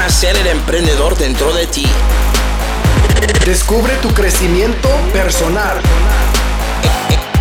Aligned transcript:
Nacer 0.00 0.34
el 0.34 0.46
emprendedor 0.46 1.14
dentro 1.18 1.52
de 1.52 1.66
ti. 1.66 1.84
Descubre 3.44 3.92
tu 3.96 4.08
crecimiento 4.14 4.88
personal. 5.12 5.76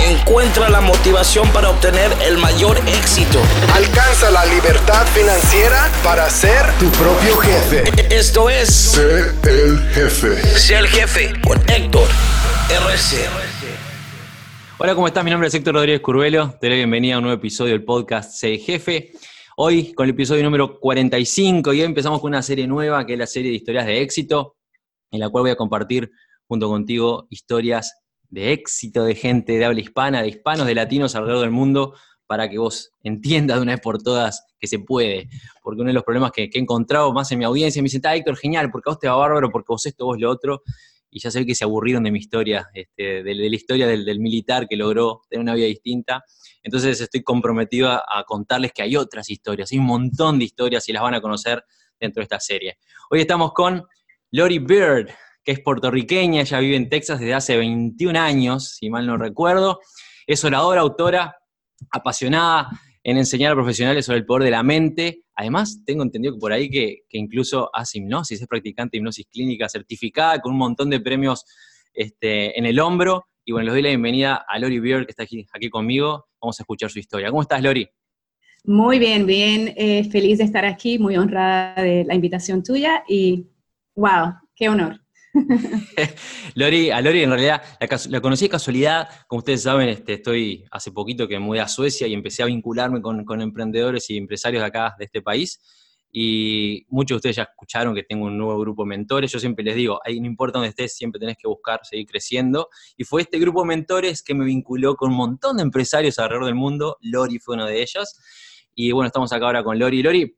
Encuentra 0.01 0.67
la 0.67 0.81
motivación 0.81 1.47
para 1.53 1.69
obtener 1.69 2.11
el 2.21 2.37
mayor 2.37 2.77
éxito. 2.85 3.39
Alcanza 3.73 4.29
la 4.29 4.45
libertad 4.45 5.07
financiera 5.07 5.89
para 6.03 6.29
ser 6.29 6.69
tu 6.79 6.89
propio 6.89 7.37
jefe. 7.37 7.83
Esto 8.13 8.49
es 8.49 8.67
Sé 8.67 9.31
el 9.43 9.79
jefe. 9.93 10.59
Sé 10.59 10.75
el 10.79 10.87
jefe 10.89 11.31
con 11.41 11.57
Héctor 11.69 12.09
RC. 12.69 13.25
Hola, 14.79 14.95
¿cómo 14.95 15.07
estás? 15.07 15.23
Mi 15.23 15.31
nombre 15.31 15.47
es 15.47 15.53
Héctor 15.53 15.75
Rodríguez 15.75 16.01
Curvelo. 16.01 16.57
Te 16.59 16.67
doy 16.67 16.71
la 16.71 16.75
bienvenida 16.75 17.15
a 17.15 17.17
un 17.19 17.23
nuevo 17.23 17.37
episodio 17.37 17.71
del 17.71 17.85
podcast 17.85 18.33
Sé 18.33 18.55
el 18.55 18.59
jefe. 18.59 19.13
Hoy 19.61 19.91
con 19.93 20.05
el 20.05 20.11
episodio 20.11 20.41
número 20.41 20.79
45 20.79 21.73
y 21.73 21.81
hoy 21.81 21.85
empezamos 21.85 22.21
con 22.21 22.29
una 22.29 22.41
serie 22.41 22.65
nueva 22.65 23.05
que 23.05 23.11
es 23.11 23.19
la 23.19 23.27
serie 23.27 23.51
de 23.51 23.57
historias 23.57 23.85
de 23.85 24.01
éxito, 24.01 24.55
en 25.11 25.19
la 25.19 25.27
cual 25.27 25.41
voy 25.41 25.51
a 25.51 25.57
compartir 25.57 26.09
junto 26.47 26.69
contigo 26.69 27.27
historias 27.29 28.01
de 28.29 28.53
éxito 28.53 29.03
de 29.03 29.15
gente 29.15 29.57
de 29.57 29.65
habla 29.65 29.81
hispana, 29.81 30.21
de 30.21 30.29
hispanos, 30.29 30.65
de 30.65 30.75
latinos 30.75 31.13
alrededor 31.13 31.41
del 31.41 31.51
mundo, 31.51 31.93
para 32.25 32.49
que 32.49 32.57
vos 32.57 32.93
entiendas 33.03 33.57
de 33.57 33.63
una 33.63 33.73
vez 33.73 33.81
por 33.81 34.01
todas 34.01 34.45
que 34.57 34.67
se 34.67 34.79
puede. 34.79 35.27
Porque 35.61 35.81
uno 35.81 35.89
de 35.89 35.95
los 35.95 36.05
problemas 36.05 36.31
que, 36.31 36.43
he 36.43 36.57
encontrado 36.57 37.11
más 37.11 37.29
en 37.33 37.39
mi 37.39 37.43
audiencia, 37.43 37.81
me 37.81 37.87
dicen, 37.87 38.01
ah, 38.05 38.15
Héctor, 38.15 38.37
genial, 38.37 38.71
porque 38.71 38.89
vos 38.89 38.97
te 38.97 39.09
va 39.09 39.15
bárbaro, 39.17 39.51
porque 39.51 39.73
vos 39.73 39.85
esto, 39.85 40.05
vos 40.05 40.17
lo 40.17 40.31
otro, 40.31 40.63
y 41.11 41.19
ya 41.19 41.31
sé 41.31 41.45
que 41.45 41.55
se 41.55 41.63
aburrieron 41.63 42.03
de 42.03 42.11
mi 42.11 42.19
historia, 42.19 42.67
este, 42.73 43.23
de, 43.23 43.35
la 43.35 43.55
historia 43.55 43.87
del, 43.87 44.05
del, 44.05 44.19
militar 44.19 44.67
que 44.67 44.75
logró 44.75 45.21
tener 45.29 45.41
una 45.41 45.55
vida 45.55 45.67
distinta. 45.67 46.23
Entonces 46.61 46.99
estoy 47.01 47.23
comprometido 47.23 47.89
a, 47.89 48.03
a, 48.07 48.23
contarles 48.25 48.71
que 48.73 48.81
hay 48.81 48.95
otras 48.95 49.29
historias, 49.29 49.71
hay 49.71 49.79
un 49.79 49.85
montón 49.85 50.39
de 50.39 50.45
historias 50.45 50.87
y 50.89 50.93
las 50.93 51.03
van 51.03 51.15
a 51.15 51.21
conocer 51.21 51.63
dentro 51.99 52.21
de 52.21 52.23
esta 52.23 52.39
serie. 52.39 52.77
Hoy 53.09 53.21
estamos 53.21 53.53
con 53.53 53.83
Lori 54.31 54.59
Bird, 54.59 55.09
que 55.43 55.53
es 55.53 55.59
puertorriqueña, 55.61 56.41
ella 56.41 56.59
vive 56.59 56.75
en 56.75 56.89
Texas 56.89 57.19
desde 57.19 57.33
hace 57.33 57.57
21 57.57 58.19
años, 58.19 58.75
si 58.75 58.89
mal 58.89 59.07
no 59.07 59.17
recuerdo. 59.17 59.79
Es 60.27 60.43
oradora, 60.43 60.81
autora, 60.81 61.35
apasionada 61.91 62.69
en 63.09 63.17
enseñar 63.17 63.53
a 63.53 63.55
profesionales 63.55 64.05
sobre 64.05 64.19
el 64.19 64.25
poder 64.25 64.43
de 64.43 64.51
la 64.51 64.61
mente. 64.61 65.23
Además, 65.33 65.81
tengo 65.83 66.03
entendido 66.03 66.35
que 66.35 66.39
por 66.39 66.53
ahí 66.53 66.69
que, 66.69 66.99
incluso 67.09 67.71
hace 67.73 67.97
hipnosis, 67.97 68.39
es 68.39 68.47
practicante 68.47 68.91
de 68.91 68.99
hipnosis 68.99 69.25
clínica 69.25 69.67
certificada 69.67 70.39
con 70.39 70.51
un 70.51 70.59
montón 70.59 70.91
de 70.91 70.99
premios 70.99 71.43
este, 71.91 72.57
en 72.57 72.67
el 72.67 72.79
hombro. 72.79 73.25
Y 73.43 73.51
bueno, 73.51 73.65
les 73.65 73.73
doy 73.73 73.81
la 73.81 73.89
bienvenida 73.89 74.45
a 74.47 74.59
Lori 74.59 74.79
Beard, 74.79 75.07
que 75.07 75.11
está 75.11 75.23
aquí, 75.23 75.47
aquí 75.51 75.71
conmigo. 75.71 76.27
Vamos 76.39 76.59
a 76.59 76.63
escuchar 76.63 76.91
su 76.91 76.99
historia. 76.99 77.29
¿Cómo 77.29 77.41
estás, 77.41 77.63
Lori? 77.63 77.89
Muy 78.65 78.99
bien, 78.99 79.25
bien. 79.25 79.73
Eh, 79.75 80.07
feliz 80.11 80.37
de 80.37 80.43
estar 80.43 80.65
aquí, 80.65 80.99
muy 80.99 81.17
honrada 81.17 81.81
de 81.81 82.03
la 82.05 82.13
invitación 82.13 82.61
tuya 82.61 83.03
y 83.07 83.47
wow, 83.95 84.35
qué 84.55 84.69
honor. 84.69 85.01
Lori, 86.55 86.91
a 86.91 87.01
Lori 87.01 87.23
en 87.23 87.29
realidad 87.29 87.61
la, 88.09 88.21
conocí 88.21 88.45
de 88.45 88.49
casualidad, 88.49 89.09
como 89.27 89.39
ustedes 89.39 89.63
saben, 89.63 89.89
este, 89.89 90.13
estoy 90.13 90.65
hace 90.71 90.91
poquito 90.91 91.27
que 91.27 91.39
me 91.39 91.45
mudé 91.45 91.61
a 91.61 91.67
Suecia 91.67 92.07
y 92.07 92.13
empecé 92.13 92.43
a 92.43 92.47
vincularme 92.47 93.01
con, 93.01 93.41
emprendedores 93.41 94.09
y 94.09 94.17
empresarios 94.17 94.61
de 94.61 94.67
acá, 94.67 94.95
de 94.97 95.05
este 95.05 95.21
país, 95.21 95.59
y 96.11 96.85
muchos 96.89 97.15
de 97.15 97.17
ustedes 97.17 97.35
ya 97.35 97.43
escucharon 97.43 97.93
que 97.93 98.01
tengo 98.03 98.25
un 98.25 98.37
nuevo 98.37 98.59
grupo 98.59 98.83
de 98.83 98.89
mentores, 98.89 99.31
yo 99.31 99.39
siempre 99.39 99.63
les 99.63 99.75
digo, 99.75 99.99
ahí 100.03 100.19
no 100.19 100.25
importa 100.25 100.57
dónde 100.57 100.69
estés, 100.69 100.95
siempre 100.95 101.19
tenés 101.19 101.37
que 101.37 101.47
buscar 101.47 101.81
seguir 101.83 102.07
creciendo, 102.07 102.69
y 102.97 103.03
fue 103.03 103.21
este 103.21 103.37
grupo 103.37 103.61
de 103.61 103.67
mentores 103.67 104.23
que 104.23 104.33
me 104.33 104.45
vinculó 104.45 104.95
con 104.95 105.11
un 105.11 105.17
montón 105.17 105.57
de 105.57 105.63
empresarios 105.63 106.17
alrededor 106.17 106.45
del 106.45 106.55
mundo, 106.55 106.97
Lori 107.01 107.37
fue 107.37 107.55
uno 107.55 107.67
de 107.67 107.81
ellos, 107.81 108.19
y 108.81 108.91
bueno, 108.93 109.07
estamos 109.07 109.33
acá 109.33 109.45
ahora 109.45 109.61
con 109.61 109.77
Lori. 109.77 110.01
Lori, 110.01 110.37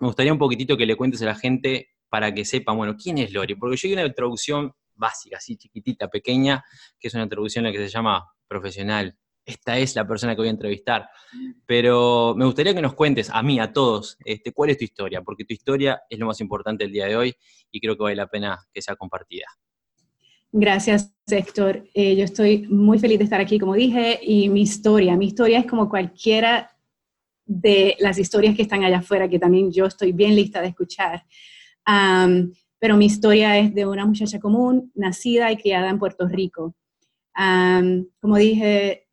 me 0.00 0.06
gustaría 0.06 0.32
un 0.32 0.38
poquitito 0.38 0.74
que 0.74 0.86
le 0.86 0.96
cuentes 0.96 1.20
a 1.20 1.26
la 1.26 1.34
gente 1.34 1.93
para 2.14 2.32
que 2.32 2.44
sepan, 2.44 2.76
bueno, 2.76 2.94
¿quién 2.96 3.18
es 3.18 3.32
Lori? 3.32 3.56
Porque 3.56 3.76
yo 3.76 3.88
hay 3.88 3.94
una 3.94 4.06
introducción 4.06 4.72
básica, 4.94 5.38
así 5.38 5.56
chiquitita, 5.56 6.06
pequeña, 6.06 6.62
que 6.96 7.08
es 7.08 7.14
una 7.14 7.24
introducción 7.24 7.66
en 7.66 7.72
la 7.72 7.76
que 7.76 7.84
se 7.84 7.90
llama 7.90 8.24
profesional. 8.46 9.18
Esta 9.44 9.78
es 9.78 9.96
la 9.96 10.06
persona 10.06 10.36
que 10.36 10.42
voy 10.42 10.46
a 10.46 10.52
entrevistar. 10.52 11.08
Pero 11.66 12.36
me 12.36 12.44
gustaría 12.44 12.72
que 12.72 12.80
nos 12.80 12.94
cuentes, 12.94 13.30
a 13.30 13.42
mí, 13.42 13.58
a 13.58 13.72
todos, 13.72 14.16
este, 14.24 14.52
cuál 14.52 14.70
es 14.70 14.78
tu 14.78 14.84
historia, 14.84 15.22
porque 15.22 15.44
tu 15.44 15.54
historia 15.54 16.02
es 16.08 16.16
lo 16.16 16.26
más 16.26 16.40
importante 16.40 16.84
el 16.84 16.92
día 16.92 17.06
de 17.06 17.16
hoy 17.16 17.34
y 17.72 17.80
creo 17.80 17.96
que 17.96 18.04
vale 18.04 18.14
la 18.14 18.28
pena 18.28 18.60
que 18.72 18.80
sea 18.80 18.94
compartida. 18.94 19.46
Gracias, 20.52 21.12
Héctor. 21.26 21.82
Eh, 21.94 22.14
yo 22.14 22.24
estoy 22.24 22.68
muy 22.68 23.00
feliz 23.00 23.18
de 23.18 23.24
estar 23.24 23.40
aquí, 23.40 23.58
como 23.58 23.74
dije, 23.74 24.20
y 24.22 24.48
mi 24.50 24.62
historia, 24.62 25.16
mi 25.16 25.26
historia 25.26 25.58
es 25.58 25.66
como 25.66 25.88
cualquiera 25.90 26.70
de 27.44 27.96
las 27.98 28.20
historias 28.20 28.54
que 28.54 28.62
están 28.62 28.84
allá 28.84 28.98
afuera, 28.98 29.28
que 29.28 29.40
también 29.40 29.72
yo 29.72 29.86
estoy 29.86 30.12
bien 30.12 30.36
lista 30.36 30.60
de 30.60 30.68
escuchar. 30.68 31.24
Pero 31.86 32.96
mi 32.96 33.06
historia 33.06 33.58
es 33.58 33.74
de 33.74 33.86
una 33.86 34.06
muchacha 34.06 34.38
común, 34.38 34.92
nacida 34.94 35.50
y 35.52 35.56
criada 35.56 35.88
en 35.88 35.98
Puerto 35.98 36.28
Rico. 36.28 36.74
Como 37.34 38.36
dije, 38.36 39.06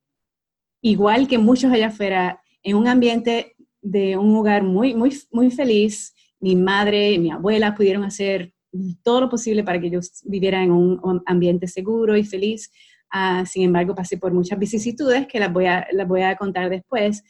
igual 0.82 1.28
que 1.28 1.38
muchos 1.38 1.72
allá 1.72 1.88
afuera, 1.88 2.42
en 2.64 2.76
un 2.76 2.88
ambiente 2.88 3.56
de 3.82 4.18
un 4.18 4.36
hogar 4.36 4.64
muy, 4.64 4.94
muy, 4.94 5.18
muy 5.32 5.50
feliz, 5.52 6.14
mi 6.40 6.56
madre 6.56 7.14
y 7.14 7.20
mi 7.20 7.32
abuela 7.32 7.76
pudieron 7.76 8.04
hacer 8.04 8.54
todo 9.04 9.22
lo 9.22 9.30
posible 9.30 9.64
para 9.64 9.80
que 9.80 9.90
yo 9.90 10.00
viviera 10.26 10.64
en 10.64 10.72
un 10.72 11.22
ambiente 11.26 11.68
seguro 11.68 12.16
y 12.16 12.24
feliz. 12.24 12.72
Uh, 13.14 13.46
sin 13.46 13.64
embargo, 13.64 13.94
pasé 13.94 14.18
por 14.18 14.34
muchas 14.34 14.58
vicisitudes 14.58 15.28
que 15.28 15.40
las 15.40 15.52
voy 15.52 15.66
a, 15.66 15.86
las 15.92 16.08
voy 16.08 16.22
a 16.22 16.36
contar 16.38 16.70
después. 16.70 17.24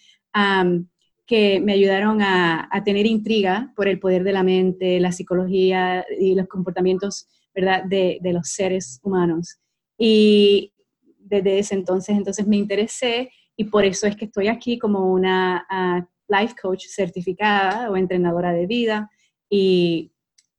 Que 1.31 1.62
me 1.62 1.72
ayudaron 1.72 2.22
a, 2.22 2.69
tener 2.84 3.06
intriga 3.06 3.72
por 3.78 3.88
el 3.88 4.02
poder 4.02 4.25
de 4.25 4.34
la 4.34 4.44
mente, 4.44 5.00
la 5.00 5.14
psicología 5.14 6.06
y 6.19 6.36
los 6.36 6.46
comportamientos 6.50 7.25
¿verdad? 7.56 7.86
De, 7.86 8.19
los 8.34 8.50
seres 8.50 9.00
humanos. 9.02 9.58
Y 9.97 10.74
desde 11.18 11.59
ese 11.59 11.75
entonces, 11.75 12.18
entonces 12.18 12.46
me 12.46 12.58
interesé 12.58 13.31
y 13.56 13.64
por 13.64 13.86
eso 13.86 14.08
es 14.08 14.18
que 14.18 14.25
estoy 14.25 14.50
aquí 14.50 14.78
como 14.78 15.09
una 15.09 15.66
uh, 15.72 16.06
life 16.28 16.53
coach 16.62 16.88
certificada 16.94 17.90
o 17.90 17.96
entrenadora 17.96 18.52
de 18.52 18.68
vida 18.68 19.09
y 19.50 20.12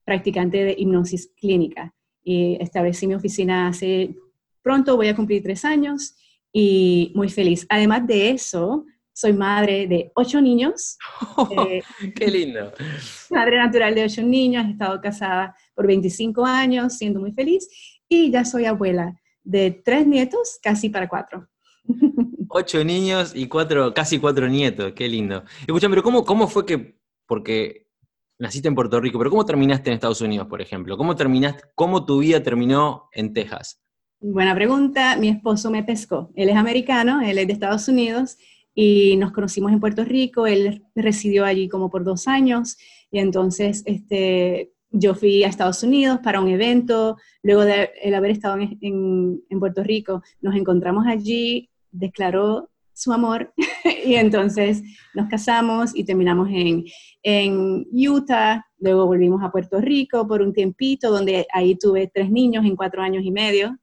practicante 0.03 0.63
de 0.63 0.75
hipnosis 0.75 1.29
clínica. 1.39 1.93
Y 2.23 2.57
establecí 2.59 3.05
mi 3.05 3.13
oficina 3.13 3.67
hace 3.67 4.15
pronto, 4.63 4.95
voy 4.95 5.09
a 5.09 5.15
cumplir 5.15 5.43
tres 5.43 5.65
años 5.65 6.15
y 6.51 7.11
muy 7.13 7.29
feliz. 7.29 7.67
Además 7.69 8.07
de 8.07 8.31
eso, 8.31 8.87
soy 9.13 9.33
madre 9.33 9.87
de 9.87 10.11
ocho 10.15 10.41
niños. 10.41 10.97
Oh, 11.37 11.47
eh, 11.69 11.83
¡Qué 12.15 12.27
lindo! 12.27 12.73
Madre 13.29 13.57
natural 13.57 13.95
de 13.95 14.03
ocho 14.03 14.23
niños, 14.23 14.65
he 14.65 14.71
estado 14.71 14.99
casada 14.99 15.55
por 15.75 15.87
25 15.87 16.45
años, 16.45 16.93
siendo 16.93 17.19
muy 17.19 17.31
feliz, 17.31 17.69
y 18.09 18.31
ya 18.31 18.43
soy 18.43 18.65
abuela 18.65 19.19
de 19.43 19.71
tres 19.71 20.07
nietos, 20.07 20.59
casi 20.61 20.89
para 20.89 21.07
cuatro. 21.07 21.47
Ocho 22.55 22.83
niños 22.83 23.33
y 23.35 23.47
cuatro, 23.47 23.93
casi 23.93 24.19
cuatro 24.19 24.47
nietos, 24.47 24.93
qué 24.95 25.07
lindo. 25.07 25.43
Escucha, 25.65 25.89
pero 25.89 26.03
¿cómo, 26.03 26.23
¿cómo 26.23 26.47
fue 26.47 26.67
que, 26.67 26.99
porque 27.25 27.87
naciste 28.37 28.67
en 28.67 28.75
Puerto 28.75 29.01
Rico, 29.01 29.17
pero 29.17 29.31
cómo 29.31 29.43
terminaste 29.43 29.89
en 29.89 29.95
Estados 29.95 30.21
Unidos, 30.21 30.47
por 30.47 30.61
ejemplo? 30.61 30.95
¿Cómo 30.95 31.15
terminaste, 31.15 31.63
cómo 31.73 32.05
tu 32.05 32.19
vida 32.19 32.43
terminó 32.43 33.09
en 33.11 33.33
Texas? 33.33 33.81
Buena 34.21 34.55
pregunta. 34.55 35.17
Mi 35.17 35.29
esposo 35.29 35.69
me 35.69 35.83
pescó. 35.83 36.31
Él 36.35 36.47
es 36.47 36.55
americano, 36.55 37.21
él 37.21 37.39
es 37.39 37.47
de 37.47 37.53
Estados 37.53 37.87
Unidos, 37.87 38.37
y 38.75 39.17
nos 39.17 39.31
conocimos 39.31 39.71
en 39.71 39.79
Puerto 39.79 40.03
Rico, 40.03 40.47
él 40.47 40.83
residió 40.95 41.45
allí 41.45 41.69
como 41.69 41.89
por 41.89 42.03
dos 42.03 42.27
años 42.27 42.77
y 43.11 43.19
entonces 43.19 43.83
este, 43.85 44.73
yo 44.89 45.15
fui 45.15 45.43
a 45.43 45.47
Estados 45.47 45.83
Unidos 45.83 46.19
para 46.23 46.39
un 46.39 46.47
evento, 46.47 47.17
luego 47.41 47.63
de 47.65 47.91
el 48.01 48.15
haber 48.15 48.31
estado 48.31 48.57
en, 48.57 48.77
en, 48.81 49.41
en, 49.49 49.59
Puerto 49.59 49.83
Rico, 49.83 50.23
nos 50.41 50.55
encontramos 50.55 51.05
allí, 51.07 51.69
declaró 51.91 52.69
su 52.93 53.11
amor 53.11 53.53
y 54.05 54.15
entonces 54.15 54.83
nos 55.13 55.27
casamos 55.29 55.95
y 55.95 56.03
terminamos 56.03 56.49
en, 56.51 56.85
en 57.23 57.85
Utah, 57.91 58.65
luego 58.79 59.05
volvimos 59.05 59.43
a 59.43 59.51
Puerto 59.51 59.81
Rico 59.81 60.27
por 60.27 60.41
un 60.41 60.53
tiempito, 60.53 61.11
donde 61.11 61.47
ahí 61.53 61.75
tuve 61.75 62.09
tres 62.13 62.29
niños 62.29 62.65
en 62.65 62.75
cuatro 62.75 63.01
años 63.01 63.23
y 63.23 63.31
medio, 63.31 63.77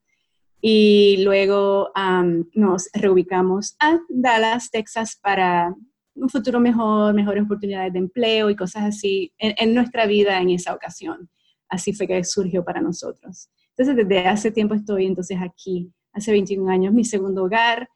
y 0.60 1.22
luego 1.24 1.90
um, 1.96 2.44
nos 2.54 2.88
reubicamos 2.92 3.76
a 3.80 3.98
Dallas, 4.08 4.70
Texas, 4.70 5.18
para 5.20 5.74
un 6.14 6.28
futuro 6.28 6.60
mejor, 6.60 7.14
mejores 7.14 7.44
oportunidades 7.44 7.92
de 7.92 7.98
empleo 7.98 8.50
y 8.50 8.56
cosas 8.56 8.84
así 8.84 9.32
en, 9.38 9.54
en, 9.56 9.74
nuestra 9.74 10.06
vida 10.06 10.40
en 10.40 10.50
esa 10.50 10.74
ocasión. 10.74 11.30
Así 11.68 11.92
fue 11.92 12.06
que 12.06 12.22
surgió 12.24 12.64
para 12.64 12.80
nosotros. 12.80 13.48
Entonces, 13.76 14.06
desde 14.06 14.26
hace 14.26 14.50
tiempo 14.50 14.74
estoy 14.74 15.06
entonces 15.06 15.38
aquí, 15.40 15.90
hace 16.12 16.32
21 16.32 16.70
años, 16.70 16.92
mi 16.92 17.04
segundo 17.04 17.44
hogar. 17.44 17.88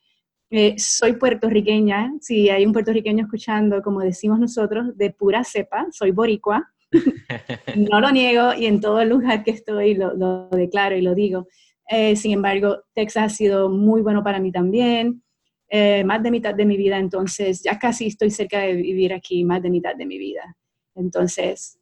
Eh, 0.51 0.77
soy 0.79 1.15
puertorriqueña, 1.15 2.13
si 2.21 2.49
hay 2.49 2.65
un 2.65 2.73
puertorriqueño 2.73 3.25
escuchando, 3.25 3.83
como 3.83 4.01
decimos 4.01 4.39
nosotros, 4.39 4.97
de 4.97 5.11
pura 5.11 5.43
cepa, 5.45 5.87
soy 5.91 6.13
boricua. 6.13 6.71
no 7.77 8.01
lo 8.01 8.13
niego 8.13 8.55
y 8.55 8.67
en 8.67 8.81
todo 8.81 9.05
lugar 9.05 9.43
que 9.43 9.51
estoy 9.51 9.95
lo, 9.95 10.15
lo 10.15 10.49
declaro 10.51 10.97
y 10.97 11.03
lo 11.03 11.15
digo. 11.15 11.49
Eh, 11.89 12.17
sin 12.17 12.33
embargo, 12.33 12.79
Texas 12.95 13.25
ha 13.25 13.35
sido 13.35 13.69
muy 13.69 14.03
bueno 14.03 14.23
para 14.23 14.41
mí 14.41 14.51
también. 14.51 15.23
Eh, 15.69 16.05
más 16.05 16.23
de 16.23 16.31
mitad 16.31 16.55
de 16.55 16.67
mi 16.67 16.77
vida, 16.77 16.99
entonces 16.99 17.63
ya 17.63 17.79
casi 17.79 18.07
estoy 18.07 18.31
cerca 18.31 18.61
de 18.61 18.75
vivir 18.75 19.13
aquí 19.13 19.45
más 19.45 19.63
de 19.63 19.71
mitad 19.71 19.97
de 19.97 20.07
mi 20.07 20.19
vida. 20.19 20.57
Entonces, 20.95 21.79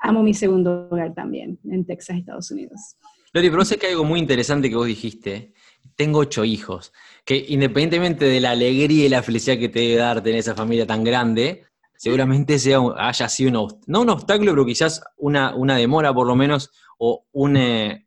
amo 0.00 0.22
mi 0.22 0.34
segundo 0.34 0.88
hogar 0.90 1.14
también, 1.14 1.58
en 1.70 1.84
Texas, 1.84 2.16
Estados 2.16 2.50
Unidos. 2.50 2.96
Lori, 3.32 3.50
pero 3.50 3.64
sé 3.64 3.78
que 3.78 3.86
hay 3.86 3.92
algo 3.92 4.04
muy 4.04 4.20
interesante 4.20 4.68
que 4.68 4.76
vos 4.76 4.86
dijiste. 4.86 5.52
Tengo 5.96 6.20
ocho 6.20 6.44
hijos, 6.44 6.92
que 7.24 7.44
independientemente 7.48 8.24
de 8.24 8.40
la 8.40 8.50
alegría 8.50 9.06
y 9.06 9.08
la 9.08 9.22
felicidad 9.22 9.58
que 9.58 9.68
te 9.68 9.80
debe 9.80 9.96
dar 9.96 10.22
tener 10.22 10.38
esa 10.38 10.54
familia 10.54 10.86
tan 10.86 11.04
grande, 11.04 11.64
seguramente 11.96 12.58
sea, 12.58 12.78
haya 12.96 13.28
sido 13.28 13.62
un, 13.62 13.80
no 13.86 14.00
un 14.00 14.10
obstáculo, 14.10 14.52
pero 14.52 14.66
quizás 14.66 15.02
una, 15.16 15.54
una 15.54 15.76
demora 15.76 16.12
por 16.12 16.26
lo 16.26 16.36
menos, 16.36 16.70
o 16.98 17.26
un, 17.32 17.56
eh, 17.56 18.03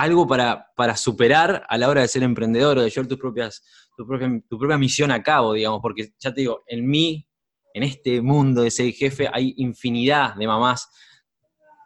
algo 0.00 0.26
para, 0.26 0.66
para, 0.76 0.96
superar 0.96 1.64
a 1.68 1.78
la 1.78 1.88
hora 1.88 2.00
de 2.02 2.08
ser 2.08 2.22
emprendedor 2.22 2.78
o 2.78 2.82
de 2.82 2.90
llevar 2.90 3.06
tus 3.06 3.18
propias, 3.18 3.62
tu, 3.96 4.06
propia, 4.06 4.28
tu 4.48 4.58
propia 4.58 4.78
misión 4.78 5.10
a 5.10 5.22
cabo, 5.22 5.52
digamos, 5.52 5.80
porque 5.80 6.12
ya 6.18 6.32
te 6.32 6.40
digo, 6.40 6.62
en 6.66 6.88
mí, 6.88 7.26
en 7.74 7.82
este 7.82 8.20
mundo 8.20 8.62
de 8.62 8.70
ser 8.70 8.92
jefe, 8.92 9.28
hay 9.32 9.54
infinidad 9.58 10.34
de 10.34 10.46
mamás 10.46 10.88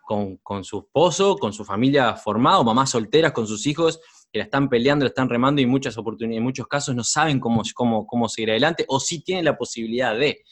con, 0.06 0.37
con 0.38 0.64
su 0.64 0.78
esposo, 0.78 1.37
con 1.37 1.52
su 1.52 1.64
familia 1.64 2.14
formada, 2.14 2.62
mamás 2.62 2.90
solteras 2.90 3.32
con 3.32 3.46
sus 3.46 3.66
hijos, 3.66 4.00
que 4.32 4.38
la 4.38 4.44
están 4.44 4.69
peleando, 4.69 5.05
la 5.05 5.10
están 5.10 5.28
remando 5.28 5.60
y 5.60 5.67
muchas 5.67 5.96
oportunidades, 5.96 6.38
en 6.38 6.44
muchos 6.44 6.67
casos 6.67 6.94
no 6.94 7.05
saben 7.05 7.38
cómo, 7.40 7.62
cómo, 7.75 8.06
cómo 8.06 8.28
seguir 8.28 8.50
adelante 8.50 8.84
o 8.88 8.99
sí 9.00 9.22
tienen 9.22 9.44
la 9.44 9.56
posibilidad 9.56 10.17
de 10.19 10.43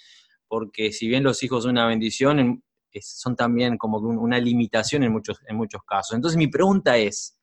porque 0.53 0.93
si 0.93 1.09
bien 1.09 1.25
los 1.25 1.43
hijos 1.43 1.63
son 1.63 1.71
una 1.71 1.87
bendición, 1.87 2.63
son 3.01 3.35
también 3.35 3.79
como 3.79 3.97
una 3.97 4.39
limitación 4.39 5.03
en 5.03 5.11
muchos, 5.11 5.39
en 5.49 5.57
muchos 5.57 5.83
casos. 5.83 6.15
Entonces 6.15 6.37
mi 6.37 6.47
pregunta 6.47 6.99
es, 6.99 7.39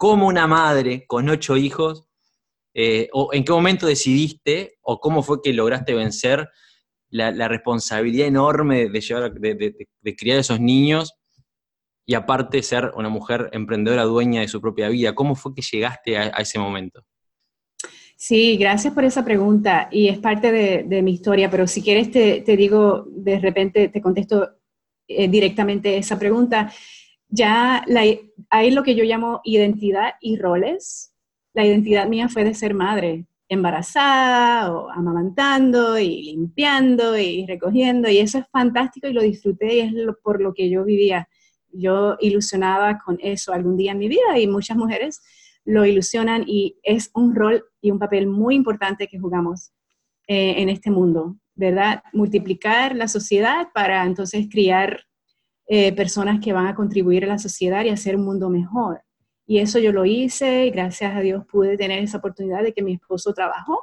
¿cómo 0.00 0.28
una 0.28 0.46
madre 0.46 1.04
con 1.06 1.28
ocho 1.28 1.58
hijos, 1.58 2.08
eh, 2.72 3.10
o 3.12 3.34
en 3.34 3.44
qué 3.44 3.52
momento 3.52 3.86
decidiste, 3.86 4.78
o 4.80 4.98
cómo 4.98 5.22
fue 5.22 5.42
que 5.42 5.52
lograste 5.52 5.92
vencer 5.92 6.48
la, 7.10 7.48
responsabilidad 7.48 8.26
enorme 8.26 8.88
de, 8.88 9.00
llevar, 9.02 9.34
de, 9.34 10.16
criar 10.16 10.38
a 10.38 10.40
esos 10.40 10.58
niños 10.58 11.12
y 12.06 12.14
aparte 12.14 12.62
ser 12.62 12.92
una 12.94 13.10
mujer 13.10 13.50
emprendedora 13.52 14.04
dueña 14.04 14.40
de 14.40 14.48
su 14.48 14.62
propia 14.62 14.88
vida? 14.88 15.14
¿Cómo 15.14 15.34
fue 15.34 15.54
que 15.54 15.60
llegaste 15.60 16.16
a 16.16 16.28
ese 16.28 16.58
momento? 16.58 17.04
Sí, 18.22 18.58
gracias 18.58 18.92
por 18.92 19.04
esa 19.04 19.22
pregunta 19.22 19.88
y 19.90 20.08
es 20.08 20.18
parte 20.18 20.50
de, 20.50 21.02
mi 21.02 21.12
historia, 21.12 21.50
pero 21.50 21.66
si 21.66 21.82
quieres 21.82 22.10
te, 22.10 22.42
digo, 22.54 23.06
de 23.10 23.38
repente 23.38 23.88
te 23.88 24.00
contesto 24.00 24.58
eh, 25.06 25.28
directamente 25.28 25.96
esa 25.98 26.18
pregunta. 26.18 26.70
Ya 27.30 27.84
hay 28.50 28.70
lo 28.70 28.82
que 28.82 28.94
yo 28.94 29.04
llamo 29.04 29.40
identidad 29.44 30.14
y 30.20 30.36
roles. 30.36 31.14
La 31.54 31.64
identidad 31.64 32.08
mía 32.08 32.28
fue 32.28 32.44
de 32.44 32.54
ser 32.54 32.74
madre, 32.74 33.26
embarazada 33.48 34.72
o 34.72 34.90
amamantando 34.90 35.98
y 35.98 36.22
limpiando 36.22 37.18
y 37.18 37.44
recogiendo 37.46 38.08
y 38.08 38.18
eso 38.18 38.38
es 38.38 38.46
fantástico 38.50 39.08
y 39.08 39.12
lo 39.12 39.22
disfruté 39.22 39.74
y 39.74 39.80
es 39.80 39.92
por 40.22 40.40
lo 40.40 40.54
que 40.54 40.70
yo 40.70 40.84
vivía. 40.84 41.28
Yo 41.72 42.16
ilusionaba 42.20 42.98
con 42.98 43.18
eso 43.20 43.52
algún 43.52 43.76
día 43.76 43.92
en 43.92 43.98
mi 43.98 44.08
vida 44.08 44.38
y 44.38 44.46
muchas 44.46 44.76
mujeres 44.76 45.20
lo 45.64 45.84
ilusionan 45.84 46.44
y 46.46 46.78
es 46.82 47.10
un 47.14 47.34
rol 47.34 47.64
y 47.80 47.90
un 47.90 47.98
papel 47.98 48.26
muy 48.28 48.54
importante 48.54 49.08
que 49.08 49.18
jugamos 49.18 49.72
eh, 50.28 50.54
en 50.58 50.68
este 50.68 50.90
mundo, 50.90 51.36
¿verdad? 51.54 52.02
Multiplicar 52.12 52.94
la 52.94 53.08
sociedad 53.08 53.68
para 53.74 54.04
entonces 54.04 54.46
criar 54.50 55.06
eh, 55.72 55.92
personas 55.92 56.40
que 56.40 56.52
van 56.52 56.66
a 56.66 56.74
contribuir 56.74 57.22
a 57.24 57.28
la 57.28 57.38
sociedad 57.38 57.84
y 57.84 57.90
hacer 57.90 58.16
un 58.16 58.24
mundo 58.24 58.50
mejor. 58.50 59.02
Y 59.46 59.58
eso 59.58 59.78
yo 59.78 59.92
lo 59.92 60.04
hice 60.04 60.66
y 60.66 60.70
gracias 60.70 61.14
a 61.14 61.20
Dios 61.20 61.46
pude 61.46 61.76
tener 61.76 62.02
esa 62.02 62.18
oportunidad 62.18 62.64
de 62.64 62.72
que 62.72 62.82
mi 62.82 62.94
esposo 62.94 63.32
trabajó 63.32 63.78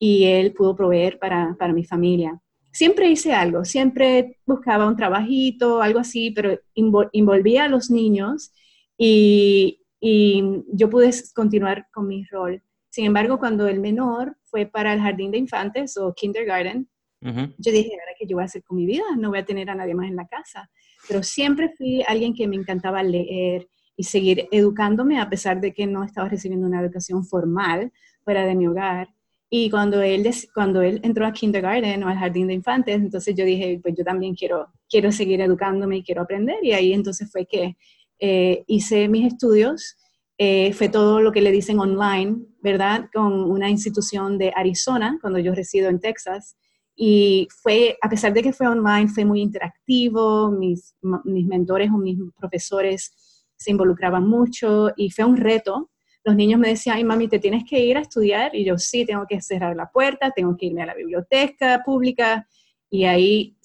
y 0.00 0.24
él 0.24 0.52
pudo 0.52 0.74
proveer 0.74 1.20
para, 1.20 1.54
para 1.56 1.72
mi 1.72 1.84
familia. 1.84 2.40
Siempre 2.72 3.08
hice 3.08 3.34
algo, 3.34 3.64
siempre 3.64 4.40
buscaba 4.46 4.88
un 4.88 4.96
trabajito, 4.96 5.80
algo 5.80 6.00
así, 6.00 6.32
pero 6.32 6.58
envolvía 6.74 7.66
a 7.66 7.68
los 7.68 7.88
niños 7.88 8.52
y, 8.96 9.86
y 10.00 10.42
yo 10.72 10.90
pude 10.90 11.12
continuar 11.36 11.86
con 11.92 12.08
mi 12.08 12.24
rol. 12.24 12.60
Sin 12.88 13.04
embargo, 13.04 13.38
cuando 13.38 13.68
el 13.68 13.78
menor 13.78 14.36
fue 14.42 14.66
para 14.66 14.92
el 14.92 15.00
jardín 15.00 15.30
de 15.30 15.38
infantes 15.38 15.96
o 15.98 16.12
kindergarten, 16.14 16.88
yo 17.20 17.72
dije, 17.72 17.90
ahora 17.92 18.16
qué 18.18 18.26
yo 18.26 18.36
voy 18.36 18.42
a 18.42 18.46
hacer 18.46 18.64
con 18.64 18.76
mi 18.76 18.86
vida, 18.86 19.04
no 19.16 19.28
voy 19.30 19.38
a 19.38 19.44
tener 19.44 19.70
a 19.70 19.76
nadie 19.76 19.94
más 19.94 20.08
en 20.08 20.16
la 20.16 20.26
casa. 20.26 20.68
Pero 21.08 21.22
siempre 21.22 21.72
fui 21.76 22.04
alguien 22.06 22.34
que 22.34 22.46
me 22.46 22.56
encantaba 22.56 23.02
leer 23.02 23.66
y 23.96 24.04
seguir 24.04 24.46
educándome 24.52 25.20
a 25.20 25.28
pesar 25.28 25.60
de 25.60 25.74
que 25.74 25.86
no 25.86 26.04
estaba 26.04 26.28
recibiendo 26.28 26.66
una 26.66 26.80
educación 26.80 27.24
formal 27.24 27.92
fuera 28.22 28.46
de 28.46 28.54
mi 28.54 28.68
hogar. 28.68 29.08
Y 29.50 29.70
cuando 29.70 30.02
él, 30.02 30.28
cuando 30.54 30.82
él 30.82 31.00
entró 31.02 31.26
a 31.26 31.32
kindergarten 31.32 32.04
o 32.04 32.08
al 32.08 32.18
jardín 32.18 32.46
de 32.46 32.54
infantes, 32.54 32.96
entonces 32.96 33.34
yo 33.34 33.44
dije, 33.44 33.80
pues 33.82 33.94
yo 33.96 34.04
también 34.04 34.34
quiero, 34.34 34.68
quiero 34.88 35.10
seguir 35.10 35.40
educándome 35.40 35.96
y 35.96 36.02
quiero 36.04 36.22
aprender. 36.22 36.58
Y 36.62 36.72
ahí 36.72 36.92
entonces 36.92 37.30
fue 37.32 37.46
que 37.46 37.76
eh, 38.20 38.64
hice 38.66 39.08
mis 39.08 39.26
estudios, 39.32 39.96
eh, 40.36 40.72
fue 40.74 40.88
todo 40.88 41.20
lo 41.20 41.32
que 41.32 41.40
le 41.40 41.50
dicen 41.50 41.80
online, 41.80 42.36
¿verdad? 42.62 43.08
Con 43.12 43.50
una 43.50 43.70
institución 43.70 44.38
de 44.38 44.52
Arizona, 44.54 45.18
cuando 45.20 45.38
yo 45.38 45.54
resido 45.54 45.88
en 45.88 45.98
Texas. 45.98 46.56
Y 47.00 47.46
fue, 47.62 47.96
a 48.02 48.08
pesar 48.08 48.32
de 48.34 48.42
que 48.42 48.52
fue 48.52 48.66
online, 48.66 49.06
fue 49.06 49.24
muy 49.24 49.40
interactivo, 49.40 50.50
mis, 50.50 50.96
mis 51.24 51.46
mentores 51.46 51.90
o 51.90 51.96
mis 51.96 52.18
profesores 52.36 53.12
se 53.56 53.70
involucraban 53.70 54.26
mucho 54.26 54.90
y 54.96 55.10
fue 55.10 55.24
un 55.24 55.36
reto. 55.36 55.90
Los 56.24 56.34
niños 56.34 56.58
me 56.58 56.70
decían, 56.70 56.96
ay 56.96 57.04
mami, 57.04 57.28
te 57.28 57.38
tienes 57.38 57.62
que 57.64 57.78
ir 57.84 57.96
a 57.96 58.00
estudiar. 58.00 58.52
Y 58.54 58.64
yo 58.64 58.76
sí, 58.78 59.06
tengo 59.06 59.26
que 59.28 59.40
cerrar 59.40 59.76
la 59.76 59.88
puerta, 59.88 60.32
tengo 60.32 60.56
que 60.56 60.66
irme 60.66 60.82
a 60.82 60.86
la 60.86 60.94
biblioteca 60.94 61.82
pública 61.84 62.48
y 62.90 63.04
ahí 63.04 63.56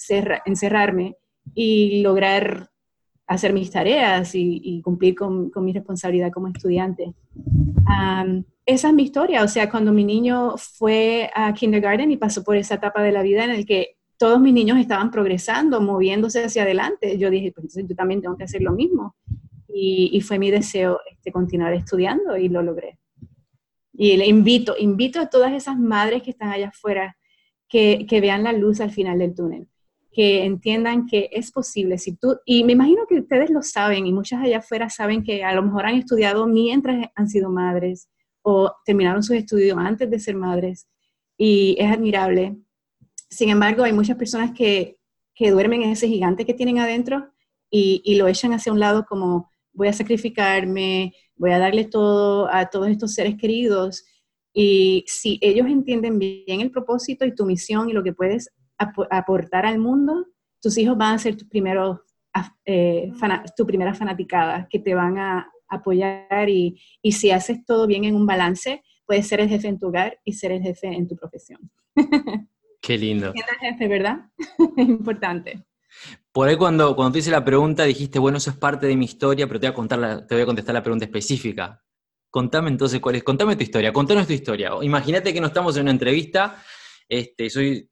encerrarme 0.45 1.18
y 1.56 2.03
lograr 2.03 2.69
hacer 3.25 3.51
mis 3.51 3.71
tareas 3.71 4.35
y, 4.35 4.80
cumplir 4.83 5.15
con, 5.15 5.51
mi 5.56 5.74
responsabilidad 5.74 6.31
como 6.31 6.50
estudiante. 6.50 7.15
Esa 8.65 8.88
es 8.88 8.94
mi 8.94 9.04
historia, 9.04 9.44
o 9.44 9.48
sea, 9.48 9.69
cuando 9.69 9.92
mi 9.92 10.04
niño 10.04 10.56
fue 10.57 11.30
a 11.36 11.54
kindergarten 11.54 12.12
y 12.12 12.18
pasó 12.18 12.44
por 12.44 12.56
esa 12.56 12.75
etapa 12.75 13.04
de 13.04 13.12
la 13.12 13.21
vida 13.21 13.44
en 13.44 13.57
la 13.57 13.63
que 13.63 13.98
todos 14.18 14.39
mis 14.39 14.54
niños 14.54 14.77
estaban 14.77 15.12
progresando, 15.12 15.81
moviéndose 15.81 16.45
hacia 16.45 16.63
adelante, 16.63 17.18
yo 17.18 17.30
dije, 17.30 17.51
pues 17.51 17.75
yo 17.75 17.95
también 17.95 18.21
tengo 18.21 18.38
que 18.38 18.45
hacer 18.45 18.62
lo 18.62 18.71
mismo. 18.71 19.15
Y, 19.75 20.21
fue 20.21 20.38
mi 20.38 20.51
deseo 20.51 21.00
este, 21.12 21.31
continuar 21.31 21.74
estudiando 21.74 22.38
y 22.38 22.48
lo 22.48 22.62
logré. 22.62 23.00
Y 23.92 24.15
le 24.18 24.27
invito, 24.27 24.75
invito 24.77 25.19
a 25.19 25.30
todas 25.30 25.51
esas 25.51 25.77
madres 25.77 26.21
que 26.21 26.30
están 26.30 26.50
allá 26.50 26.69
afuera 26.69 27.18
que, 27.68 28.06
que 28.07 28.21
vean 28.21 28.44
la 28.44 28.54
luz 28.54 28.80
al 28.81 28.92
final 28.92 29.19
del 29.19 29.36
túnel 29.36 29.68
que 30.13 30.45
entiendan 30.45 31.07
que 31.07 31.27
es 31.31 31.51
posible. 31.51 31.98
Si 31.98 32.16
tú, 32.16 32.38
y 32.45 32.63
me 32.63 32.74
imagino 32.74 33.07
que 33.09 33.19
ustedes 33.19 33.49
lo 33.49 33.64
saben 33.64 34.06
y 34.06 34.14
muchas 34.14 34.44
allá 34.44 34.59
afuera 34.59 34.88
saben 34.92 35.23
que 35.23 35.44
a 35.44 35.56
lo 35.56 35.64
mejor 35.64 35.88
han 35.88 35.95
estudiado 35.95 36.45
mientras 36.45 37.09
han 37.16 37.28
sido 37.28 37.49
madres 37.49 38.07
o 38.44 38.71
terminaron 38.85 39.23
sus 39.23 39.35
estudios 39.35 39.78
antes 39.78 40.09
de 40.09 40.19
ser 40.19 40.35
madres 40.35 40.88
y 41.38 41.76
es 41.80 41.92
admirable. 41.92 42.57
Sin 43.30 43.50
embargo, 43.50 43.83
hay 43.83 43.94
muchas 43.94 44.18
personas 44.18 44.52
que, 44.52 44.97
que 45.33 45.52
duermen 45.52 45.81
en 45.81 45.90
ese 45.92 46.07
gigante 46.07 46.45
que 46.45 46.54
tienen 46.54 46.78
adentro 46.78 47.31
y, 47.71 48.02
y 48.06 48.16
lo 48.16 48.28
echan 48.28 48.54
hacia 48.54 48.71
un 48.71 48.80
lado 48.80 49.06
como 49.06 49.50
voy 49.73 49.88
a 49.88 49.94
sacrificarme, 49.94 51.14
voy 51.35 51.52
a 51.52 51.59
darle 51.59 51.85
todo 51.85 52.47
a 52.54 52.68
todos 52.68 52.90
estos 52.90 53.14
seres 53.14 53.35
queridos. 53.35 54.06
Y 54.54 55.04
si 55.07 55.40
ellos 55.42 55.68
entienden 55.68 56.19
bien 56.19 56.62
el 56.62 56.69
propósito 56.69 57.26
y 57.26 57.33
tu 57.33 57.45
misión 57.45 57.90
y 57.90 57.94
lo 57.94 58.04
que 58.04 58.14
puedes 58.14 58.50
aportar 58.78 59.66
al 59.66 59.80
mundo, 59.80 60.28
tus 60.62 60.78
hijos 60.78 60.97
van 60.97 61.16
a 61.16 61.19
ser 61.19 61.35
tus 61.35 61.47
primeros, 61.47 62.00
eh, 62.66 63.12
tu 63.57 63.66
primera 63.66 63.94
fanaticada, 63.94 64.68
que 64.69 64.80
te 64.80 64.94
van 64.94 65.18
a 65.18 65.52
apoyar 65.75 66.49
y, 66.49 66.80
y, 67.01 67.11
si 67.13 67.31
haces 67.31 67.65
todo 67.65 67.87
bien 67.87 68.03
en 68.03 68.15
un 68.15 68.25
balance, 68.25 68.83
puedes 69.06 69.27
ser 69.27 69.39
el 69.39 69.49
jefe 69.49 69.68
en 69.68 69.80
tu 69.80 69.87
hogar 69.87 70.19
y 70.23 70.33
ser 70.33 70.51
el 70.51 70.61
jefe 70.61 70.87
en 70.87 71.07
tu 71.07 71.15
profesión. 71.15 71.59
Qué 72.81 72.97
lindo. 72.97 73.33
jefe, 73.61 73.87
¿verdad? 73.87 74.18
es 74.77 74.87
importante. 74.87 75.63
Por 76.31 76.47
ahí 76.47 76.56
cuando, 76.57 76.95
cuando 76.95 77.13
te 77.13 77.19
hice 77.19 77.31
la 77.31 77.45
pregunta 77.45 77.83
dijiste, 77.83 78.19
bueno, 78.19 78.39
eso 78.39 78.49
es 78.49 78.57
parte 78.57 78.87
de 78.87 78.95
mi 78.95 79.06
historia, 79.06 79.47
pero 79.47 79.59
te 79.59 79.68
voy 79.68 79.71
a, 79.71 79.75
contar 79.75 80.27
te 80.27 80.35
voy 80.35 80.42
a 80.42 80.45
contestar 80.45 80.73
la 80.73 80.83
pregunta 80.83 81.06
específica. 81.06 81.81
Contame 82.30 82.69
entonces 82.69 82.99
cuál 82.99 83.15
es, 83.15 83.23
contame 83.23 83.56
tu 83.56 83.63
historia, 83.63 83.94
contanos 83.94 84.25
tu 84.25 84.33
historia. 84.33 84.71
Imagínate 84.81 85.31
que 85.33 85.39
no 85.39 85.47
estamos 85.47 85.77
en 85.77 85.83
una 85.83 85.92
entrevista 85.92 86.63
este, 87.09 87.49
soy 87.49 87.89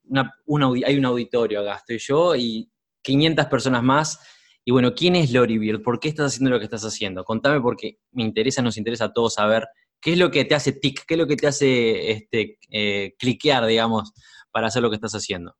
hay 0.84 0.96
un 0.96 1.04
auditorio 1.04 1.60
acá, 1.60 1.76
estoy 1.76 1.98
yo 1.98 2.34
y 2.34 2.70
500 3.02 3.46
personas 3.46 3.82
más. 3.82 4.20
Y 4.64 4.70
bueno, 4.70 4.94
¿quién 4.94 5.16
es 5.16 5.32
Lori 5.32 5.58
Bird? 5.58 5.82
¿Por 5.82 5.98
qué 5.98 6.08
estás 6.08 6.32
haciendo 6.32 6.50
lo 6.50 6.58
que 6.58 6.66
estás 6.66 6.84
haciendo? 6.84 7.24
Contame 7.24 7.60
porque 7.60 7.98
me 8.12 8.22
interesa, 8.22 8.62
nos 8.62 8.76
interesa 8.76 9.06
a 9.06 9.12
todos 9.12 9.34
saber 9.34 9.66
qué 10.00 10.12
es 10.12 10.18
lo 10.18 10.30
que 10.30 10.44
te 10.44 10.54
hace 10.54 10.72
tic, 10.72 11.04
qué 11.06 11.14
es 11.14 11.18
lo 11.18 11.26
que 11.26 11.36
te 11.36 11.46
hace 11.46 12.10
este, 12.10 12.58
eh, 12.70 13.14
cliquear, 13.18 13.66
digamos, 13.66 14.12
para 14.52 14.68
hacer 14.68 14.82
lo 14.82 14.90
que 14.90 14.96
estás 14.96 15.14
haciendo. 15.14 15.54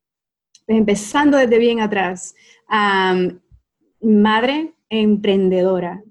Empezando 0.67 1.37
desde 1.37 1.59
bien 1.59 1.81
atrás. 1.81 2.35
madre 4.01 4.75
emprendedora. 4.89 6.03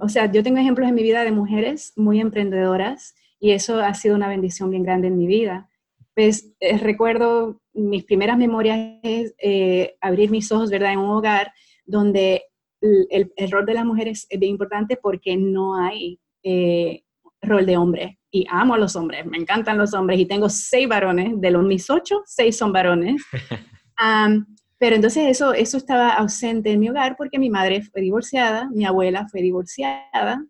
O 0.00 0.08
sea, 0.08 0.30
yo 0.30 0.42
tengo 0.42 0.58
ejemplos 0.58 0.88
en 0.88 0.94
mi 0.94 1.02
vida 1.02 1.24
de 1.24 1.32
mujeres 1.32 1.92
muy 1.96 2.20
emprendedoras 2.20 3.14
y 3.38 3.52
eso 3.52 3.80
ha 3.80 3.94
sido 3.94 4.14
una 4.14 4.28
bendición 4.28 4.70
bien 4.70 4.82
grande 4.82 5.08
en 5.08 5.16
mi 5.16 5.26
vida. 5.26 5.68
Pues 6.14 6.52
eh, 6.60 6.76
recuerdo 6.78 7.60
mis 7.72 8.04
primeras 8.04 8.36
memorias 8.36 8.98
es 9.02 9.34
eh, 9.38 9.96
abrir 10.00 10.30
mis 10.30 10.50
ojos, 10.52 10.70
¿verdad? 10.70 10.92
En 10.92 10.98
un 10.98 11.10
hogar 11.10 11.52
donde 11.90 12.44
el, 12.80 13.50
rol 13.50 13.66
de 13.66 13.74
las 13.74 13.84
mujeres 13.84 14.26
es 14.28 14.38
bien 14.38 14.52
importante 14.52 14.96
porque 14.96 15.36
no 15.36 15.76
hay 15.76 16.18
eh, 16.42 17.02
rol 17.42 17.66
de 17.66 17.76
hombre. 17.76 18.18
Y 18.32 18.46
amo 18.48 18.74
a 18.74 18.78
los 18.78 18.94
hombres, 18.94 19.26
me 19.26 19.38
encantan 19.38 19.76
los 19.76 19.92
hombres 19.92 20.20
y 20.20 20.26
tengo 20.26 20.48
seis 20.48 20.88
varones, 20.88 21.40
de 21.40 21.50
los 21.50 21.64
mis 21.64 21.90
ocho, 21.90 22.22
seis 22.26 22.56
son 22.56 22.72
varones. 22.72 23.22
pero 24.78 24.96
entonces 24.96 25.26
eso, 25.28 25.52
eso 25.52 25.76
estaba 25.76 26.10
ausente 26.10 26.70
en 26.70 26.80
mi 26.80 26.88
hogar 26.88 27.16
porque 27.16 27.38
mi 27.38 27.50
madre 27.50 27.82
fue 27.82 28.00
divorciada, 28.00 28.70
mi 28.70 28.84
abuela 28.84 29.26
fue 29.28 29.42
divorciada 29.42 30.44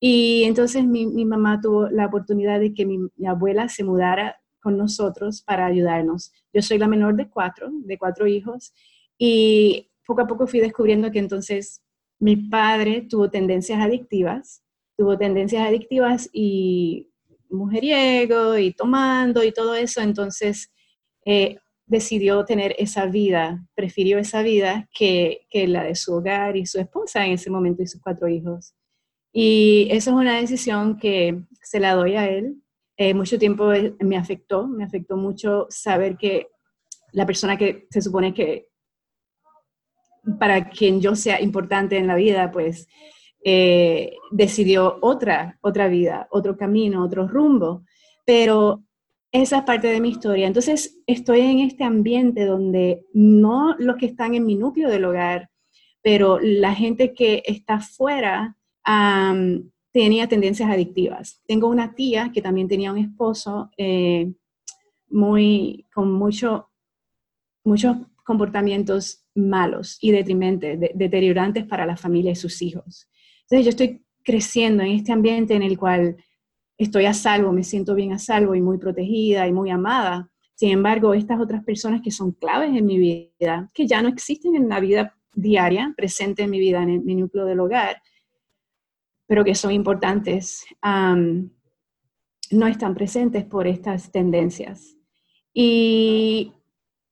y 0.00 0.44
entonces 0.44 0.84
mi, 0.84 1.06
mi 1.06 1.24
mamá 1.24 1.60
tuvo 1.60 1.88
la 1.90 2.06
oportunidad 2.06 2.60
de 2.60 2.72
que 2.72 2.86
mi, 2.86 2.98
mi, 3.16 3.26
abuela 3.26 3.68
se 3.68 3.84
mudara 3.84 4.40
con 4.60 4.78
nosotros 4.78 5.42
para 5.42 5.66
ayudarnos. 5.66 6.32
Yo 6.52 6.62
soy 6.62 6.78
la 6.78 6.88
menor 6.88 7.14
de 7.14 7.28
cuatro, 7.28 7.68
de 7.72 7.98
cuatro 7.98 8.26
hijos 8.26 8.72
y 9.18 9.87
poco 10.08 10.22
a 10.22 10.26
poco 10.26 10.46
fui 10.46 10.60
descubriendo 10.60 11.10
que 11.10 11.18
entonces 11.18 11.82
mi 12.18 12.36
padre 12.36 13.02
tuvo 13.02 13.28
tendencias 13.30 13.78
adictivas, 13.78 14.62
tuvo 14.96 15.18
tendencias 15.18 15.68
adictivas 15.68 16.30
y 16.32 17.10
mujeriego 17.50 18.56
y 18.56 18.72
tomando 18.72 19.44
y 19.44 19.52
todo 19.52 19.74
eso, 19.74 20.00
entonces 20.00 20.72
eh, 21.26 21.58
decidió 21.84 22.46
tener 22.46 22.74
esa 22.78 23.04
vida, 23.04 23.66
prefirió 23.74 24.18
esa 24.18 24.40
vida 24.40 24.88
que, 24.98 25.46
que, 25.50 25.68
la 25.68 25.84
de 25.84 25.94
su 25.94 26.14
hogar 26.14 26.56
y 26.56 26.64
su 26.64 26.80
esposa 26.80 27.26
en 27.26 27.32
ese 27.32 27.50
momento 27.50 27.82
y 27.82 27.86
sus 27.86 28.00
cuatro 28.00 28.28
hijos. 28.28 28.74
Y 29.30 29.88
eso 29.90 30.10
es 30.10 30.16
una 30.16 30.40
decisión 30.40 30.98
que 30.98 31.38
se 31.62 31.80
la 31.80 31.94
doy 31.94 32.16
a 32.16 32.28
él. 32.30 32.62
Eh, 32.96 33.12
mucho 33.12 33.38
tiempo 33.38 33.72
me 34.00 34.16
afectó, 34.16 34.66
me 34.66 34.84
afectó 34.84 35.18
mucho 35.18 35.66
saber 35.68 36.16
que 36.16 36.48
la 37.12 37.26
persona 37.26 37.58
que 37.58 37.86
se 37.90 38.00
supone 38.00 38.32
que 38.32 38.67
para 40.38 40.68
quien 40.70 41.00
yo 41.00 41.14
sea 41.16 41.40
importante 41.40 41.96
en 41.96 42.06
la 42.06 42.16
vida, 42.16 42.50
pues 42.50 42.88
eh, 43.44 44.16
decidió 44.30 44.98
otra, 45.00 45.58
otra 45.60 45.88
vida, 45.88 46.28
otro 46.30 46.56
camino, 46.56 47.04
otro 47.04 47.28
rumbo. 47.28 47.84
Pero 48.26 48.82
esa 49.32 49.58
es 49.58 49.64
parte 49.64 49.88
de 49.88 50.00
mi 50.00 50.10
historia. 50.10 50.46
Entonces, 50.46 50.98
estoy 51.06 51.40
en 51.40 51.60
este 51.60 51.84
ambiente 51.84 52.44
donde 52.44 53.04
no 53.12 53.76
los 53.78 53.96
que 53.96 54.06
están 54.06 54.34
en 54.34 54.46
mi 54.46 54.54
núcleo 54.54 54.88
del 54.88 55.04
hogar, 55.04 55.50
pero 56.02 56.38
la 56.40 56.74
gente 56.74 57.12
que 57.12 57.42
está 57.46 57.80
fuera 57.80 58.56
tenía 59.92 60.28
tendencias 60.28 60.70
adictivas. 60.70 61.42
Tengo 61.46 61.68
una 61.68 61.94
tía 61.94 62.30
que 62.32 62.40
también 62.40 62.68
tenía 62.68 62.92
un 62.92 62.98
esposo 62.98 63.70
eh, 63.76 64.32
muy, 65.10 65.86
con 65.92 66.12
mucho, 66.12 66.70
muchos 67.64 67.96
comportamientos 68.24 69.26
malos 69.38 69.98
y 70.00 70.10
detrimentes, 70.10 70.78
deteriorantes 70.94 71.64
para 71.64 71.86
la 71.86 71.96
familia 71.96 72.32
y 72.32 72.36
sus 72.36 72.60
hijos. 72.60 73.08
Entonces 73.42 73.64
yo 73.64 73.70
estoy 73.70 74.04
creciendo 74.24 74.82
en 74.82 74.90
este 74.90 75.12
ambiente 75.12 75.54
en 75.54 75.62
el 75.62 75.78
cual 75.78 76.16
estoy 76.76 77.06
a 77.06 77.14
salvo, 77.14 77.52
me 77.52 77.64
siento 77.64 77.94
bien 77.94 78.12
a 78.12 78.18
salvo 78.18 78.54
y 78.54 78.60
muy 78.60 78.78
protegida 78.78 79.46
y 79.46 79.52
muy 79.52 79.70
amada. 79.70 80.30
Sin 80.54 80.70
embargo, 80.70 81.14
estas 81.14 81.40
otras 81.40 81.64
personas 81.64 82.02
que 82.02 82.10
son 82.10 82.32
claves 82.32 82.76
en 82.76 82.84
mi 82.84 82.98
vida, 82.98 83.70
que 83.72 83.86
ya 83.86 84.02
no 84.02 84.08
existen 84.08 84.56
en 84.56 84.68
la 84.68 84.80
vida 84.80 85.16
diaria, 85.34 85.94
presente 85.96 86.42
en 86.42 86.50
mi 86.50 86.58
vida, 86.58 86.82
en 86.82 87.04
mi 87.04 87.14
núcleo 87.14 87.46
del 87.46 87.60
hogar, 87.60 88.02
pero 89.26 89.44
que 89.44 89.54
son 89.54 89.72
importantes, 89.72 90.66
no 90.82 92.66
están 92.66 92.94
presentes 92.94 93.44
por 93.44 93.66
estas 93.66 94.10
tendencias. 94.10 94.96
Y 95.54 96.52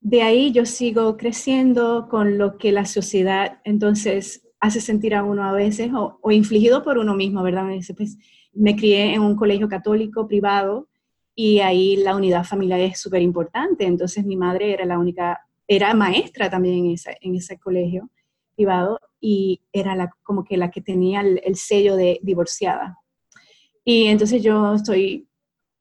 de 0.00 0.22
ahí 0.22 0.52
yo 0.52 0.66
sigo 0.66 1.16
creciendo 1.16 2.08
con 2.08 2.38
lo 2.38 2.58
que 2.58 2.72
la 2.72 2.84
sociedad 2.84 3.60
entonces 3.64 4.46
hace 4.60 4.80
sentir 4.80 5.14
a 5.14 5.22
uno 5.22 5.44
a 5.44 5.52
veces 5.52 5.90
o, 5.94 6.30
infligido 6.30 6.82
por 6.82 6.98
uno 6.98 7.14
mismo, 7.14 7.42
¿verdad? 7.42 7.64
Me, 7.64 7.80
pues, 7.96 8.18
me 8.52 8.76
crié 8.76 9.14
en 9.14 9.22
un 9.22 9.36
colegio 9.36 9.68
católico 9.68 10.26
privado 10.26 10.88
y 11.34 11.60
ahí 11.60 11.96
la 11.96 12.16
unidad 12.16 12.44
familiar 12.44 12.80
es 12.80 12.98
súper 12.98 13.22
importante. 13.22 13.84
Entonces 13.84 14.24
mi 14.24 14.36
madre 14.36 14.72
era 14.72 14.84
la 14.84 14.98
única, 14.98 15.46
era 15.68 15.92
maestra 15.94 16.48
también 16.50 16.96
en, 17.20 17.34
ese 17.34 17.58
colegio 17.58 18.08
privado 18.54 19.00
y 19.20 19.60
era 19.72 20.10
como 20.22 20.44
que 20.44 20.56
la 20.56 20.70
que 20.70 20.80
tenía 20.80 21.20
el 21.20 21.56
sello 21.56 21.96
de 21.96 22.18
divorciada. 22.22 22.98
Y 23.84 24.06
entonces 24.06 24.42
yo 24.42 24.74
estoy 24.74 25.28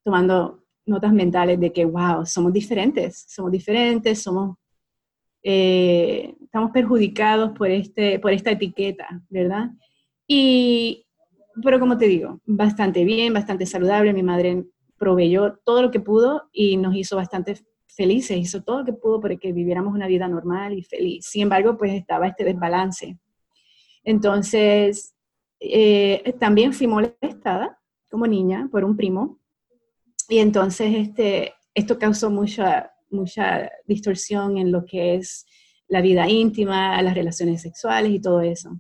tomando 0.04 0.65
notas 0.86 1.14
mentales 1.14 1.60
de 1.60 1.72
que, 1.72 1.86
wow, 1.86 2.26
somos 2.26 2.54
diferentes, 2.54 3.26
somos 3.28 3.52
diferentes, 3.52 4.22
somos, 4.22 4.58
eh, 5.44 6.36
estamos 6.42 6.72
perjudicados 6.72 7.52
por, 7.58 7.70
este, 7.70 8.20
por 8.20 8.32
esta 8.32 8.52
etiqueta, 8.52 9.22
¿verdad? 9.30 9.72
Y, 10.28 11.06
pero 11.64 11.80
como 11.80 11.98
te 11.98 12.08
digo, 12.08 12.40
bastante 12.46 13.04
bien, 13.04 13.34
bastante 13.34 13.66
saludable, 13.66 14.14
mi 14.14 14.24
madre 14.24 14.66
proveyó 14.98 15.60
todo 15.64 15.82
lo 15.82 15.92
que 15.92 16.00
pudo 16.00 16.50
y 16.52 16.78
nos 16.78 16.96
hizo 16.96 17.16
bastante 17.16 17.56
felices, 17.88 18.38
hizo 18.38 18.64
todo 18.64 18.80
lo 18.80 18.86
que 18.86 18.94
pudo 18.94 19.20
para 19.22 19.36
que 19.38 19.54
viviéramos 19.54 19.94
una 19.94 20.08
vida 20.08 20.28
normal 20.28 20.74
y 20.74 20.84
feliz. 20.84 21.26
Sin 21.26 21.44
embargo, 21.44 21.78
pues 21.78 21.94
estaba 21.94 22.28
este 22.28 22.44
desbalance. 22.44 23.18
Entonces, 24.04 25.16
eh, 25.60 26.36
también 26.40 26.74
fui 26.74 26.88
molestada 26.88 27.80
como 28.10 28.28
niña 28.28 28.68
por 28.72 28.84
un 28.84 28.96
primo 28.96 29.40
y 30.30 30.40
entonces 30.40 30.94
este, 30.96 31.54
esto 31.74 32.00
causó 32.00 32.30
mucha, 32.30 32.92
mucha 33.10 33.70
distorsión 33.86 34.58
en 34.58 34.72
lo 34.72 34.86
que 34.86 35.16
es 35.16 35.46
la 35.88 36.02
vida 36.02 36.28
íntima, 36.30 37.02
las 37.02 37.14
relaciones 37.14 37.62
sexuales 37.62 38.12
y 38.12 38.20
todo 38.20 38.42
eso. 38.42 38.80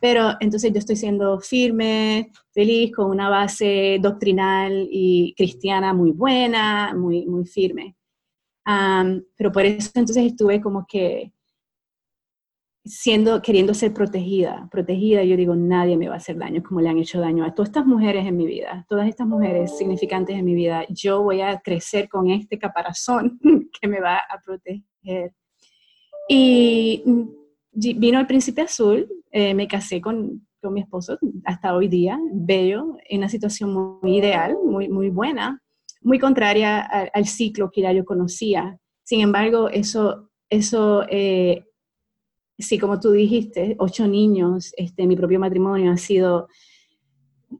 Pero 0.00 0.36
entonces 0.40 0.72
yo 0.72 0.78
estoy 0.78 0.96
siendo 0.96 1.40
firme, 1.40 2.30
feliz, 2.52 2.92
con 2.92 3.10
una 3.10 3.28
base 3.28 3.98
doctrinal 4.00 4.88
y 4.90 5.34
cristiana 5.36 5.92
muy 5.92 6.12
buena, 6.12 6.94
muy, 6.94 7.26
muy 7.26 7.44
firme. 7.44 7.96
pero 9.36 9.52
por 9.52 9.64
eso 9.64 9.90
entonces 9.94 10.24
estuve 10.24 10.60
como 10.60 10.86
que 10.88 11.32
siendo, 12.84 13.42
queriendo 13.42 13.74
ser 13.74 13.92
protegida, 13.92 14.68
protegida, 14.70 15.22
yo 15.22 15.36
digo, 15.36 15.54
nadie 15.54 15.96
me 15.96 16.08
va 16.08 16.14
a 16.14 16.18
hacer 16.18 16.38
daño 16.38 16.62
como 16.62 16.80
le 16.80 16.88
han 16.88 16.98
hecho 16.98 17.20
daño 17.20 17.44
a 17.44 17.54
todas 17.54 17.68
estas 17.68 17.86
mujeres 17.86 18.26
en 18.26 18.36
mi 18.36 18.46
vida, 18.46 18.86
todas 18.88 19.08
estas 19.08 19.26
mujeres 19.26 19.76
significantes 19.76 20.36
en 20.36 20.44
mi 20.44 20.54
vida, 20.54 20.86
yo 20.88 21.22
voy 21.22 21.42
a 21.42 21.60
crecer 21.60 22.08
con 22.08 22.30
este 22.30 22.58
caparazón 22.58 23.38
que 23.80 23.88
me 23.88 24.00
va 24.00 24.16
a 24.16 24.40
proteger. 24.44 25.32
Y 26.28 27.02
vino 27.72 28.20
el 28.20 28.26
príncipe 28.26 28.62
azul, 28.62 29.08
eh, 29.30 29.54
me 29.54 29.66
casé 29.66 30.00
con, 30.00 30.46
con, 30.60 30.72
mi 30.72 30.80
esposo 30.80 31.18
hasta 31.44 31.74
hoy 31.74 31.88
día, 31.88 32.18
bello, 32.32 32.96
en 33.08 33.18
una 33.18 33.28
situación 33.28 33.98
muy 34.00 34.18
ideal, 34.18 34.56
muy, 34.64 34.88
muy 34.88 35.10
buena, 35.10 35.60
muy 36.02 36.18
contraria 36.18 36.80
al, 36.80 37.26
ciclo 37.26 37.70
que 37.70 37.82
ya 37.82 37.92
yo 37.92 38.04
conocía. 38.04 38.78
Sin 39.02 39.20
embargo, 39.20 39.68
eso, 39.68 40.30
eso 40.48 41.04
eh, 41.08 41.64
sí, 42.60 42.78
como 42.78 43.00
tú 43.00 43.12
dijiste, 43.12 43.76
ocho 43.78 44.06
niños, 44.06 44.72
este, 44.76 45.06
mi 45.06 45.16
propio 45.16 45.40
matrimonio 45.40 45.92
ha 45.92 45.96
sido 45.96 46.48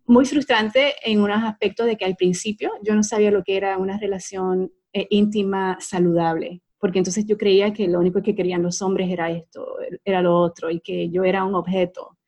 muy 0.06 0.24
frustrante 0.24 0.94
en 1.04 1.20
unos 1.20 1.42
aspectos 1.42 1.86
de 1.86 1.96
que 1.96 2.04
al 2.04 2.16
principio 2.16 2.70
yo 2.82 2.94
no 2.94 3.02
sabía 3.02 3.30
lo 3.30 3.42
que 3.42 3.56
era 3.56 3.76
una 3.78 3.98
relación 3.98 4.72
eh, 4.92 5.06
íntima 5.10 5.78
saludable, 5.80 6.62
porque 6.78 6.98
entonces 6.98 7.26
yo 7.26 7.36
creía 7.36 7.72
que 7.72 7.88
lo 7.88 7.98
único 7.98 8.22
que 8.22 8.34
querían 8.34 8.62
los 8.62 8.82
hombres 8.82 9.10
era 9.10 9.30
esto, 9.30 9.76
era 10.04 10.22
lo 10.22 10.38
otro, 10.38 10.70
y 10.70 10.80
que 10.80 11.10
yo 11.10 11.24
era 11.24 11.44
un 11.44 11.54
objeto. 11.54 12.18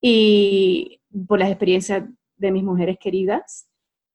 Y 0.00 1.00
por 1.26 1.38
las 1.38 1.48
experiencias 1.48 2.04
de 2.36 2.50
mis 2.50 2.62
mujeres 2.62 2.98
queridas 2.98 3.66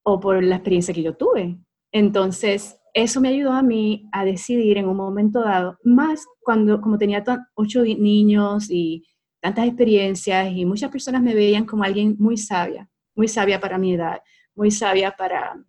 o 0.03 0.19
por 0.19 0.43
la 0.43 0.55
experiencia 0.55 0.93
que 0.93 1.03
yo 1.03 1.15
tuve. 1.15 1.57
Entonces, 1.91 2.78
eso 2.93 3.22
me 3.22 3.29
ayudó 3.29 3.51
a 3.51 3.62
mí 3.62 4.08
a 4.12 4.25
decidir 4.25 4.77
en 4.77 4.88
un 4.88 4.98
momento 4.98 5.41
dado, 5.41 5.77
más 5.84 6.25
cuando 6.41 6.81
como 6.81 6.98
tenía 6.98 7.24
ocho 7.55 7.84
niños 7.84 8.69
y 8.69 9.03
tantas 9.41 9.67
experiencias 9.67 10.51
y 10.51 10.65
muchas 10.65 10.91
personas 10.91 11.22
me 11.22 11.34
veían 11.34 11.65
como 11.65 11.84
alguien 11.84 12.15
muy 12.19 12.38
sabia, 12.38 12.89
muy 13.15 13.27
sabia 13.27 13.60
para 13.60 13.77
mi 13.77 13.93
edad, 13.93 14.22
muy 14.55 14.72
sabia 14.72 15.12
para... 15.12 15.63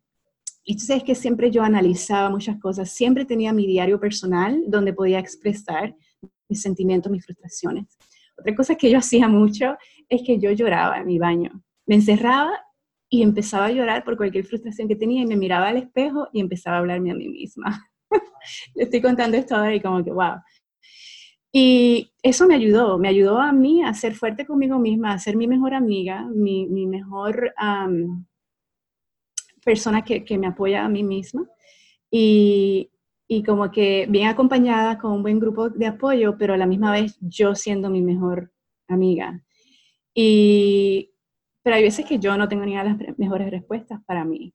Tú 0.67 0.79
sabes 0.79 1.03
que 1.03 1.17
siempre 1.17 1.51
yo 1.51 1.63
analizaba 1.65 2.31
muchas 2.31 2.59
cosas, 2.61 2.91
siempre 2.91 3.25
tenía 3.25 3.53
mi 3.53 3.67
diario 3.67 3.99
personal 3.99 4.63
donde 4.69 4.93
podía 4.93 5.19
expresar 5.19 5.97
mis 6.49 6.63
sentimientos, 6.63 7.11
mis 7.11 7.25
frustraciones. 7.25 7.87
Otra 8.39 8.55
cosa 8.55 8.75
que 8.77 8.89
yo 8.89 8.99
hacía 8.99 9.27
mucho 9.29 9.77
es 10.09 10.23
que 10.25 10.39
yo 10.39 10.53
lloraba 10.53 10.99
en 10.99 11.07
mi 11.07 11.19
baño. 11.19 11.63
Me 11.87 11.97
encerraba 11.97 12.53
y 13.11 13.23
empezaba 13.23 13.67
a 13.67 13.73
llorar 13.73 14.05
por 14.05 14.17
cualquier 14.17 14.45
frustración 14.45 14.87
que 14.87 14.95
tenía 14.95 15.23
y 15.23 15.27
me 15.27 15.37
miraba 15.37 15.69
al 15.69 15.77
espejo 15.79 16.29
y 16.33 16.41
empezaba 16.41 16.77
a 16.77 16.79
hablarme 16.79 17.11
a 17.11 17.17
mí 17.17 17.29
misma. 17.29 17.91
Le 18.77 18.85
estoy 18.85 19.03
contando 19.03 19.37
esto 19.37 19.57
ahora 19.57 19.75
y 19.75 19.81
como 19.81 20.05
que, 20.05 20.13
wow. 20.13 20.37
Y 21.53 22.13
eso 22.23 22.47
me 22.47 22.55
ayudó, 22.55 22.97
me 22.99 23.09
ayudó 23.09 23.41
a 23.41 23.53
mí 23.53 23.83
a 23.83 23.93
ser 23.95 24.15
fuerte 24.15 24.47
conmigo 24.47 24.79
misma, 24.79 25.13
a 25.13 25.19
ser 25.19 25.37
mi 25.37 25.49
mejor 25.49 25.75
amiga, 25.75 26.25
mi, 26.33 26.67
mi 26.67 26.87
mejor 26.87 27.53
persona 29.65 30.05
que, 30.05 30.25
que, 30.25 30.39
me 30.39 30.47
apoya 30.47 30.85
a 30.85 30.89
mí 30.89 31.03
misma. 31.03 31.49
Y, 32.09 32.93
y 33.27 33.43
como 33.43 33.73
que 33.73 34.07
bien 34.09 34.29
acompañada 34.29 34.99
con 34.99 35.11
un 35.13 35.23
buen 35.23 35.41
grupo 35.41 35.69
de 35.69 35.87
apoyo, 35.87 36.39
pero 36.39 36.55
a 36.55 36.57
la 36.57 36.67
misma 36.67 36.93
vez 36.93 37.19
yo 37.21 37.57
siendo 37.57 37.91
mi 37.91 38.03
mejor 38.03 38.53
amiga. 38.87 39.43
Y, 40.15 41.11
pero 41.63 41.77
hay 41.77 41.83
veces 41.83 42.07
que 42.07 42.19
yo 42.19 42.37
no 42.37 42.49
tengo 42.49 42.65
ni 42.65 42.75
las 42.75 42.97
mejores 43.19 43.51
respuestas 43.51 44.01
para 44.07 44.25
mí. 44.25 44.55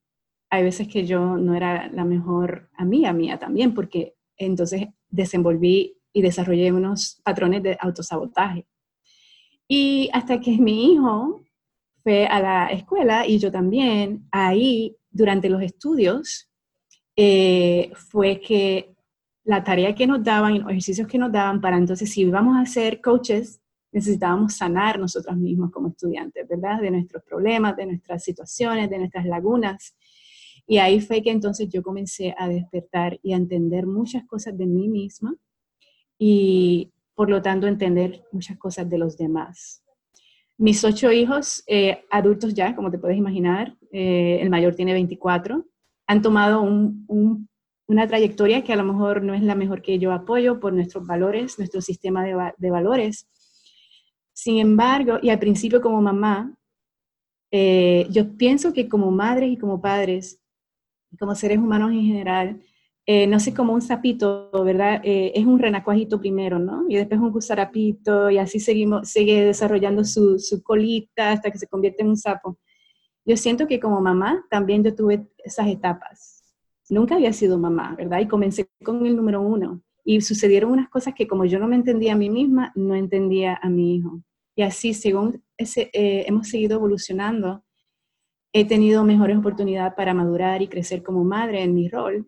Hay 0.50 0.64
veces 0.64 0.88
que 0.88 1.06
yo 1.06 1.38
no 1.38 1.56
era 1.56 1.90
la 1.92 2.06
mejor 2.06 2.70
amiga 2.78 3.14
mía 3.14 3.38
también, 3.38 3.74
porque 3.74 4.16
entonces 4.38 4.88
desenvolví 5.10 5.98
y 6.14 6.22
desarrollé 6.22 6.72
unos 6.72 7.22
patrones 7.24 7.64
de 7.64 7.78
autosabotaje. 7.80 8.66
Y 9.68 10.10
hasta 10.14 10.40
que 10.40 10.58
mi 10.58 10.94
hijo 10.94 11.44
fue 12.04 12.28
a 12.28 12.40
la 12.40 12.68
escuela 12.68 13.28
y 13.28 13.40
yo 13.40 13.52
también, 13.52 14.28
ahí 14.32 14.96
durante 15.10 15.50
los 15.50 15.62
estudios, 15.62 16.50
eh, 17.16 17.92
fue 17.96 18.40
que 18.40 18.96
la 19.44 19.64
tarea 19.64 19.96
que 19.96 20.08
nos 20.08 20.24
daban, 20.24 20.60
los 20.60 20.70
ejercicios 20.70 21.08
que 21.08 21.18
nos 21.18 21.32
daban 21.32 21.62
para 21.62 21.78
entonces, 21.78 22.12
si 22.12 22.22
íbamos 22.22 22.58
a 22.58 22.66
ser 22.66 23.02
coaches, 23.02 23.62
necesitábamos 23.96 24.58
sanar 24.58 25.00
nosotros 25.00 25.38
mismos 25.38 25.72
como 25.72 25.88
estudiantes, 25.88 26.46
¿verdad? 26.50 26.82
De 26.82 26.92
nuestros 26.92 27.24
problemas, 27.24 27.78
de 27.78 27.86
nuestras 27.86 28.22
situaciones, 28.22 28.90
de 28.90 28.98
nuestras 28.98 29.26
lagunas. 29.26 29.96
Y 30.68 30.80
ahí 30.80 31.00
fue 31.00 31.22
que 31.22 31.32
entonces 31.32 31.70
yo 31.70 31.82
comencé 31.82 32.36
a 32.38 32.50
despertar 32.50 33.18
y 33.24 33.32
a 33.32 33.38
entender 33.38 33.88
muchas 33.88 34.26
cosas 34.26 34.58
de 34.58 34.66
mí 34.66 34.90
misma 34.90 35.34
y 36.20 36.92
por 37.14 37.30
lo 37.30 37.42
tanto 37.42 37.68
entender 37.68 38.22
muchas 38.34 38.58
cosas 38.58 38.90
de 38.90 38.98
los 38.98 39.18
demás. 39.18 39.82
Mis 40.58 40.84
ocho 40.84 41.14
hijos, 41.14 41.64
eh, 41.66 42.04
adultos 42.12 42.54
ya, 42.54 42.76
como 42.76 42.92
te 42.92 42.98
puedes 42.98 43.18
imaginar, 43.18 43.78
eh, 43.92 44.40
el 44.42 44.50
mayor 44.50 44.76
tiene 44.76 44.92
24, 44.92 45.66
han 46.06 46.22
tomado 46.22 46.62
una 47.88 48.08
trayectoria 48.08 48.62
que 48.62 48.74
a 48.74 48.76
lo 48.76 48.84
mejor 48.84 49.24
no 49.24 49.34
es 49.34 49.42
la 49.42 49.56
mejor 49.56 49.82
que 49.82 50.00
yo 50.00 50.12
apoyo 50.12 50.60
por 50.60 50.74
nuestros 50.74 51.08
valores, 51.08 51.58
nuestro 51.60 51.80
sistema 51.80 52.26
de, 52.26 52.70
valores. 52.70 53.30
Sin 54.46 54.60
embargo, 54.60 55.18
y 55.24 55.32
al 55.32 55.40
principio 55.40 55.82
como 55.82 56.00
mamá, 56.04 56.56
eh, 57.50 58.06
yo 58.12 58.38
pienso 58.38 58.74
que 58.74 58.88
como 58.88 59.10
madres 59.10 59.50
y 59.50 59.58
como 59.58 59.82
padres, 59.82 60.40
como 61.18 61.34
seres 61.34 61.58
humanos 61.58 61.90
en 61.90 62.04
general, 62.04 62.62
eh, 63.08 63.26
no 63.26 63.40
sé, 63.40 63.56
como 63.56 63.74
un 63.74 63.82
sapito, 63.82 64.52
¿verdad? 64.64 65.02
Eh, 65.04 65.32
es 65.34 65.48
un 65.48 65.58
renacuajito 65.58 66.20
primero, 66.20 66.60
¿no? 66.60 66.86
Y 66.88 66.96
después 66.96 67.20
un 67.20 67.32
gusarapito 67.32 68.30
y 68.30 68.38
así 68.38 68.60
seguimos, 68.60 69.10
sigue 69.10 69.46
desarrollando 69.46 70.04
su, 70.04 70.38
su, 70.38 70.62
colita 70.62 71.32
hasta 71.32 71.50
que 71.50 71.58
se 71.58 71.68
convierte 71.68 72.04
en 72.04 72.10
un 72.10 72.18
sapo. 72.18 72.60
Yo 73.26 73.38
siento 73.38 73.66
que 73.66 73.80
como 73.80 74.00
mamá 74.00 74.46
también 74.52 74.84
yo 74.84 74.94
tuve 74.94 75.28
esas 75.44 75.68
etapas. 75.70 76.44
Nunca 76.88 77.16
había 77.16 77.34
sido 77.34 77.58
mamá, 77.58 77.96
¿verdad? 77.98 78.20
Y 78.20 78.28
comencé 78.28 78.70
con 78.84 79.08
el 79.08 79.16
número 79.16 79.42
uno. 79.42 79.82
Y 80.04 80.22
sucedieron 80.22 80.72
unas 80.72 80.90
cosas 80.90 81.16
que 81.16 81.26
como 81.26 81.46
yo 81.46 81.58
no 81.58 81.68
me 81.68 81.78
entendía 81.78 82.14
a 82.14 82.16
mí 82.16 82.30
misma, 82.30 82.72
no 82.76 82.94
entendía 82.94 83.60
a 83.60 83.70
mi 83.70 83.96
hijo. 83.96 84.22
Y 84.56 84.62
así, 84.64 84.94
según 84.94 85.44
ese, 85.58 85.90
eh, 85.94 86.26
hemos 86.28 86.50
seguido 86.50 86.76
evolucionando, 86.78 87.64
he 88.54 88.66
tenido 88.66 89.04
mejores 89.04 89.38
oportunidades 89.38 89.94
para 89.96 90.14
madurar 90.14 90.62
y 90.62 90.68
crecer 90.68 91.04
como 91.04 91.24
madre 91.24 91.62
en 91.62 91.74
mi 91.74 91.90
rol 91.90 92.28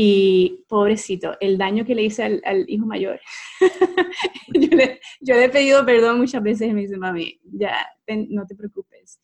y 0.00 0.64
pobrecito, 0.68 1.36
el 1.40 1.58
daño 1.58 1.84
que 1.84 1.96
le 1.96 2.04
hice 2.04 2.22
al, 2.22 2.64
hijo 2.68 2.86
mayor. 2.86 3.18
yo, 4.54 4.76
le, 4.76 5.00
yo, 5.20 5.34
he 5.34 5.48
pedido 5.48 5.84
perdón 5.84 6.18
muchas 6.18 6.40
veces 6.40 6.68
y 6.68 6.72
me 6.72 6.82
dice, 6.82 6.96
ya, 7.42 7.84
no 8.28 8.46
te 8.46 8.54
preocupes. 8.54 9.18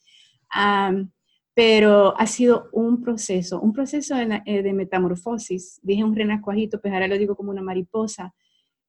pero 1.55 2.19
ha 2.19 2.27
sido 2.27 2.71
un 2.73 3.01
proceso, 3.03 3.61
un 3.61 3.73
proceso 3.73 4.17
de, 4.17 4.43
eh, 4.47 4.63
de, 4.63 4.73
metamorfosis. 4.73 5.79
Dije 5.81 6.03
un 6.03 6.17
renacuajito, 6.17 6.81
pues 6.81 6.93
ahora 6.93 7.07
lo 7.07 7.19
digo 7.19 7.37
como 7.37 7.53
una 7.53 7.63
mariposa, 7.63 8.35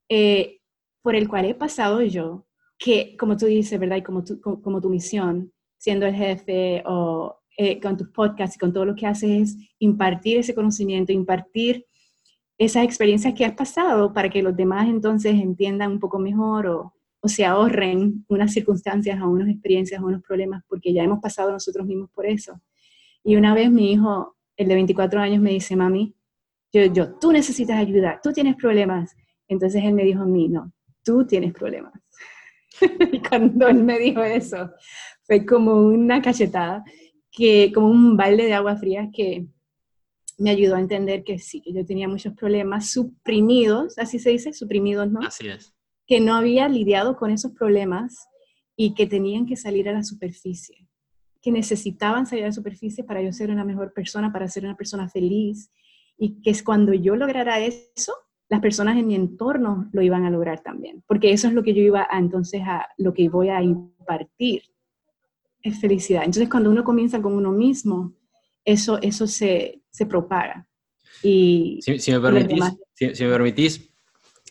eh, 0.10 0.62
por 1.04 1.16
el 1.16 1.28
cual 1.28 1.46
he 1.46 1.54
pasado 1.54 2.02
yo, 2.02 2.45
que 2.78 3.16
como 3.18 3.38
tú 3.38 3.46
dices, 3.46 3.80
¿verdad? 3.80 3.98
Y 3.98 4.04
como 4.04 4.24
tu, 4.24 4.40
como 4.42 4.82
tu 4.82 4.90
misión, 4.90 5.52
siendo 5.78 6.06
el 6.06 6.16
jefe 6.16 6.84
o 6.86 7.40
eh, 7.58 7.80
con 7.80 7.96
tus 7.96 8.10
podcasts 8.10 8.56
y 8.56 8.60
con 8.60 8.74
todo 8.74 8.86
lo 8.86 8.96
que 8.96 9.06
haces 9.06 9.30
es 9.30 9.58
impartir 9.80 10.40
ese 10.40 10.54
conocimiento, 10.54 11.12
impartir 11.12 11.86
esas 12.58 12.84
experiencias 12.84 13.34
que 13.34 13.46
has 13.46 13.54
pasado 13.54 14.14
para 14.14 14.30
que 14.30 14.42
los 14.42 14.56
demás 14.56 14.88
entonces 14.88 15.34
entiendan 15.34 15.92
un 15.92 16.00
poco 16.00 16.20
mejor 16.20 16.68
o, 16.68 16.94
o 17.22 17.28
se 17.28 17.46
ahorren 17.46 18.26
unas 18.30 18.54
circunstancias 18.54 19.22
o 19.22 19.30
unas 19.30 19.50
experiencias 19.50 20.02
o 20.02 20.06
unos 20.06 20.22
problemas 20.22 20.64
porque 20.68 20.94
ya 20.94 21.04
hemos 21.04 21.20
pasado 21.20 21.52
nosotros 21.52 21.86
mismos 21.86 22.10
por 22.12 22.26
eso. 22.26 22.60
Y 23.24 23.36
una 23.36 23.54
vez 23.54 23.72
mi 23.72 23.92
hijo, 23.92 24.36
el 24.56 24.68
de 24.68 24.76
24 24.76 25.20
años, 25.20 25.42
me 25.42 25.52
dice, 25.52 25.76
mami, 25.76 26.16
yo, 26.72 26.86
yo, 26.86 27.16
tú 27.16 27.32
necesitas 27.32 27.78
ayuda, 27.78 28.20
tú 28.22 28.32
tienes 28.32 28.56
problemas. 28.56 29.16
Entonces 29.48 29.84
él 29.84 29.94
me 29.94 30.04
dijo 30.04 30.22
a 30.22 30.26
mí, 30.26 30.50
no, 30.50 30.72
tú 31.04 31.26
tienes 31.26 31.54
problemas. 31.54 31.94
y 33.12 33.20
cuando 33.22 33.68
él 33.68 33.84
me 33.84 34.00
dijo 34.00 34.24
eso, 34.24 34.72
fue 35.24 35.46
como 35.46 35.74
una 35.74 36.22
cachetada 36.22 36.84
que 37.32 37.72
como 37.74 37.88
un 37.88 38.16
balde 38.16 38.46
de 38.46 38.54
agua 38.54 38.78
fría 38.78 39.10
que 39.14 39.48
me 40.38 40.50
ayudó 40.50 40.76
a 40.76 40.80
entender 40.80 41.24
que 41.24 41.40
sí, 41.40 41.62
que 41.62 41.74
yo 41.74 41.86
tenía 41.86 42.08
muchos 42.08 42.34
problemas 42.34 42.92
suprimidos, 42.92 43.98
así 43.98 44.20
se 44.20 44.32
dice, 44.32 44.54
suprimidos, 44.54 45.10
¿no? 45.10 45.22
Así 45.22 45.48
es. 45.48 45.74
Que 46.08 46.20
no 46.20 46.36
había 46.36 46.68
lidiado 46.68 47.16
con 47.16 47.32
esos 47.32 47.52
problemas 47.52 48.28
y 48.76 48.94
que 48.94 49.08
tenían 49.08 49.46
que 49.46 49.56
salir 49.56 49.88
a 49.88 49.94
la 49.94 50.04
superficie, 50.04 50.88
que 51.42 51.52
necesitaban 51.52 52.26
salir 52.26 52.44
a 52.44 52.48
la 52.48 52.54
superficie 52.54 53.04
para 53.04 53.22
yo 53.22 53.32
ser 53.32 53.50
una 53.50 53.64
mejor 53.64 53.94
persona, 53.94 54.32
para 54.32 54.48
ser 54.48 54.66
una 54.66 54.76
persona 54.76 55.10
feliz, 55.10 55.72
y 56.18 56.42
que 56.42 56.50
es 56.50 56.64
cuando 56.64 56.94
yo 56.94 57.16
lograra 57.16 57.60
eso, 57.60 58.14
las 58.50 58.62
personas 58.62 58.98
en 58.98 59.08
mi 59.08 59.16
entorno 59.16 59.90
lo 59.92 60.02
iban 60.02 60.26
a 60.26 60.30
lograr 60.30 60.62
también, 60.62 61.04
porque 61.08 61.32
eso 61.32 61.48
es 61.48 61.54
lo 61.54 61.64
que 61.64 61.74
yo 61.74 61.82
iba 61.82 62.08
a, 62.10 62.20
entonces 62.20 62.62
a, 62.64 62.88
lo 62.98 63.14
que 63.14 63.30
voy 63.30 63.50
a 63.50 63.62
impartir 63.62 64.64
es 65.62 65.80
felicidad. 65.80 66.24
Entonces, 66.24 66.50
cuando 66.50 66.70
uno 66.70 66.84
comienza 66.84 67.22
con 67.22 67.34
uno 67.34 67.52
mismo, 67.52 68.14
eso, 68.64 69.00
eso 69.02 69.26
se, 69.26 69.82
se 69.90 70.06
propaga. 70.06 70.68
Y 71.24 71.80
si, 71.82 72.12
me 72.12 72.20
permitís, 72.20 72.64
si, 72.94 73.24
me 73.24 73.32
permitís 73.32 73.90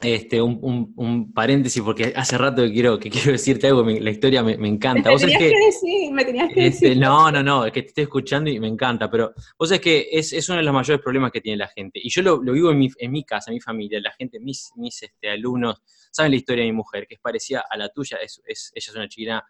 este, 0.00 0.42
un, 0.42 0.92
un, 0.96 1.32
paréntesis, 1.32 1.82
porque 1.82 2.12
hace 2.16 2.36
rato 2.36 2.62
que 2.62 2.72
quiero, 2.72 2.98
que 2.98 3.10
quiero 3.10 3.32
decirte 3.32 3.68
algo, 3.68 3.82
la 3.84 4.10
historia 4.10 4.42
me, 4.42 4.56
me 4.56 4.68
encanta. 4.68 5.10
Me 5.10 5.16
tenías 5.16 5.38
que, 5.38 5.48
decir, 5.48 6.12
me 6.12 6.24
tenías 6.24 6.48
que 6.52 6.66
este, 6.66 6.86
decir. 6.86 7.02
No, 7.02 7.30
no, 7.30 7.42
no, 7.42 7.64
es 7.64 7.72
que 7.72 7.82
te 7.82 7.88
estoy 7.88 8.04
escuchando 8.04 8.50
y 8.50 8.58
me 8.58 8.68
encanta, 8.68 9.10
pero 9.10 9.32
vos 9.58 9.68
sabés 9.68 9.80
que 9.80 10.08
es, 10.10 10.32
es, 10.32 10.48
uno 10.48 10.58
de 10.58 10.64
los 10.64 10.74
mayores 10.74 11.02
problemas 11.02 11.30
que 11.30 11.40
tiene 11.40 11.58
la 11.58 11.68
gente. 11.68 12.00
Y 12.02 12.10
yo 12.10 12.22
lo, 12.22 12.42
lo 12.42 12.52
vivo 12.52 12.70
en 12.70 12.78
mi, 12.78 12.90
en 12.98 13.12
mi, 13.12 13.24
casa, 13.24 13.50
en 13.50 13.54
mi 13.54 13.60
familia, 13.60 14.00
la 14.00 14.12
gente, 14.12 14.40
mis, 14.40 14.70
mis 14.76 15.02
este, 15.02 15.30
alumnos, 15.30 15.82
saben 16.10 16.32
la 16.32 16.36
historia 16.36 16.64
de 16.64 16.70
mi 16.70 16.76
mujer, 16.76 17.06
que 17.06 17.14
es 17.14 17.20
parecida 17.20 17.64
a 17.68 17.76
la 17.76 17.88
tuya, 17.88 18.18
es, 18.22 18.42
es, 18.46 18.72
ella 18.74 18.90
es 18.90 18.96
una 18.96 19.08
chiquina 19.08 19.44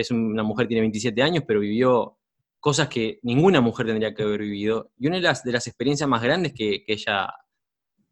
es 0.00 0.10
una 0.12 0.44
mujer, 0.44 0.68
tiene 0.68 0.82
27 0.82 1.22
años, 1.22 1.44
pero 1.46 1.60
vivió 1.60 2.18
cosas 2.60 2.88
que 2.88 3.18
ninguna 3.22 3.60
mujer 3.60 3.86
tendría 3.86 4.14
que 4.14 4.22
haber 4.22 4.42
vivido. 4.42 4.92
Y 4.96 5.08
una 5.08 5.16
de 5.16 5.22
las, 5.22 5.42
de 5.42 5.52
las 5.52 5.66
experiencias 5.66 6.08
más 6.08 6.22
grandes 6.22 6.52
que, 6.52 6.84
ella, 6.86 7.28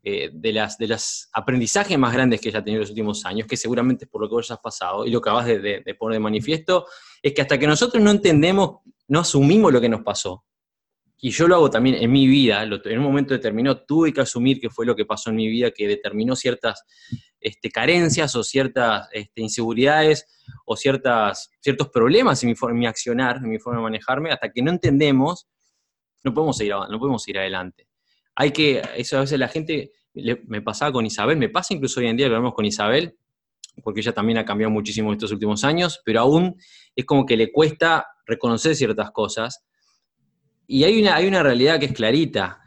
eh, 0.08 0.30
de, 0.32 0.52
las, 0.52 0.78
de 0.78 0.86
los 0.86 1.28
aprendizajes 1.32 1.98
más 1.98 2.12
grandes 2.12 2.40
que 2.40 2.50
ella 2.50 2.60
ha 2.60 2.62
tenido 2.62 2.78
en 2.78 2.82
los 2.82 2.90
últimos 2.90 3.26
años, 3.26 3.48
que 3.48 3.56
seguramente 3.56 4.04
es 4.04 4.08
por 4.08 4.20
lo 4.20 4.28
que 4.28 4.36
vos 4.36 4.48
has 4.52 4.60
pasado 4.60 5.04
y 5.04 5.10
lo 5.10 5.20
que 5.20 5.30
acabas 5.30 5.46
de, 5.46 5.82
de, 5.84 5.94
poner 5.96 6.14
de 6.14 6.20
manifiesto, 6.20 6.86
es 7.20 7.34
que 7.34 7.42
hasta 7.42 7.58
que 7.58 7.66
nosotros 7.66 8.00
no 8.00 8.12
entendemos, 8.12 8.82
no 9.08 9.18
asumimos 9.18 9.72
lo 9.72 9.80
que 9.80 9.88
nos 9.88 10.02
pasó, 10.02 10.44
y 11.18 11.30
yo 11.30 11.48
lo 11.48 11.56
hago 11.56 11.70
también 11.70 11.96
en 11.96 12.12
mi 12.12 12.28
vida, 12.28 12.62
en 12.62 12.98
un 12.98 13.04
momento 13.04 13.34
determinado 13.34 13.84
tuve 13.84 14.12
que 14.12 14.20
asumir 14.20 14.60
que 14.60 14.70
fue 14.70 14.86
lo 14.86 14.94
que 14.94 15.06
pasó 15.06 15.30
en 15.30 15.36
mi 15.36 15.48
vida, 15.48 15.72
que 15.72 15.88
determinó 15.88 16.36
ciertas 16.36 16.84
este, 17.40 17.72
carencias 17.72 18.36
o 18.36 18.44
ciertas 18.44 19.08
este, 19.10 19.40
inseguridades 19.40 20.24
o 20.66 20.76
ciertas, 20.76 21.50
ciertos 21.58 21.88
problemas 21.88 22.40
en 22.44 22.50
mi, 22.50 22.54
forma, 22.54 22.78
mi 22.78 22.86
accionar, 22.86 23.38
en 23.38 23.48
mi 23.48 23.58
forma 23.58 23.80
de 23.80 23.82
manejarme, 23.82 24.30
hasta 24.30 24.52
que 24.52 24.62
no 24.62 24.70
entendemos, 24.70 25.48
no 26.22 26.32
podemos 26.32 26.58
seguir, 26.58 26.74
no 26.74 26.98
podemos 27.00 27.26
ir 27.26 27.40
adelante. 27.40 27.85
Hay 28.36 28.52
que, 28.52 28.82
eso 28.96 29.16
a 29.16 29.20
veces 29.20 29.38
la 29.38 29.48
gente, 29.48 29.92
me 30.46 30.62
pasaba 30.62 30.92
con 30.92 31.04
Isabel, 31.04 31.36
me 31.38 31.48
pasa 31.48 31.74
incluso 31.74 32.00
hoy 32.00 32.06
en 32.06 32.16
día, 32.16 32.28
lo 32.28 32.34
vemos 32.34 32.54
con 32.54 32.64
Isabel, 32.64 33.16
porque 33.82 34.00
ella 34.00 34.12
también 34.12 34.38
ha 34.38 34.44
cambiado 34.44 34.70
muchísimo 34.70 35.12
estos 35.12 35.32
últimos 35.32 35.64
años, 35.64 36.00
pero 36.04 36.20
aún 36.20 36.56
es 36.94 37.04
como 37.04 37.26
que 37.26 37.36
le 37.36 37.50
cuesta 37.50 38.06
reconocer 38.26 38.76
ciertas 38.76 39.10
cosas 39.10 39.64
y 40.66 40.84
hay 40.84 41.00
una, 41.00 41.16
hay 41.16 41.26
una 41.26 41.42
realidad 41.42 41.78
que 41.78 41.86
es 41.86 41.92
clarita. 41.92 42.60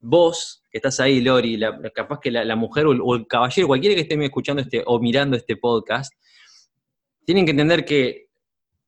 Vos, 0.00 0.64
que 0.70 0.78
estás 0.78 1.00
ahí, 1.00 1.20
Lori, 1.20 1.60
capaz 1.94 2.18
que 2.20 2.30
la, 2.30 2.56
mujer 2.56 2.86
o 2.86 3.14
el, 3.14 3.26
caballero, 3.26 3.68
cualquiera 3.68 3.94
que 3.94 4.02
esté 4.02 4.22
escuchando 4.24 4.62
este, 4.62 4.82
o 4.84 4.98
mirando 5.00 5.36
este 5.36 5.56
podcast, 5.56 6.12
tienen 7.24 7.44
que 7.44 7.52
entender 7.52 7.84
que 7.84 8.26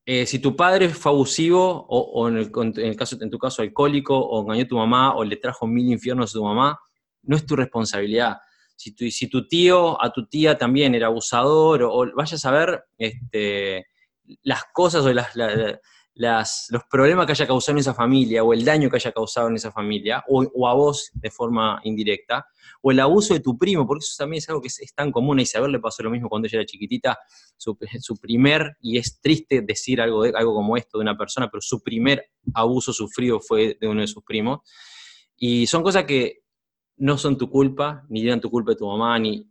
eh, 0.06 0.26
si 0.26 0.38
tu 0.38 0.54
padre 0.54 0.90
fue 0.90 1.12
abusivo, 1.12 1.86
o, 1.88 2.28
en, 2.28 2.36
el, 2.36 2.96
caso, 2.96 3.16
en 3.20 3.30
tu 3.30 3.38
caso 3.38 3.62
alcohólico, 3.62 4.18
o 4.18 4.42
engañó 4.42 4.64
a 4.64 4.68
tu 4.68 4.76
mamá, 4.76 5.14
o 5.14 5.24
le 5.24 5.36
trajo 5.36 5.66
mil 5.66 5.90
infiernos 5.90 6.30
a 6.30 6.38
tu 6.38 6.44
mamá, 6.44 6.78
no 7.22 7.36
es 7.36 7.46
tu 7.46 7.56
responsabilidad. 7.56 8.36
Si 8.76 8.94
tu, 8.94 9.10
si 9.10 9.28
tu 9.28 9.48
tío 9.48 10.02
a 10.02 10.12
tu 10.12 10.26
tía 10.26 10.58
también 10.58 10.94
era 10.94 11.06
abusador, 11.06 11.84
o, 11.84 12.04
vayas 12.14 12.44
a 12.44 12.50
ver 12.50 12.84
este, 12.98 13.86
las 14.42 14.64
cosas 14.72 15.06
o 15.06 15.12
las, 15.12 15.34
los 16.16 16.84
problemas 16.88 17.26
que 17.26 17.32
haya 17.32 17.46
causado 17.46 17.76
en 17.76 17.80
esa 17.80 17.94
familia 17.94 18.44
o 18.44 18.52
el 18.52 18.64
daño 18.64 18.88
que 18.88 18.96
haya 18.96 19.10
causado 19.10 19.48
en 19.48 19.56
esa 19.56 19.72
familia, 19.72 20.24
o, 20.28 20.68
a 20.68 20.74
vos 20.74 21.10
de 21.12 21.30
forma 21.30 21.80
indirecta, 21.84 22.46
o 22.82 22.92
el 22.92 23.00
abuso 23.00 23.34
de 23.34 23.40
tu 23.40 23.58
primo, 23.58 23.86
porque 23.86 24.04
eso 24.04 24.14
también 24.18 24.38
es 24.38 24.48
algo 24.48 24.60
que 24.60 24.68
es, 24.68 24.94
tan 24.94 25.10
común. 25.10 25.38
A 25.38 25.42
Isabel 25.42 25.72
le 25.72 25.80
pasó 25.80 26.02
lo 26.02 26.10
mismo 26.10 26.28
cuando 26.28 26.46
ella 26.46 26.58
era 26.58 26.66
chiquitita, 26.66 27.18
su, 27.56 27.76
primer, 28.20 28.76
y 28.80 28.98
es 28.98 29.20
triste 29.20 29.62
decir 29.62 30.00
algo, 30.00 30.22
de, 30.22 30.32
algo 30.36 30.54
como 30.54 30.76
esto 30.76 30.98
de 30.98 31.02
una 31.02 31.16
persona, 31.16 31.48
pero 31.50 31.60
su 31.60 31.82
primer 31.82 32.30
abuso 32.54 32.92
sufrido 32.92 33.40
fue 33.40 33.76
de 33.80 33.88
uno 33.88 34.00
de 34.00 34.06
sus 34.06 34.22
primos. 34.22 34.60
Y 35.36 35.66
son 35.66 35.82
cosas 35.82 36.04
que 36.04 36.42
no 36.96 37.18
son 37.18 37.36
tu 37.36 37.50
culpa, 37.50 38.04
ni 38.08 38.24
eran 38.24 38.40
tu 38.40 38.50
culpa 38.50 38.72
de 38.72 38.76
tu 38.76 38.86
mamá, 38.86 39.18
ni, 39.18 39.50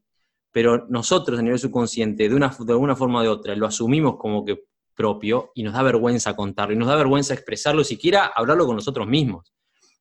pero 0.52 0.86
nosotros 0.88 1.40
a 1.40 1.42
nivel 1.42 1.60
subconsciente, 1.60 2.30
de, 2.30 2.36
una, 2.36 2.56
de 2.58 2.72
alguna 2.72 2.96
forma 2.96 3.20
o 3.20 3.24
de 3.24 3.28
otra, 3.28 3.56
lo 3.56 3.66
asumimos 3.66 4.16
como 4.18 4.46
que 4.46 4.64
propio 4.96 5.52
y 5.56 5.64
nos 5.64 5.74
da 5.74 5.84
vergüenza 5.84 6.36
contarlo 6.36 6.74
y 6.74 6.78
nos 6.78 6.88
da 6.88 6.96
vergüenza 6.96 7.34
expresarlo, 7.34 7.84
siquiera 7.84 8.26
hablarlo 8.26 8.66
con 8.66 8.76
nosotros 8.76 9.08
mismos. 9.08 9.54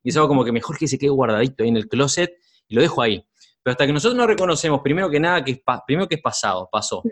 Y 0.03 0.11
es 0.11 0.17
algo 0.17 0.29
como 0.29 0.45
que 0.45 0.53
mejor 0.53 0.79
que 0.79 0.89
se 0.89 0.99
quede 0.99 1.11
guardadito 1.11 1.63
ahí 1.63 1.69
en 1.69 1.77
el 1.77 1.89
closet 1.89 2.33
y 2.69 2.75
lo 2.75 2.83
dejo 2.83 3.03
ahí. 3.03 3.25
Pero 3.63 3.73
hasta 3.73 3.87
que 3.87 3.93
nosotros 3.93 4.17
no 4.17 4.27
reconocemos, 4.27 4.81
primero 4.83 5.09
que 5.09 5.21
nada, 5.21 5.45
que 5.45 5.53
es, 5.53 5.61
primero 5.87 6.09
que 6.09 6.17
es 6.17 6.21
pasado, 6.21 6.69
pasó. 6.71 7.03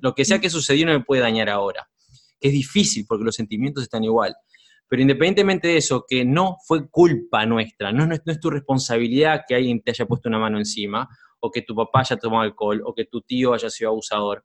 Lo 0.00 0.14
que 0.14 0.24
sea 0.24 0.40
que 0.40 0.50
sucedió 0.50 0.86
no 0.86 0.92
me 0.92 1.04
puede 1.04 1.22
dañar 1.22 1.48
ahora. 1.48 1.88
Que 2.40 2.48
es 2.48 2.54
difícil 2.54 3.04
porque 3.08 3.24
los 3.24 3.36
sentimientos 3.36 3.84
están 3.84 4.02
igual. 4.02 4.34
Pero 4.88 5.02
independientemente 5.02 5.68
de 5.68 5.76
eso, 5.76 6.04
que 6.08 6.24
no 6.24 6.56
fue 6.66 6.90
culpa 6.90 7.46
nuestra, 7.46 7.92
no, 7.92 8.06
no, 8.06 8.14
es, 8.14 8.22
no 8.24 8.32
es 8.32 8.40
tu 8.40 8.50
responsabilidad 8.50 9.42
que 9.46 9.54
alguien 9.54 9.80
te 9.82 9.92
haya 9.92 10.04
puesto 10.04 10.28
una 10.28 10.40
mano 10.40 10.58
encima, 10.58 11.08
o 11.38 11.48
que 11.48 11.62
tu 11.62 11.76
papá 11.76 12.00
haya 12.00 12.16
tomado 12.16 12.42
alcohol, 12.42 12.82
o 12.84 12.92
que 12.92 13.04
tu 13.04 13.20
tío 13.20 13.54
haya 13.54 13.70
sido 13.70 13.90
abusador. 13.90 14.44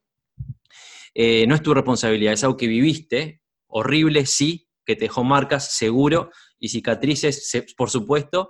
Eh, 1.15 1.47
no 1.47 1.56
es 1.56 1.63
tu 1.63 1.73
responsabilidad, 1.73 2.34
es 2.34 2.43
algo 2.43 2.58
que 2.58 2.67
viviste, 2.67 3.41
horrible, 3.67 4.25
sí, 4.25 4.67
que 4.86 4.95
te 4.95 5.06
dejó 5.06 5.23
marcas, 5.23 5.71
seguro, 5.71 6.30
y 6.60 6.69
cicatrices, 6.69 7.51
por 7.75 7.89
supuesto, 7.89 8.49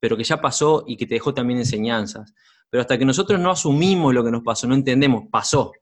pero 0.00 0.16
que 0.16 0.24
ya 0.24 0.40
pasó 0.40 0.84
y 0.86 0.96
que 0.96 1.06
te 1.06 1.14
dejó 1.14 1.34
también 1.34 1.58
enseñanzas. 1.58 2.34
Pero 2.70 2.80
hasta 2.80 2.98
que 2.98 3.04
nosotros 3.04 3.38
no 3.38 3.50
asumimos 3.50 4.14
lo 4.14 4.24
que 4.24 4.30
nos 4.30 4.42
pasó, 4.42 4.66
no 4.66 4.74
entendemos, 4.74 5.24
pasó, 5.30 5.72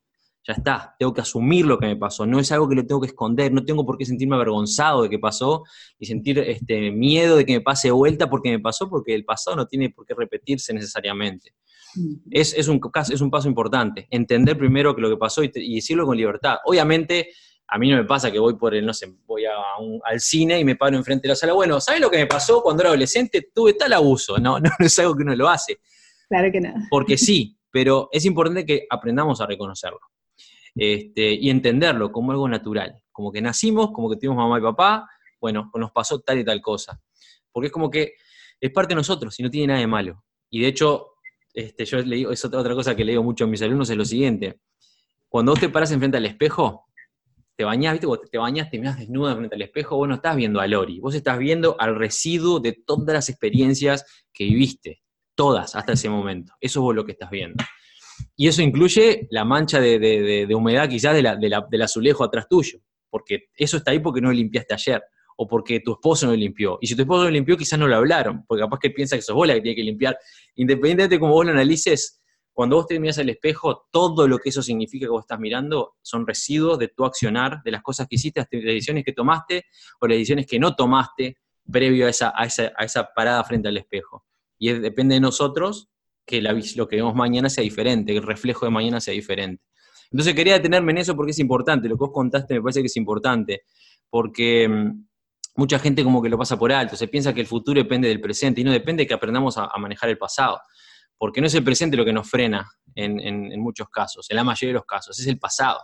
ya 0.47 0.55
está, 0.55 0.97
tengo 0.99 1.13
que 1.13 1.21
asumir 1.21 1.67
lo 1.67 1.79
que 1.79 1.87
me 1.87 1.97
pasó, 1.97 2.27
no 2.27 2.41
es 2.41 2.51
algo 2.51 2.69
que 2.69 2.75
lo 2.75 2.87
tengo 2.87 3.01
que 3.01 3.09
esconder, 3.09 3.53
no 3.53 3.65
tengo 3.65 3.85
por 3.85 3.99
qué 3.99 4.07
sentirme 4.07 4.35
avergonzado 4.35 5.03
de 5.03 5.11
que 5.11 5.19
pasó 5.19 5.63
y 5.99 6.07
sentir 6.07 6.39
este, 6.39 6.91
miedo 6.91 7.37
de 7.37 7.45
que 7.45 7.53
me 7.53 7.61
pase 7.61 7.91
vuelta 7.91 8.29
porque 8.29 8.51
me 8.51 8.59
pasó, 8.59 8.89
porque 8.89 9.15
el 9.15 9.25
pasado 9.25 9.57
no 9.57 9.67
tiene 9.67 9.91
por 9.91 10.07
qué 10.07 10.15
repetirse 10.15 10.73
necesariamente. 10.73 11.55
Es, 12.31 12.69
un, 12.69 12.81
es 13.11 13.21
un 13.21 13.31
paso 13.31 13.49
importante, 13.49 14.07
entender 14.11 14.57
primero 14.57 14.95
que 14.95 15.01
lo 15.01 15.11
que 15.11 15.17
pasó 15.17 15.43
y, 15.43 15.49
decirlo 15.49 16.07
con 16.07 16.17
libertad. 16.17 16.57
Obviamente, 16.65 17.31
a 17.67 17.79
mí 17.79 17.91
no 17.91 17.97
me 17.97 18.05
pasa 18.05 18.31
que 18.31 18.39
voy 18.39 18.55
por 18.57 18.75
el, 18.75 18.85
no 18.87 18.95
sé, 18.95 19.15
voy 19.27 19.45
al 19.47 20.21
cine 20.21 20.59
y 20.59 20.65
me 20.65 20.77
paro 20.77 20.97
enfrente 20.97 21.23
de 21.23 21.29
la 21.29 21.37
sala. 21.37 21.53
Bueno, 21.53 21.81
¿sabes 21.81 22.01
lo 22.01 22.11
que 22.11 22.19
me 22.19 22.27
pasó 22.27 22.63
cuando 22.63 22.83
era 22.83 22.91
adolescente? 22.91 23.51
Tuve 23.55 23.75
tal 23.75 23.93
abuso. 23.93 24.39
No, 24.39 24.59
no 24.61 24.71
es 24.79 24.99
algo 24.99 25.17
que 25.17 25.23
uno 25.23 25.35
lo 25.37 25.49
hace. 25.49 25.79
Claro 26.29 26.51
que 26.53 26.61
no. 26.61 26.75
Porque 26.91 27.19
sí, 27.19 27.59
pero 27.71 28.09
es 28.13 28.25
importante 28.25 28.65
que 28.65 28.87
aprendamos 28.89 29.41
a 29.41 29.47
reconocerlo. 29.47 30.01
Este, 30.75 31.33
y 31.33 31.51
entenderlo 31.51 32.13
como 32.13 32.33
algo 32.33 32.49
natural. 32.49 33.03
Como 33.11 33.33
que 33.33 33.43
nacimos, 33.43 33.91
como 33.91 34.09
que 34.11 34.17
tuvimos 34.17 34.37
mamá 34.37 34.59
y 34.59 34.63
papá, 34.63 35.09
bueno, 35.41 35.71
nos 35.75 35.91
pasó 35.91 36.21
tal 36.21 36.39
y 36.39 36.45
tal 36.45 36.61
cosa. 36.61 37.01
Porque 37.53 37.67
es 37.67 37.73
como 37.73 37.91
que 37.91 38.15
es 38.61 38.71
parte 38.71 38.91
de 38.91 38.97
nosotros 38.97 39.39
y 39.39 39.43
no 39.43 39.51
tiene 39.51 39.69
nada 39.69 39.81
de 39.81 39.87
malo. 39.87 40.25
Y 40.51 40.61
de 40.61 40.69
hecho, 40.69 41.18
este, 41.59 41.85
yo 41.85 41.99
le 41.99 42.17
digo, 42.17 42.31
es 42.31 42.45
otra, 42.45 42.61
otra 42.61 42.73
cosa 42.73 42.95
que 42.95 43.05
le 43.05 43.13
digo 43.13 43.25
mucho 43.25 43.45
a 43.45 43.47
mis 43.49 43.61
alumnos, 43.63 43.91
es 43.91 43.97
lo 43.97 44.05
siguiente. 44.05 44.61
Cuando 45.29 45.53
vos 45.53 45.61
te 45.61 45.69
paras 45.69 45.91
enfrente 45.91 46.17
al 46.17 46.25
espejo, 46.25 46.87
te 47.57 47.65
bañás, 47.65 47.95
¿viste? 47.95 48.07
Cuando 48.07 48.25
te 48.31 48.39
bañas, 48.39 48.71
te 48.71 48.79
miras 48.79 48.97
desnuda 48.97 49.35
frente 49.35 49.57
al 49.57 49.63
espejo, 49.63 49.97
vos 49.97 50.07
no 50.07 50.15
estás 50.15 50.37
viendo 50.37 50.61
a 50.61 50.69
Lori, 50.69 51.01
vos 51.01 51.17
estás 51.17 51.37
viendo 51.37 51.75
al 51.81 51.97
residuo 51.97 52.61
de 52.61 52.81
todas 52.87 53.13
las 53.13 53.29
experiencias 53.29 54.05
que 54.33 54.45
viviste, 54.45 55.03
todas 55.35 55.75
hasta 55.75 55.95
ese 55.95 56.09
momento. 56.09 56.53
Eso 56.61 56.79
es 56.79 56.83
vos 56.83 56.95
lo 56.95 57.05
que 57.05 57.13
estás 57.13 57.31
viendo. 57.31 57.65
Y 58.37 58.47
eso 58.47 58.63
incluye 58.63 59.27
la 59.33 59.45
mancha 59.45 59.81
de, 59.81 60.49
humedad 60.55 60.89
quizás 60.89 61.15
de 61.15 61.23
la, 61.23 61.37
del 61.37 61.83
azulejo 61.83 62.23
atrás 62.23 62.47
tuyo, 62.49 62.79
porque 63.11 63.49
eso 63.57 63.79
está 63.79 63.91
ahí 63.91 63.99
porque 63.99 64.21
no 64.21 64.29
lo 64.29 64.35
limpiaste 64.35 64.75
ayer 64.75 65.03
o 65.41 65.47
porque 65.47 65.79
tu 65.79 65.93
esposo 65.93 66.27
no 66.27 66.35
limpió. 66.35 66.79
Y 66.81 66.89
si 66.89 66.97
tu 66.97 67.03
esposo 67.03 67.25
no 67.25 67.31
limpió, 67.31 67.57
quizás 67.57 67.79
no 67.79 67.87
lo 67.87 67.95
hablaron, 67.95 68.45
porque 68.45 68.63
capaz 68.63 68.81
que 68.81 68.91
piensa 68.91 69.15
que 69.15 69.23
sos 69.23 69.37
vos 69.37 69.47
la 69.47 69.55
que 69.55 69.61
tiene 69.61 69.77
que 69.77 69.85
limpiar. 69.85 70.19
Independientemente 70.57 71.15
de 71.15 71.21
cómo 71.21 71.33
vos 71.33 71.47
lo 71.47 71.53
analices, 71.53 72.21
cuando 72.53 72.75
vos 72.75 72.89
te 72.89 72.99
miras 72.99 73.19
al 73.19 73.29
espejo, 73.29 73.87
todo 73.93 74.27
lo 74.27 74.39
que 74.39 74.49
eso 74.49 74.63
significa 74.63 75.07
que 75.07 75.11
vos 75.11 75.23
estás 75.23 75.39
mirando 75.39 75.95
son 76.03 76.27
residuos 76.27 76.77
de 76.81 76.89
tu 76.89 77.05
accionar, 77.05 77.63
de 77.63 77.71
las 77.71 77.83
cosas 77.83 78.09
que 78.09 78.17
hiciste, 78.17 78.41
las 78.41 78.49
decisiones 78.51 79.05
que 79.05 79.13
tomaste 79.13 79.67
o 80.01 80.09
las 80.09 80.17
decisiones 80.17 80.45
que 80.45 80.59
no 80.59 80.75
tomaste 80.75 81.37
previo 81.71 82.09
a 82.09 82.11
esa, 82.11 82.33
a 82.37 82.45
esa, 82.45 83.09
parada 83.15 83.45
frente 83.45 83.69
al 83.69 83.77
espejo. 83.77 84.25
Y 84.59 84.73
depende 84.73 85.15
de 85.15 85.21
nosotros 85.21 85.89
que 86.27 86.43
lo 86.43 86.89
que 86.89 86.97
vemos 86.97 87.15
mañana 87.15 87.49
sea 87.49 87.63
diferente, 87.63 88.11
que 88.11 88.19
el 88.19 88.27
reflejo 88.27 88.67
de 88.67 88.73
mañana 88.73 89.01
sea 89.01 89.15
diferente. 89.15 89.63
Entonces 90.11 90.35
quería 90.35 90.55
detenerme 90.55 90.91
en 90.91 90.99
eso 90.99 91.15
porque 91.15 91.31
es 91.31 91.39
importante, 91.39 91.89
lo 91.89 91.95
que 91.95 92.01
vos 92.01 92.13
contaste 92.13 92.55
me 92.55 92.63
parece 92.63 92.81
que 92.81 92.87
es 92.87 92.97
importante, 92.97 93.63
porque 94.11 94.69
mm, 94.69 95.08
mucha 95.59 95.81
gente 95.81 96.05
como 96.05 96.23
que 96.23 96.29
lo 96.29 96.39
pasa 96.39 96.57
por 96.57 96.73
alto, 96.73 96.97
se 96.97 97.09
piensa 97.09 97.35
que 97.35 97.41
el 97.41 97.47
futuro 97.49 97.81
depende 97.81 98.07
del 98.07 98.21
presente 98.21 98.61
y 98.61 98.65
no 98.65 98.71
depende 98.71 99.03
de 99.03 99.07
que 99.09 99.15
aprendamos 99.15 99.59
a, 99.59 99.69
manejar 99.79 100.09
el 100.09 100.17
pasado, 100.17 100.61
porque 101.19 101.41
no 101.41 101.49
es 101.49 101.55
el 101.55 101.65
presente 101.65 101.97
lo 101.97 102.05
que 102.05 102.13
nos 102.13 102.31
frena 102.31 102.71
en, 102.95 103.61
muchos 103.61 103.89
casos, 103.89 104.31
en 104.31 104.37
la 104.37 104.45
mayoría 104.45 104.69
de 104.69 104.75
los 104.75 104.87
casos, 104.87 105.19
es 105.19 105.27
el 105.27 105.39
pasado. 105.39 105.81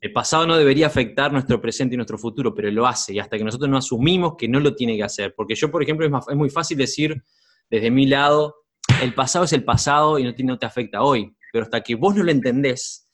El 0.00 0.12
pasado 0.12 0.48
no 0.48 0.56
debería 0.56 0.88
afectar 0.88 1.32
nuestro 1.32 1.60
presente 1.60 1.94
y 1.94 1.96
nuestro 1.96 2.18
futuro, 2.18 2.52
pero 2.52 2.68
lo 2.72 2.88
hace, 2.88 3.14
y 3.14 3.20
hasta 3.20 3.38
que 3.38 3.44
nosotros 3.44 3.70
no 3.70 3.76
asumimos 3.76 4.34
que 4.36 4.48
no 4.48 4.58
lo 4.58 4.74
tiene 4.74 4.96
que 4.96 5.04
hacer. 5.04 5.32
Porque 5.36 5.54
yo, 5.54 5.70
por 5.70 5.80
ejemplo, 5.80 6.04
es, 6.04 6.36
muy 6.36 6.50
fácil 6.50 6.76
decir 6.76 7.22
desde 7.70 7.92
mi 7.92 8.06
lado, 8.06 8.56
el 9.00 9.14
pasado 9.14 9.44
es 9.44 9.52
el 9.52 9.62
pasado 9.62 10.18
y 10.18 10.24
no, 10.24 10.32
no 10.36 10.58
te 10.58 10.66
afecta 10.66 11.02
hoy, 11.02 11.36
pero 11.52 11.64
hasta 11.64 11.82
que 11.82 11.94
vos 11.94 12.16
no 12.16 12.24
lo 12.24 12.32
entendés, 12.32 13.08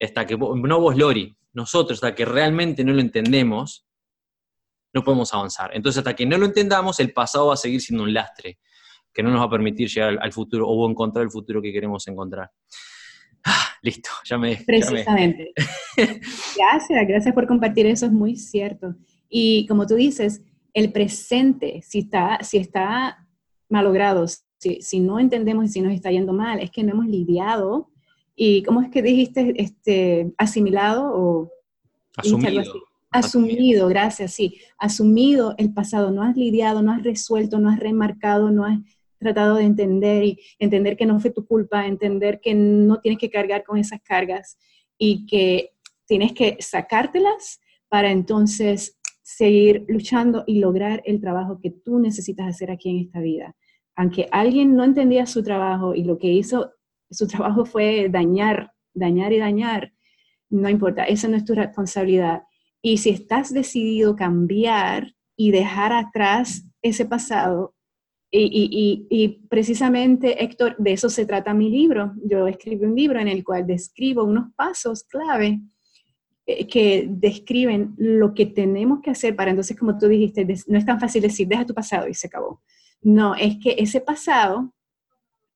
hasta 0.00 0.26
que 0.26 0.38
no 0.38 0.80
vos, 0.80 0.96
Lori, 0.96 1.36
nosotros, 1.52 1.98
hasta 2.02 2.14
que 2.14 2.24
realmente 2.24 2.82
no 2.82 2.94
lo 2.94 3.00
entendemos, 3.00 3.87
no 4.92 5.02
podemos 5.02 5.32
avanzar. 5.34 5.70
Entonces, 5.74 5.98
hasta 5.98 6.14
que 6.14 6.26
no 6.26 6.38
lo 6.38 6.46
entendamos, 6.46 7.00
el 7.00 7.12
pasado 7.12 7.48
va 7.48 7.54
a 7.54 7.56
seguir 7.56 7.80
siendo 7.80 8.04
un 8.04 8.12
lastre 8.12 8.58
que 9.12 9.22
no 9.22 9.30
nos 9.30 9.40
va 9.40 9.44
a 9.44 9.50
permitir 9.50 9.88
llegar 9.88 10.18
al, 10.20 10.32
futuro 10.32 10.68
o 10.68 10.88
encontrar 10.88 11.24
el 11.24 11.30
futuro 11.30 11.60
que 11.60 11.72
queremos 11.72 12.06
encontrar. 12.08 12.50
Ah, 13.44 13.68
listo, 13.82 14.10
ya 14.24 14.38
me... 14.38 14.56
Precisamente. 14.56 15.52
gracias, 15.96 17.08
gracias 17.08 17.34
por 17.34 17.46
compartir 17.46 17.86
eso, 17.86 18.06
es 18.06 18.12
muy 18.12 18.36
cierto. 18.36 18.94
Y 19.28 19.66
como 19.66 19.86
tú 19.86 19.94
dices, 19.94 20.42
el 20.72 20.92
presente, 20.92 21.80
si 21.82 22.00
está, 22.00 22.38
si 22.42 22.58
está 22.58 23.26
malogrado, 23.68 24.26
si, 24.58 24.80
si 24.80 25.00
no 25.00 25.18
entendemos 25.18 25.64
y 25.64 25.68
si 25.68 25.80
nos 25.80 25.92
está 25.92 26.10
yendo 26.10 26.32
mal, 26.32 26.60
es 26.60 26.70
que 26.70 26.82
no 26.82 26.92
hemos 26.92 27.06
lidiado 27.06 27.90
y, 28.40 28.62
¿cómo 28.62 28.82
es 28.82 28.90
que 28.90 29.02
dijiste? 29.02 29.52
Este, 29.60 30.32
asimilado 30.38 31.10
o... 31.12 31.50
Asumido. 32.16 32.62
Asumido, 33.10 33.88
gracias, 33.88 34.34
sí. 34.34 34.58
Asumido 34.78 35.54
el 35.56 35.72
pasado, 35.72 36.10
no 36.10 36.22
has 36.22 36.36
lidiado, 36.36 36.82
no 36.82 36.92
has 36.92 37.02
resuelto, 37.02 37.58
no 37.58 37.70
has 37.70 37.80
remarcado, 37.80 38.50
no 38.50 38.64
has 38.64 38.78
tratado 39.18 39.56
de 39.56 39.64
entender 39.64 40.24
y 40.24 40.38
entender 40.58 40.96
que 40.96 41.06
no 41.06 41.18
fue 41.18 41.30
tu 41.30 41.46
culpa, 41.46 41.86
entender 41.86 42.40
que 42.40 42.54
no 42.54 43.00
tienes 43.00 43.18
que 43.18 43.30
cargar 43.30 43.64
con 43.64 43.78
esas 43.78 44.00
cargas 44.02 44.58
y 44.98 45.26
que 45.26 45.72
tienes 46.06 46.32
que 46.32 46.56
sacártelas 46.60 47.60
para 47.88 48.10
entonces 48.10 48.98
seguir 49.22 49.84
luchando 49.88 50.44
y 50.46 50.60
lograr 50.60 51.02
el 51.04 51.20
trabajo 51.20 51.60
que 51.60 51.70
tú 51.70 51.98
necesitas 51.98 52.46
hacer 52.46 52.70
aquí 52.70 52.90
en 52.90 52.98
esta 52.98 53.20
vida. 53.20 53.56
Aunque 53.96 54.28
alguien 54.30 54.76
no 54.76 54.84
entendía 54.84 55.26
su 55.26 55.42
trabajo 55.42 55.94
y 55.94 56.04
lo 56.04 56.18
que 56.18 56.28
hizo, 56.28 56.72
su 57.10 57.26
trabajo 57.26 57.64
fue 57.64 58.08
dañar, 58.10 58.72
dañar 58.94 59.32
y 59.32 59.38
dañar, 59.38 59.92
no 60.50 60.68
importa, 60.68 61.04
esa 61.04 61.28
no 61.28 61.36
es 61.36 61.44
tu 61.44 61.54
responsabilidad. 61.54 62.42
Y 62.82 62.98
si 62.98 63.10
estás 63.10 63.52
decidido 63.52 64.16
cambiar 64.16 65.14
y 65.36 65.50
dejar 65.50 65.92
atrás 65.92 66.64
ese 66.82 67.04
pasado, 67.04 67.74
y, 68.30 69.40
precisamente, 69.48 70.42
Héctor, 70.44 70.76
de 70.78 70.92
eso 70.92 71.08
se 71.08 71.24
trata 71.24 71.54
mi 71.54 71.70
libro. 71.70 72.12
Yo 72.24 72.46
escribí 72.46 72.84
un 72.84 72.94
libro 72.94 73.18
en 73.18 73.28
el 73.28 73.42
cual 73.42 73.66
describo 73.66 74.22
unos 74.24 74.52
pasos 74.54 75.04
clave 75.04 75.60
eh, 76.46 76.66
que 76.66 77.06
describen 77.08 77.94
lo 77.96 78.34
que 78.34 78.46
tenemos 78.46 79.00
que 79.00 79.10
hacer 79.10 79.34
para 79.34 79.50
entonces, 79.50 79.78
como 79.78 79.96
tú 79.96 80.08
dijiste, 80.08 80.46
no 80.66 80.78
es 80.78 80.84
tan 80.84 81.00
fácil 81.00 81.22
decir, 81.22 81.48
deja 81.48 81.64
tu 81.64 81.74
pasado 81.74 82.06
y 82.08 82.14
se 82.14 82.26
acabó. 82.26 82.60
No, 83.00 83.34
es 83.34 83.56
que 83.62 83.76
ese 83.78 84.00
pasado 84.00 84.74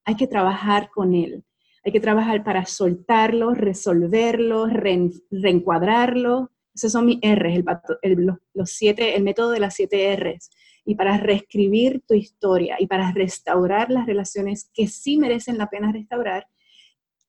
hay 0.04 0.16
que 0.16 0.26
trabajar 0.26 0.90
con 0.90 1.14
él. 1.14 1.44
Hay 1.84 1.92
que 1.92 2.00
trabajar 2.00 2.44
para 2.44 2.64
soltarlo, 2.64 3.54
resolverlo, 3.54 4.66
reencuadrarlo, 4.66 6.51
esos 6.74 6.92
son 6.92 7.06
mis 7.06 7.18
R's, 7.20 7.62
el, 8.02 8.26
los, 8.54 8.70
siete, 8.70 9.16
el 9.16 9.22
método 9.22 9.50
de 9.50 9.60
las 9.60 9.74
siete 9.74 10.16
R's. 10.16 10.50
Y 10.84 10.94
para 10.94 11.16
reescribir 11.18 12.02
tu 12.06 12.14
historia 12.14 12.76
y 12.78 12.86
para 12.86 13.12
restaurar 13.12 13.90
las 13.90 14.06
relaciones 14.06 14.70
que 14.74 14.88
sí 14.88 15.16
merecen 15.16 15.58
la 15.58 15.70
pena 15.70 15.92
restaurar, 15.92 16.46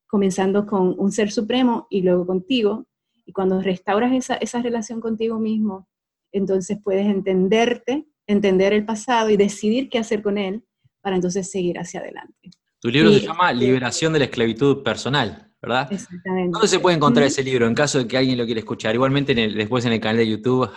comenzando 0.08 0.66
con 0.66 0.96
un 0.98 1.12
ser 1.12 1.32
supremo 1.32 1.88
y 1.90 2.02
luego 2.02 2.26
contigo. 2.26 2.88
Y 3.26 3.32
cuando 3.32 3.62
restauras 3.62 4.12
esa, 4.14 4.36
esa 4.36 4.62
relación 4.62 5.00
contigo 5.00 5.40
mismo, 5.40 5.88
entonces 6.32 6.80
puedes 6.84 7.06
entenderte, 7.06 8.08
entender 8.26 8.74
el 8.74 8.86
pasado 8.86 9.30
y 9.30 9.38
decidir 9.38 9.90
qué 9.90 10.00
hacer 10.00 10.24
con 10.24 10.38
él 10.38 10.64
para 11.02 11.16
entonces 11.16 11.52
seguir 11.52 11.78
hacia 11.78 12.00
adelante. 12.00 12.52
Tu 12.80 12.90
libro 12.90 13.14
se 13.14 13.22
llama 13.22 13.54
Liberación 13.54 14.12
de 14.14 14.20
la 14.20 14.26
esclavitud 14.26 14.84
personal, 14.84 15.53
¿verdad? 15.64 15.88
Exactamente. 15.92 16.52
¿Dónde 16.52 16.68
se 16.68 16.80
puede 16.80 16.98
encontrar 16.98 17.26
ese 17.26 17.42
libro 17.42 17.66
en 17.66 17.74
caso 17.74 18.00
de 18.00 18.08
que 18.08 18.18
alguien 18.18 18.38
lo 18.38 18.46
quiera 18.46 18.60
escuchar? 18.60 18.94
Igualmente 18.94 19.34
después 19.34 19.86
en 19.86 19.94
el 19.94 20.02
canal 20.02 20.18
de 20.18 20.28
YouTube 20.28 20.70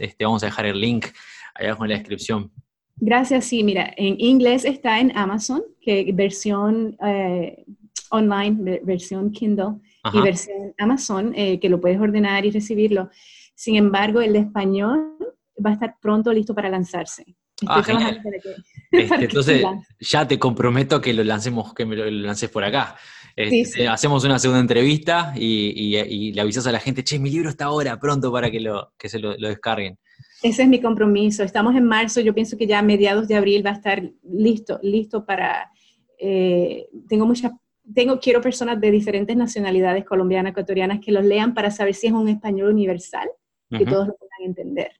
este, 0.00 0.24
vamos 0.24 0.42
a 0.42 0.46
dejar 0.46 0.66
el 0.66 0.80
link 0.80 1.06
ahí 1.54 1.66
abajo 1.66 1.84
en 1.84 1.90
la 1.90 1.96
descripción. 1.98 2.50
Gracias, 2.96 3.44
sí, 3.44 3.62
mira, 3.62 3.92
en 3.96 4.18
inglés 4.18 4.64
está 4.64 5.00
en 5.00 5.16
Amazon, 5.16 5.62
que 5.80 6.10
versión 6.14 6.96
eh, 7.04 7.64
online, 8.10 8.80
versión 8.82 9.32
Kindle 9.32 9.80
y 10.12 10.20
versión 10.20 10.74
Amazon, 10.78 11.32
eh, 11.36 11.60
que 11.60 11.68
lo 11.68 11.80
puedes 11.80 12.00
ordenar 12.00 12.46
y 12.46 12.50
recibirlo. 12.50 13.10
Sin 13.54 13.76
embargo, 13.76 14.22
el 14.22 14.32
de 14.32 14.40
español 14.40 15.16
va 15.64 15.70
a 15.70 15.74
estar 15.74 15.96
pronto 16.00 16.32
listo 16.32 16.54
para 16.54 16.70
lanzarse. 16.70 17.36
Ah, 17.66 17.82
este, 18.90 19.14
entonces, 19.24 19.64
ya 20.00 20.26
te 20.26 20.38
comprometo 20.38 21.00
que 21.00 21.12
lo 21.12 21.22
lancemos, 21.22 21.74
que 21.74 21.84
me 21.84 21.96
lo 21.96 22.10
lances 22.10 22.50
por 22.50 22.64
acá. 22.64 22.96
Este, 23.36 23.88
hacemos 23.88 24.24
una 24.24 24.38
segunda 24.38 24.60
entrevista 24.60 25.32
y, 25.36 26.32
le 26.32 26.40
avisas 26.40 26.66
a 26.66 26.72
la 26.72 26.80
gente, 26.80 27.02
che, 27.02 27.18
mi 27.18 27.30
libro 27.30 27.48
está 27.48 27.66
ahora, 27.66 27.98
pronto 27.98 28.30
para 28.32 28.50
que, 28.50 28.60
lo, 28.60 28.92
que 28.98 29.08
se 29.08 29.18
lo, 29.18 29.36
descarguen. 29.36 29.98
Ese 30.42 30.62
es 30.62 30.68
mi 30.68 30.80
compromiso. 30.80 31.42
Estamos 31.42 31.74
en 31.76 31.84
marzo, 31.84 32.20
yo 32.20 32.34
pienso 32.34 32.56
que 32.56 32.66
ya 32.66 32.80
a 32.80 32.82
mediados 32.82 33.28
de 33.28 33.36
abril 33.36 33.64
va 33.64 33.70
a 33.70 33.74
estar 33.74 34.02
listo, 34.22 34.78
listo 34.82 35.24
para... 35.24 35.70
Eh, 36.18 36.86
tengo 37.08 37.26
muchas, 37.26 37.52
tengo, 37.94 38.18
quiero 38.20 38.40
personas 38.40 38.80
de 38.80 38.90
diferentes 38.90 39.36
nacionalidades, 39.36 40.04
colombianas, 40.04 40.52
ecuatorianas, 40.52 41.00
que 41.00 41.12
los 41.12 41.24
lean 41.24 41.54
para 41.54 41.70
saber 41.70 41.94
si 41.94 42.08
es 42.08 42.12
un 42.12 42.28
español 42.28 42.70
universal, 42.70 43.28
que 43.70 43.84
todos 43.86 44.08
lo 44.08 44.16
puedan 44.16 44.42
entender. 44.44 44.92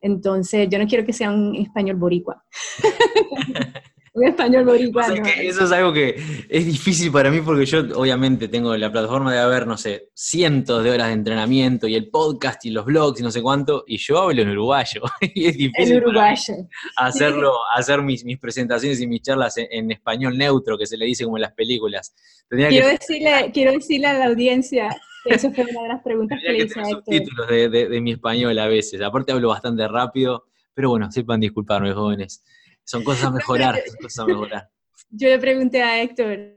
Entonces, 0.00 0.68
yo 0.68 0.78
no 0.78 0.86
quiero 0.86 1.04
que 1.04 1.12
sea 1.12 1.30
un 1.30 1.54
español 1.56 1.96
boricua. 1.96 2.44
un 4.16 4.26
español 4.26 4.64
boricua. 4.64 5.06
eso 5.40 5.64
es 5.64 5.72
algo 5.72 5.92
que 5.92 6.16
es 6.48 6.64
difícil 6.64 7.12
para 7.12 7.30
mí 7.30 7.40
porque 7.40 7.66
yo 7.66 7.80
obviamente 7.94 8.48
tengo 8.48 8.74
la 8.76 8.90
plataforma 8.90 9.32
de 9.32 9.38
haber, 9.38 9.66
no 9.66 9.76
sé, 9.76 10.08
cientos 10.14 10.82
de 10.82 10.90
horas 10.90 11.08
de 11.08 11.12
entrenamiento 11.12 11.86
y 11.86 11.94
el 11.94 12.08
podcast 12.08 12.64
y 12.64 12.70
los 12.70 12.86
blogs 12.86 13.20
y 13.20 13.22
no 13.22 13.30
sé 13.30 13.42
cuánto, 13.42 13.84
y 13.86 13.98
yo 13.98 14.18
hablo 14.18 14.40
en 14.40 14.50
uruguayo. 14.50 15.02
y 15.34 15.46
es 15.46 15.56
difícil 15.58 15.98
uruguayo. 15.98 16.54
hacerlo, 16.96 17.52
hacer 17.76 18.00
mis, 18.00 18.24
mis, 18.24 18.38
presentaciones 18.38 19.00
y 19.02 19.06
mis 19.06 19.20
charlas 19.20 19.54
en, 19.58 19.90
español 19.90 20.38
neutro, 20.38 20.78
que 20.78 20.86
se 20.86 20.96
le 20.96 21.04
dice 21.04 21.24
como 21.24 21.36
en 21.36 21.42
las 21.42 21.52
películas. 21.52 22.14
quiero, 22.48 22.88
decirle, 22.88 23.50
quiero 23.52 23.72
decirle 23.72 24.06
a 24.06 24.14
la 24.14 24.26
audiencia 24.26 24.88
eso 25.26 25.50
fue 25.52 25.64
una 25.64 25.82
de 25.82 25.88
las 25.88 26.02
preguntas 26.02 26.40
que, 26.40 26.52
le 26.52 26.64
hice 26.64 26.80
a 26.80 26.84
subtítulos 26.84 27.48
de, 27.48 27.68
de, 27.68 28.00
mi 28.00 28.12
español 28.12 28.58
a 28.58 28.66
veces. 28.66 29.00
Aparte 29.02 29.32
hablo 29.32 29.48
bastante 29.48 29.86
rápido, 29.88 30.46
pero 30.72 30.90
bueno, 30.90 31.10
sepan 31.10 31.40
disculparme, 31.40 31.92
jóvenes. 31.92 32.44
Son 32.86 33.04
cosas 33.04 33.24
a 33.24 33.30
mejorar, 33.30 33.82
son 33.86 33.96
cosas 34.00 34.18
a 34.20 34.26
mejorar. 34.26 34.70
Yo 35.10 35.28
le 35.28 35.38
pregunté 35.38 35.82
a 35.82 36.02
Héctor 36.02 36.56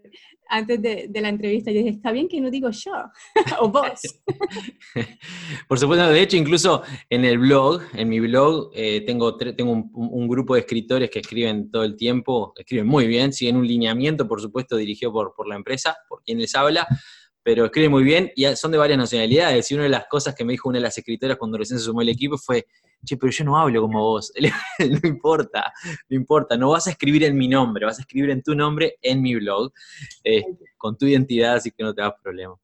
antes 0.50 0.82
de, 0.82 1.08
de, 1.10 1.22
la 1.22 1.30
entrevista, 1.30 1.70
yo 1.72 1.78
dije, 1.78 1.90
está 1.92 2.12
bien 2.12 2.28
que 2.28 2.42
no 2.42 2.50
digo 2.50 2.70
yo, 2.72 2.92
o 3.60 3.70
vos. 3.70 4.02
Por 5.68 5.78
supuesto, 5.78 6.10
de 6.10 6.22
hecho, 6.22 6.38
incluso 6.38 6.82
en 7.10 7.24
el 7.24 7.38
blog, 7.38 7.82
en 7.94 8.10
mi 8.10 8.20
blog, 8.20 8.72
eh, 8.74 9.02
tengo, 9.06 9.38
tengo 9.38 9.72
un, 9.72 9.92
un, 9.94 10.28
grupo 10.28 10.56
de 10.56 10.62
escritores 10.62 11.12
que 11.12 11.20
escriben 11.20 11.70
todo 11.70 11.84
el 11.84 11.96
tiempo, 11.96 12.54
escriben 12.58 12.88
muy 12.88 13.06
bien, 13.06 13.32
siguen 13.32 13.58
un 13.58 13.68
lineamiento, 13.68 14.28
por 14.28 14.42
supuesto, 14.42 14.76
dirigido 14.76 15.12
por, 15.12 15.34
por 15.36 15.48
la 15.48 15.56
empresa, 15.56 15.96
por 16.08 16.24
quien 16.24 16.40
les 16.40 16.56
habla, 16.56 16.88
pero 17.44 17.66
escribe 17.66 17.90
muy 17.90 18.04
bien 18.04 18.32
y 18.36 18.46
son 18.56 18.72
de 18.72 18.80
varias 18.80 18.98
nacionalidades. 18.98 19.70
Y 19.70 19.76
una 19.76 19.84
de 19.84 19.90
las 19.90 20.08
cosas 20.08 20.34
que 20.34 20.44
me 20.44 20.54
dijo 20.54 20.68
una 20.68 20.80
de 20.80 20.84
las 20.84 20.98
escritoras 20.98 21.38
cuando 21.38 21.60
recién 21.60 21.80
se 21.80 21.86
sumó 21.86 22.02
el 22.02 22.10
equipo 22.10 22.38
fue, 22.38 22.66
che, 23.06 23.18
pero 23.18 23.32
yo 23.32 23.44
no 23.46 23.58
hablo 23.58 23.82
como 23.82 24.02
vos. 24.02 24.32
no 24.80 25.10
importa, 25.10 25.72
no 26.10 26.18
importa, 26.18 26.58
no 26.58 26.70
vas 26.70 26.88
a 26.88 26.92
escribir 26.92 27.24
en 27.24 27.38
mi 27.38 27.48
nombre, 27.48 27.86
vas 27.86 28.00
a 28.00 28.02
escribir 28.02 28.30
en 28.30 28.42
tu 28.42 28.56
nombre 28.56 28.98
en 29.02 29.22
mi 29.22 29.36
blog, 29.36 29.72
eh, 30.24 30.44
con 30.78 30.98
tu 30.98 31.06
identidad, 31.06 31.56
así 31.56 31.72
que 31.72 31.84
no 31.84 31.94
te 31.94 32.02
das 32.02 32.14
problema. 32.22 32.56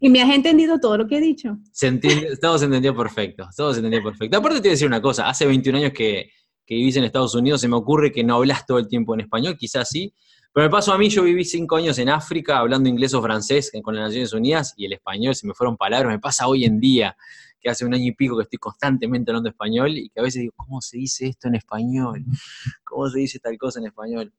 ¿Y 0.00 0.10
me 0.10 0.20
has 0.20 0.34
entendido 0.34 0.78
todo 0.78 0.98
lo 0.98 1.06
que 1.06 1.16
he 1.18 1.20
dicho? 1.20 1.56
Se 1.72 1.86
entiende, 1.86 2.36
todo 2.36 2.58
se 2.58 2.66
entendió 2.66 2.94
perfecto, 2.94 3.48
todo 3.56 3.72
se 3.72 3.78
entendió 3.78 4.02
perfecto. 4.02 4.36
Aparte 4.36 4.56
te 4.56 4.62
voy 4.62 4.68
a 4.68 4.72
decir 4.72 4.86
una 4.86 5.00
cosa, 5.00 5.28
hace 5.28 5.46
21 5.46 5.78
años 5.78 5.92
que, 5.92 6.30
que 6.66 6.74
vivís 6.74 6.96
en 6.96 7.04
Estados 7.04 7.34
Unidos, 7.34 7.60
se 7.60 7.68
me 7.68 7.76
ocurre 7.76 8.12
que 8.12 8.24
no 8.24 8.36
hablas 8.36 8.66
todo 8.66 8.78
el 8.78 8.88
tiempo 8.88 9.14
en 9.14 9.20
español, 9.20 9.56
quizás 9.56 9.88
sí, 9.88 10.12
pero 10.56 10.68
me 10.68 10.70
pasó 10.70 10.94
a 10.94 10.96
mí, 10.96 11.10
yo 11.10 11.22
viví 11.22 11.44
cinco 11.44 11.76
años 11.76 11.98
en 11.98 12.08
África 12.08 12.56
hablando 12.56 12.88
inglés 12.88 13.12
o 13.12 13.20
francés 13.20 13.70
con 13.82 13.94
las 13.94 14.06
Naciones 14.06 14.32
Unidas 14.32 14.72
y 14.78 14.86
el 14.86 14.94
español 14.94 15.34
se 15.34 15.46
me 15.46 15.52
fueron 15.52 15.76
palabras. 15.76 16.10
Me 16.10 16.18
pasa 16.18 16.48
hoy 16.48 16.64
en 16.64 16.80
día, 16.80 17.14
que 17.60 17.70
hace 17.70 17.84
un 17.84 17.94
año 17.94 18.06
y 18.06 18.12
pico 18.12 18.36
que 18.36 18.44
estoy 18.44 18.58
constantemente 18.58 19.30
hablando 19.30 19.48
español 19.48 19.96
y 19.96 20.08
que 20.08 20.20
a 20.20 20.22
veces 20.22 20.40
digo, 20.40 20.54
¿cómo 20.56 20.80
se 20.80 20.98
dice 20.98 21.28
esto 21.28 21.48
en 21.48 21.56
español? 21.56 22.24
¿Cómo 22.84 23.08
se 23.08 23.18
dice 23.20 23.38
tal 23.38 23.56
cosa 23.58 23.80
en 23.80 23.86
español? 23.86 24.32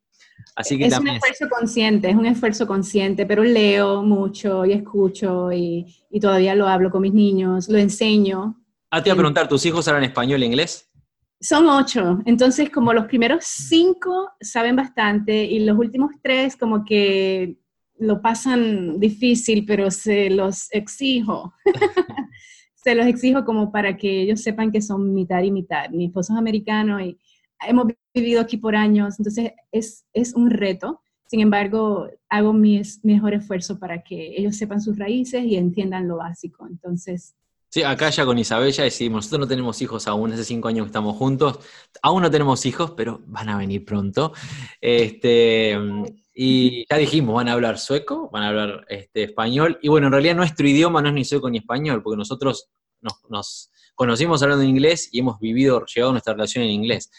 Así 0.56 0.78
que 0.78 0.86
es 0.86 1.00
un 1.00 1.08
esfuerzo 1.08 1.48
consciente, 1.50 2.10
es 2.10 2.16
un 2.16 2.26
esfuerzo 2.26 2.68
consciente, 2.68 3.26
pero 3.26 3.44
leo 3.44 4.02
mucho 4.02 4.66
y 4.66 4.74
escucho 4.74 5.52
y, 5.52 5.86
y 6.10 6.20
todavía 6.20 6.56
lo 6.56 6.68
hablo 6.68 6.90
con 6.90 7.02
mis 7.02 7.14
niños, 7.14 7.70
lo 7.70 7.78
enseño. 7.78 8.60
Ah, 8.90 9.02
te 9.02 9.10
iba 9.10 9.14
a 9.14 9.18
preguntar, 9.18 9.48
¿tus 9.48 9.66
hijos 9.66 9.88
hablan 9.88 10.04
español 10.04 10.42
e 10.42 10.46
inglés? 10.46 10.90
Son 11.40 11.68
ocho, 11.70 12.20
entonces 12.26 12.72
como 12.72 12.94
los 12.94 13.06
primeros 13.06 13.46
cinco 13.46 14.32
saben 14.42 14.76
bastante 14.76 15.44
y 15.44 15.60
los 15.60 15.78
últimos 15.78 16.12
tres 16.24 16.56
como 16.56 16.84
que 16.84 17.58
lo 18.00 18.22
pasan 18.22 19.00
difícil, 19.00 19.66
pero 19.66 19.92
se 19.92 20.30
los 20.30 20.72
exijo. 20.72 21.54
se 22.78 22.96
los 22.96 23.08
exijo 23.08 23.44
como 23.44 23.72
para 23.72 23.98
que 23.98 24.22
ellos 24.22 24.42
sepan 24.42 24.72
que 24.72 24.82
son 24.82 25.14
mitad 25.14 25.42
y 25.42 25.52
mitad. 25.52 25.90
Mi 25.90 26.06
esposo 26.06 26.34
es 26.34 26.40
americano 26.40 27.02
y 27.02 27.18
hemos 27.68 27.88
vivido 28.14 28.40
aquí 28.40 28.58
por 28.58 28.76
años, 28.76 29.16
entonces 29.20 29.52
es, 29.72 30.06
es 30.14 30.34
un 30.34 30.50
reto. 30.50 31.02
Sin 31.26 31.42
embargo, 31.42 32.08
hago 32.30 32.54
mi 32.54 32.82
mejor 33.04 33.34
esfuerzo 33.34 33.80
para 33.80 34.04
que 34.04 34.38
ellos 34.38 34.56
sepan 34.56 34.80
sus 34.80 34.98
raíces 34.98 35.44
y 35.44 35.56
entiendan 35.56 36.08
lo 36.08 36.18
básico. 36.18 36.68
Entonces, 36.68 37.36
Sí, 37.70 37.84
acá 37.84 38.10
ya 38.10 38.26
con 38.26 38.40
Isabel 38.40 38.72
ya 38.72 38.84
decimos, 38.84 39.18
nosotros 39.18 39.42
no 39.42 39.48
tenemos 39.48 39.82
hijos 39.82 40.08
aún, 40.08 40.32
hace 40.32 40.46
cinco 40.46 40.70
años 40.70 40.86
que 40.86 40.90
estamos 40.90 41.18
juntos, 41.18 41.60
aún 42.02 42.22
no 42.22 42.32
tenemos 42.32 42.66
hijos, 42.66 42.92
pero 42.92 43.22
van 43.26 43.50
a 43.50 43.58
venir 43.58 43.84
pronto. 43.84 44.32
Este, 44.80 45.78
y 46.34 46.86
ya 46.90 46.98
dijimos, 46.98 47.36
van 47.36 47.50
a 47.50 47.54
hablar 47.54 47.78
sueco, 47.78 48.30
van 48.32 48.44
a 48.44 48.50
hablar 48.50 48.86
este, 48.88 49.24
español, 49.24 49.80
y 49.82 49.90
bueno, 49.90 50.08
en 50.08 50.14
realidad 50.14 50.36
nuestro 50.36 50.68
idioma 50.68 51.02
no 51.02 51.10
es 51.10 51.14
ni 51.14 51.26
sueco 51.26 51.50
ni 51.50 51.58
español, 51.58 52.02
porque 52.02 52.18
nosotros 52.18 52.70
nos, 53.02 53.72
conocimos 53.96 54.42
hablando 54.44 54.64
en 54.64 54.70
inglés 54.70 55.10
y 55.12 55.20
hemos 55.20 55.40
vivido, 55.40 55.84
llegado 55.86 56.12
a 56.12 56.14
nuestra 56.14 56.34
relación 56.34 56.64
en 56.64 56.72
inglés. 56.72 57.12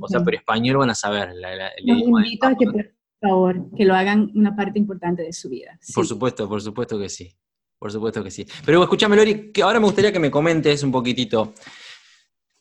O 0.00 0.08
sea, 0.08 0.22
pero 0.22 0.36
español 0.36 0.78
van 0.78 0.90
a 0.90 0.94
saber 0.94 1.30
el 1.30 1.88
idioma. 1.88 2.24
invito 2.24 2.46
a 2.46 2.54
que, 2.54 2.66
por 2.66 2.92
favor, 3.20 3.70
que 3.76 3.84
lo 3.84 3.94
hagan 3.94 4.30
una 4.34 4.54
parte 4.54 4.78
importante 4.78 5.22
de 5.22 5.32
su 5.32 5.48
vida. 5.48 5.78
Por 5.94 6.06
supuesto, 6.06 6.48
por 6.48 6.60
supuesto 6.62 6.98
que 6.98 7.08
sí. 7.08 7.34
Por 7.78 7.92
supuesto 7.92 8.24
que 8.24 8.30
sí. 8.30 8.46
Pero 8.64 8.82
escúchame, 8.82 9.16
Lori, 9.16 9.52
que 9.52 9.62
ahora 9.62 9.78
me 9.78 9.86
gustaría 9.86 10.12
que 10.12 10.18
me 10.18 10.30
comentes 10.30 10.82
un 10.82 10.90
poquitito. 10.90 11.52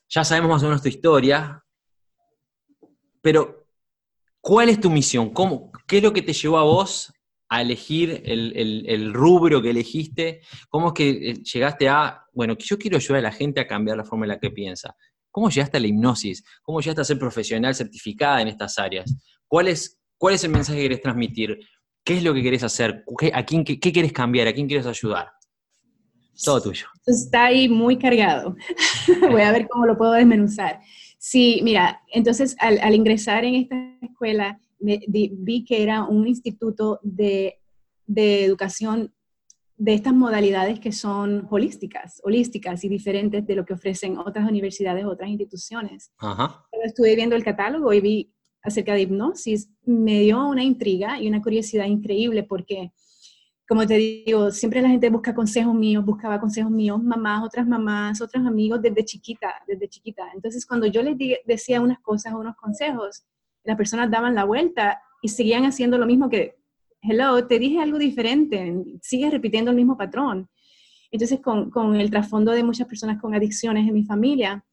Ya 0.09 0.23
sabemos 0.23 0.49
más 0.49 0.63
o 0.63 0.67
menos 0.67 0.81
tu 0.81 0.89
historia, 0.89 1.63
pero 3.21 3.67
¿cuál 4.39 4.69
es 4.69 4.79
tu 4.79 4.89
misión? 4.89 5.31
¿Cómo, 5.31 5.71
¿Qué 5.87 5.97
es 5.97 6.03
lo 6.03 6.13
que 6.13 6.21
te 6.21 6.33
llevó 6.33 6.57
a 6.57 6.63
vos 6.63 7.11
a 7.49 7.61
elegir 7.61 8.21
el, 8.25 9.13
rubro 9.13 9.61
que 9.61 9.71
elegiste? 9.71 10.41
¿Cómo 10.69 10.87
es 10.89 10.93
que 10.93 11.09
eh, 11.09 11.33
llegaste 11.41 11.89
a, 11.89 12.23
bueno, 12.33 12.55
yo 12.57 12.77
quiero 12.77 12.97
ayudar 12.97 13.19
a 13.19 13.21
la 13.23 13.31
gente 13.31 13.59
a 13.61 13.67
cambiar 13.67 13.97
la 13.97 14.03
forma 14.03 14.25
en 14.25 14.29
la 14.29 14.39
que 14.39 14.51
piensa? 14.51 14.95
¿Cómo 15.31 15.49
llegaste 15.49 15.77
a 15.77 15.79
la 15.79 15.87
hipnosis? 15.87 16.43
¿Cómo 16.61 16.81
llegaste 16.81 17.01
a 17.01 17.05
ser 17.05 17.17
profesional 17.17 17.73
certificada 17.73 18.41
en 18.41 18.49
estas 18.49 18.77
áreas? 18.77 19.13
¿Cuál 19.47 19.69
es, 19.69 19.99
cuál 20.17 20.35
es 20.35 20.43
el 20.43 20.51
mensaje 20.51 20.77
que 20.77 20.83
querés 20.83 21.01
transmitir? 21.01 21.59
¿Qué 22.05 22.17
es 22.17 22.23
lo 22.23 22.35
que 22.35 22.43
querés 22.43 22.63
hacer? 22.63 23.03
¿Qué, 23.17 23.31
a 23.33 23.43
quién, 23.43 23.65
qué, 23.65 23.79
quieres 23.79 24.13
cambiar? 24.13 24.47
¿A 24.47 24.53
quién 24.53 24.67
quieres 24.67 24.85
ayudar? 24.85 25.31
Todo 26.43 26.61
tuyo. 26.61 26.85
Está 27.07 27.45
ahí 27.45 27.67
muy 27.67 27.97
cargado. 27.97 28.55
Voy 29.31 29.41
a 29.41 29.51
ver 29.51 29.67
cómo 29.67 29.87
lo 29.87 29.97
puedo 29.97 30.11
desmenuzar. 30.11 30.81
Sí, 31.17 31.61
mira, 31.63 32.03
entonces 32.13 32.55
al, 32.59 32.93
ingresar 32.93 33.43
en 33.43 33.55
esta 33.55 33.75
escuela 34.03 34.59
vi 34.77 35.65
que 35.65 35.81
era 35.81 36.03
un 36.03 36.27
instituto 36.27 36.99
de, 37.01 37.59
educación 38.07 39.11
de 39.75 39.95
estas 39.95 40.13
modalidades 40.13 40.79
que 40.79 40.91
son 40.91 41.47
holísticas, 41.49 42.21
holísticas 42.23 42.83
y 42.83 42.89
diferentes 42.89 43.47
de 43.47 43.55
lo 43.55 43.65
que 43.65 43.73
ofrecen 43.73 44.19
otras 44.19 44.47
universidades, 44.47 45.05
otras 45.05 45.31
instituciones. 45.31 46.11
Ajá. 46.19 46.67
estuve 46.83 47.15
viendo 47.15 47.35
el 47.35 47.43
catálogo 47.43 47.91
y 47.91 47.99
vi 47.99 48.34
acerca 48.65 48.93
de 48.93 49.01
hipnosis, 49.01 49.69
me 49.83 50.21
dio 50.21 50.47
una 50.47 50.63
intriga 50.63 51.19
y 51.21 51.27
una 51.27 51.41
curiosidad 51.41 51.85
increíble 51.85 52.43
porque, 52.43 52.91
como 53.67 53.85
te 53.85 53.95
digo, 53.95 54.51
siempre 54.51 54.81
la 54.81 54.89
gente 54.89 55.09
busca 55.09 55.35
consejos 55.35 55.73
míos, 55.73 56.03
buscaba 56.03 56.39
consejos 56.39 56.71
míos, 56.71 57.01
mamás, 57.01 57.43
otras 57.43 57.67
mamás, 57.67 58.21
otros 58.21 58.45
amigos 58.45 58.81
desde 58.81 59.05
chiquita, 59.05 59.53
desde 59.67 59.87
chiquita. 59.87 60.23
Entonces, 60.33 60.65
cuando 60.65 60.87
yo 60.87 61.03
les 61.03 61.15
decía 61.45 61.79
unas 61.81 61.99
cosas, 61.99 62.33
unos 62.33 62.55
consejos, 62.55 63.23
las 63.63 63.77
personas 63.77 64.09
daban 64.09 64.35
la 64.35 64.45
vuelta 64.45 64.99
y 65.21 65.29
seguían 65.29 65.65
haciendo 65.65 65.97
lo 65.97 66.05
mismo 66.05 66.29
que, 66.29 66.55
hello, 67.01 67.45
te 67.45 67.59
dije 67.59 67.79
algo 67.79 67.99
diferente, 67.99 68.75
sigues 69.01 69.31
repitiendo 69.31 69.71
el 69.71 69.77
mismo 69.77 69.95
patrón. 69.97 70.49
Entonces, 71.11 71.39
con, 71.39 71.69
con 71.69 71.95
el 71.95 72.09
trasfondo 72.09 72.51
de 72.51 72.63
muchas 72.63 72.87
personas 72.87 73.21
con 73.21 73.35
adicciones 73.35 73.87
en 73.87 73.93
mi 73.93 74.03
familia, 74.03 74.65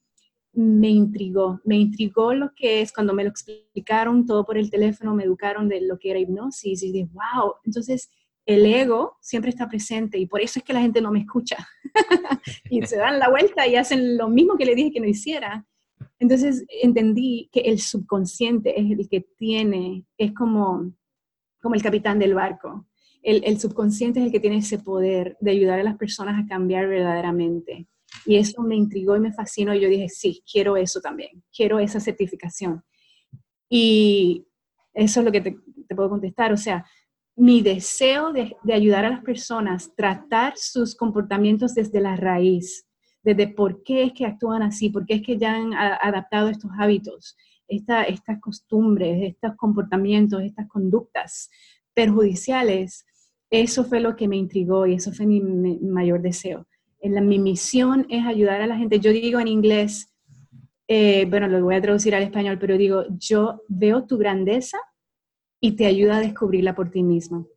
me 0.55 0.89
intrigó, 0.89 1.61
me 1.65 1.77
intrigó 1.77 2.35
lo 2.35 2.53
que 2.55 2.83
es 2.83 2.93
cuando 2.93 3.15
me 3.15 3.25
lo 3.25 3.31
explicaron 3.31 4.27
todo 4.27 4.45
por 4.45 4.59
el 4.59 4.71
teléfono, 4.71 5.15
me 5.15 5.25
educaron 5.25 5.69
de 5.69 5.81
lo 5.81 5.99
que 5.99 6.11
era 6.11 6.21
hipnosis 6.21 6.83
y 6.83 6.93
dije, 6.93 7.09
wow, 7.13 7.55
entonces 7.65 8.11
el 8.45 8.67
ego 8.67 9.17
siempre 9.21 9.51
está 9.51 9.69
presente 9.69 10.19
y 10.19 10.27
por 10.27 10.41
eso 10.41 10.59
es 10.59 10.65
que 10.65 10.73
la 10.73 10.81
gente 10.81 11.01
no 11.01 11.11
me 11.11 11.21
escucha. 11.21 11.57
y 12.71 12.83
se 12.83 12.97
dan 12.97 13.19
la 13.19 13.31
vuelta 13.31 13.67
y 13.67 13.77
hacen 13.77 14.17
lo 14.17 14.29
mismo 14.29 14.57
que 14.57 14.67
le 14.67 14.75
dije 14.75 14.93
que 14.93 15.01
no 15.01 15.07
hiciera. 15.07 15.65
Entonces 16.19 16.65
entendí 16.83 17.49
que 17.53 17.61
el 17.61 17.81
subconsciente 17.81 18.79
es 18.79 18.91
el 18.91 19.09
que 19.09 19.27
tiene, 19.39 20.05
es 20.19 20.33
como, 20.33 20.93
como 21.61 21.75
el 21.75 21.83
capitán 21.83 22.19
del 22.19 22.35
barco. 22.35 22.87
El, 23.23 23.43
el 23.45 23.59
subconsciente 23.59 24.21
es 24.21 24.27
el 24.27 24.33
que 24.33 24.41
tiene 24.41 24.59
ese 24.59 24.79
poder 24.79 25.37
de 25.41 25.53
ayudar 25.53 25.79
a 25.79 25.85
las 25.85 25.97
personas 25.97 26.43
a 26.43 26.47
cambiar 26.47 26.89
verdaderamente. 26.89 27.87
Y 28.27 28.37
eso 28.37 28.63
me 28.63 28.77
intrigó 28.77 29.17
y 29.17 29.21
me 29.21 29.33
fascinó 29.33 29.75
y 29.75 29.81
yo 29.81 29.89
dije, 29.89 30.09
sí, 30.09 30.43
quiero 30.51 30.77
eso 30.77 31.01
también, 31.01 31.43
quiero 31.55 31.79
esa 31.79 32.01
certificación. 32.01 32.83
Y 33.69 34.47
eso 34.95 35.21
es 35.21 35.27
lo 35.27 35.33
que 35.33 35.41
te, 35.41 35.57
puedo 35.95 36.11
contestar. 36.11 36.53
O 36.53 36.57
sea, 36.57 36.85
mi 37.37 37.63
deseo 37.63 38.33
de, 38.33 38.57
ayudar 38.73 39.05
a 39.05 39.11
las 39.11 39.23
personas, 39.23 39.95
tratar 39.95 40.55
sus 40.57 40.95
comportamientos 40.95 41.75
desde 41.75 42.01
la 42.01 42.17
raíz, 42.17 42.87
desde 43.23 43.49
por 43.49 43.83
qué 43.83 44.05
es 44.05 44.13
que 44.13 44.27
actúan 44.27 44.63
así, 44.63 44.91
por 44.91 45.07
qué 45.07 45.15
es 45.15 45.23
que 45.23 45.39
ya 45.39 45.55
han 45.55 45.73
adaptado 45.75 46.49
estos 46.49 46.71
hábitos, 46.79 47.37
estas 47.69 48.41
costumbres, 48.41 49.23
estos 49.23 49.57
comportamientos, 49.57 50.43
estas 50.43 50.69
conductas 50.69 51.49
perjudiciales, 51.95 53.07
eso 53.53 53.85
fue 53.85 54.01
lo 54.01 54.17
que 54.17 54.29
me 54.29 54.37
intrigó 54.37 54.87
y 54.87 54.95
eso 54.95 55.13
fue 55.13 55.27
mi, 55.27 55.41
mayor 55.41 56.23
deseo. 56.23 56.67
En 57.03 57.27
mi 57.27 57.39
misión 57.39 58.07
es 58.09 58.25
ayudar 58.25 58.63
a 58.63 58.67
la 58.67 58.77
gente. 58.77 59.01
Yo 59.01 59.11
digo 59.13 59.41
en 59.41 59.49
inglés, 59.49 60.15
eh, 60.87 61.27
bueno, 61.29 61.49
lo 61.49 61.63
voy 61.65 61.75
a 61.75 61.83
traducir 61.83 62.15
al 62.15 62.23
español, 62.23 62.59
pero 62.61 62.79
digo, 62.79 63.05
yo 63.19 63.63
veo 63.67 64.07
tu 64.07 64.19
grandeza 64.19 64.79
y 65.61 65.73
te 65.73 65.87
ayuda 65.87 66.19
a 66.19 66.21
descubrirla 66.21 66.75
por 66.75 66.91
ti 66.91 67.03
mismo. 67.03 67.49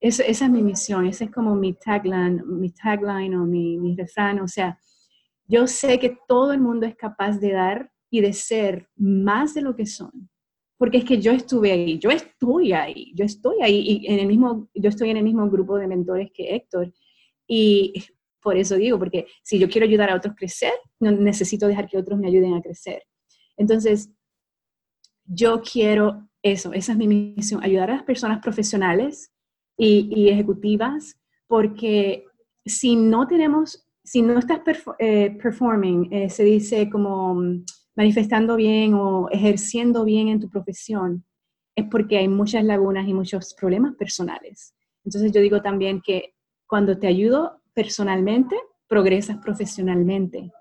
esa 0.00 0.24
es 0.24 0.50
mi 0.50 0.62
misión, 0.62 1.06
ese 1.06 1.24
es 1.24 1.30
como 1.30 1.56
mi 1.56 1.72
tagline, 1.72 2.42
mi 2.46 2.70
tagline 2.70 3.36
o 3.36 3.44
mi, 3.44 3.78
mi 3.78 3.96
refrán. 3.96 4.40
O 4.40 4.48
sea, 4.48 4.78
yo 5.46 5.66
sé 5.66 5.98
que 5.98 6.16
todo 6.28 6.52
el 6.52 6.60
mundo 6.60 6.86
es 6.86 6.94
capaz 6.94 7.38
de 7.38 7.52
dar 7.52 7.90
y 8.10 8.20
de 8.20 8.32
ser 8.32 8.88
más 8.96 9.54
de 9.54 9.62
lo 9.62 9.74
que 9.74 9.86
son. 9.86 10.28
Porque 10.78 10.98
es 10.98 11.04
que 11.04 11.20
yo 11.20 11.32
estuve 11.32 11.72
ahí, 11.72 11.98
yo 11.98 12.10
estoy 12.10 12.72
ahí, 12.72 13.12
yo 13.14 13.24
estoy 13.24 13.56
ahí 13.60 13.80
y 13.80 14.06
en 14.06 14.20
el 14.20 14.26
mismo, 14.28 14.68
yo 14.72 14.88
estoy 14.88 15.10
en 15.10 15.16
el 15.16 15.24
mismo 15.24 15.50
grupo 15.50 15.78
de 15.78 15.88
mentores 15.88 16.30
que 16.32 16.54
Héctor. 16.54 16.92
Y 17.46 17.94
por 18.44 18.58
eso 18.58 18.76
digo, 18.76 18.98
porque 18.98 19.26
si 19.42 19.58
yo 19.58 19.70
quiero 19.70 19.86
ayudar 19.86 20.10
a 20.10 20.16
otros 20.16 20.32
a 20.32 20.36
crecer, 20.36 20.74
no 21.00 21.10
necesito 21.10 21.66
dejar 21.66 21.88
que 21.88 21.96
otros 21.96 22.18
me 22.20 22.28
ayuden 22.28 22.52
a 22.52 22.60
crecer. 22.60 23.02
Entonces, 23.56 24.10
yo 25.24 25.62
quiero 25.62 26.28
eso, 26.42 26.74
esa 26.74 26.92
es 26.92 26.98
mi 26.98 27.08
misión, 27.08 27.64
ayudar 27.64 27.90
a 27.90 27.94
las 27.94 28.02
personas 28.02 28.40
profesionales 28.42 29.32
y, 29.78 30.28
ejecutivas, 30.28 31.18
porque 31.46 32.26
si 32.66 32.96
no 32.96 33.26
tenemos, 33.26 33.88
si 34.04 34.20
no 34.20 34.38
estás 34.38 34.60
eh, 34.98 35.36
performing, 35.42 36.12
eh, 36.12 36.28
se 36.28 36.44
dice 36.44 36.90
como 36.90 37.34
mm, 37.34 37.64
manifestando 37.96 38.56
bien 38.56 38.92
o 38.92 39.30
ejerciendo 39.30 40.04
bien 40.04 40.28
en 40.28 40.38
tu 40.38 40.50
profesión, 40.50 41.24
es 41.74 41.86
porque 41.90 42.18
hay 42.18 42.28
muchas 42.28 42.62
lagunas 42.62 43.08
y 43.08 43.14
muchos 43.14 43.54
problemas 43.54 43.94
personales. 43.94 44.74
Entonces 45.02 45.32
yo 45.32 45.40
digo 45.40 45.62
también 45.62 46.02
que 46.02 46.34
cuando 46.66 46.98
te 46.98 47.06
ayudo 47.06 47.63
personalmente, 47.74 48.56
progresas 48.86 49.38
profesionalmente. 49.38 50.52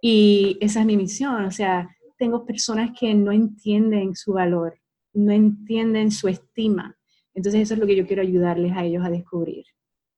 Y 0.00 0.58
esa 0.60 0.80
es 0.80 0.86
mi 0.86 0.96
misión, 0.96 1.44
o 1.44 1.50
sea, 1.50 1.88
tengo 2.18 2.46
personas 2.46 2.90
que 2.98 3.14
no 3.14 3.32
entienden 3.32 4.14
su 4.14 4.32
valor 4.32 4.78
no 5.14 5.32
entienden 5.32 6.10
su 6.10 6.28
estima. 6.28 6.96
Entonces 7.32 7.62
eso 7.62 7.74
es 7.74 7.80
lo 7.80 7.86
que 7.86 7.96
yo 7.96 8.06
quiero 8.06 8.22
ayudarles 8.22 8.72
a 8.76 8.84
ellos 8.84 9.04
a 9.04 9.10
descubrir. 9.10 9.64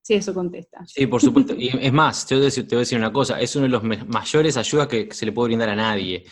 Si 0.02 0.14
eso 0.14 0.32
contesta. 0.34 0.84
Sí, 0.86 1.06
por 1.06 1.20
supuesto. 1.20 1.54
Y 1.56 1.68
es 1.68 1.92
más, 1.92 2.26
te 2.26 2.34
voy, 2.34 2.42
a 2.42 2.44
decir, 2.46 2.66
te 2.66 2.76
voy 2.76 2.80
a 2.80 2.84
decir 2.84 2.98
una 2.98 3.12
cosa, 3.12 3.40
es 3.40 3.54
uno 3.56 3.64
de 3.64 3.70
los 3.70 3.82
mayores 3.82 4.56
ayudas 4.56 4.86
que 4.86 5.08
se 5.10 5.26
le 5.26 5.32
puede 5.32 5.48
brindar 5.48 5.68
a 5.68 5.76
nadie, 5.76 6.24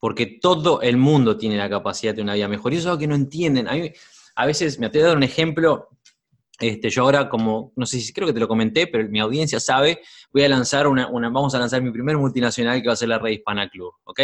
porque 0.00 0.38
todo 0.40 0.82
el 0.82 0.96
mundo 0.96 1.36
tiene 1.36 1.56
la 1.56 1.70
capacidad 1.70 2.14
de 2.14 2.22
una 2.22 2.34
vida 2.34 2.48
mejor. 2.48 2.72
Y 2.72 2.76
eso 2.76 2.82
es 2.82 2.86
algo 2.86 2.98
que 2.98 3.06
no 3.06 3.14
entienden. 3.14 3.68
A, 3.68 3.74
a 4.36 4.46
veces, 4.46 4.78
me 4.80 4.90
te 4.90 4.98
voy 4.98 5.04
a 5.04 5.08
dar 5.08 5.16
un 5.16 5.22
ejemplo, 5.22 5.88
este, 6.60 6.90
yo 6.90 7.02
ahora 7.02 7.28
como, 7.28 7.72
no 7.74 7.86
sé 7.86 8.00
si 8.00 8.12
creo 8.12 8.26
que 8.26 8.34
te 8.34 8.40
lo 8.40 8.46
comenté, 8.46 8.86
pero 8.86 9.08
mi 9.08 9.18
audiencia 9.18 9.58
sabe, 9.58 10.00
voy 10.32 10.42
a 10.44 10.48
lanzar 10.48 10.86
una, 10.86 11.08
vamos 11.08 11.54
a 11.54 11.58
lanzar 11.58 11.80
mi 11.82 11.90
primer 11.90 12.18
multinacional 12.18 12.82
que 12.82 12.88
va 12.88 12.92
a 12.92 12.96
ser 12.96 13.08
la 13.08 13.18
Red 13.18 13.32
Hispana 13.32 13.68
Club, 13.70 13.92
¿ok? 14.04 14.20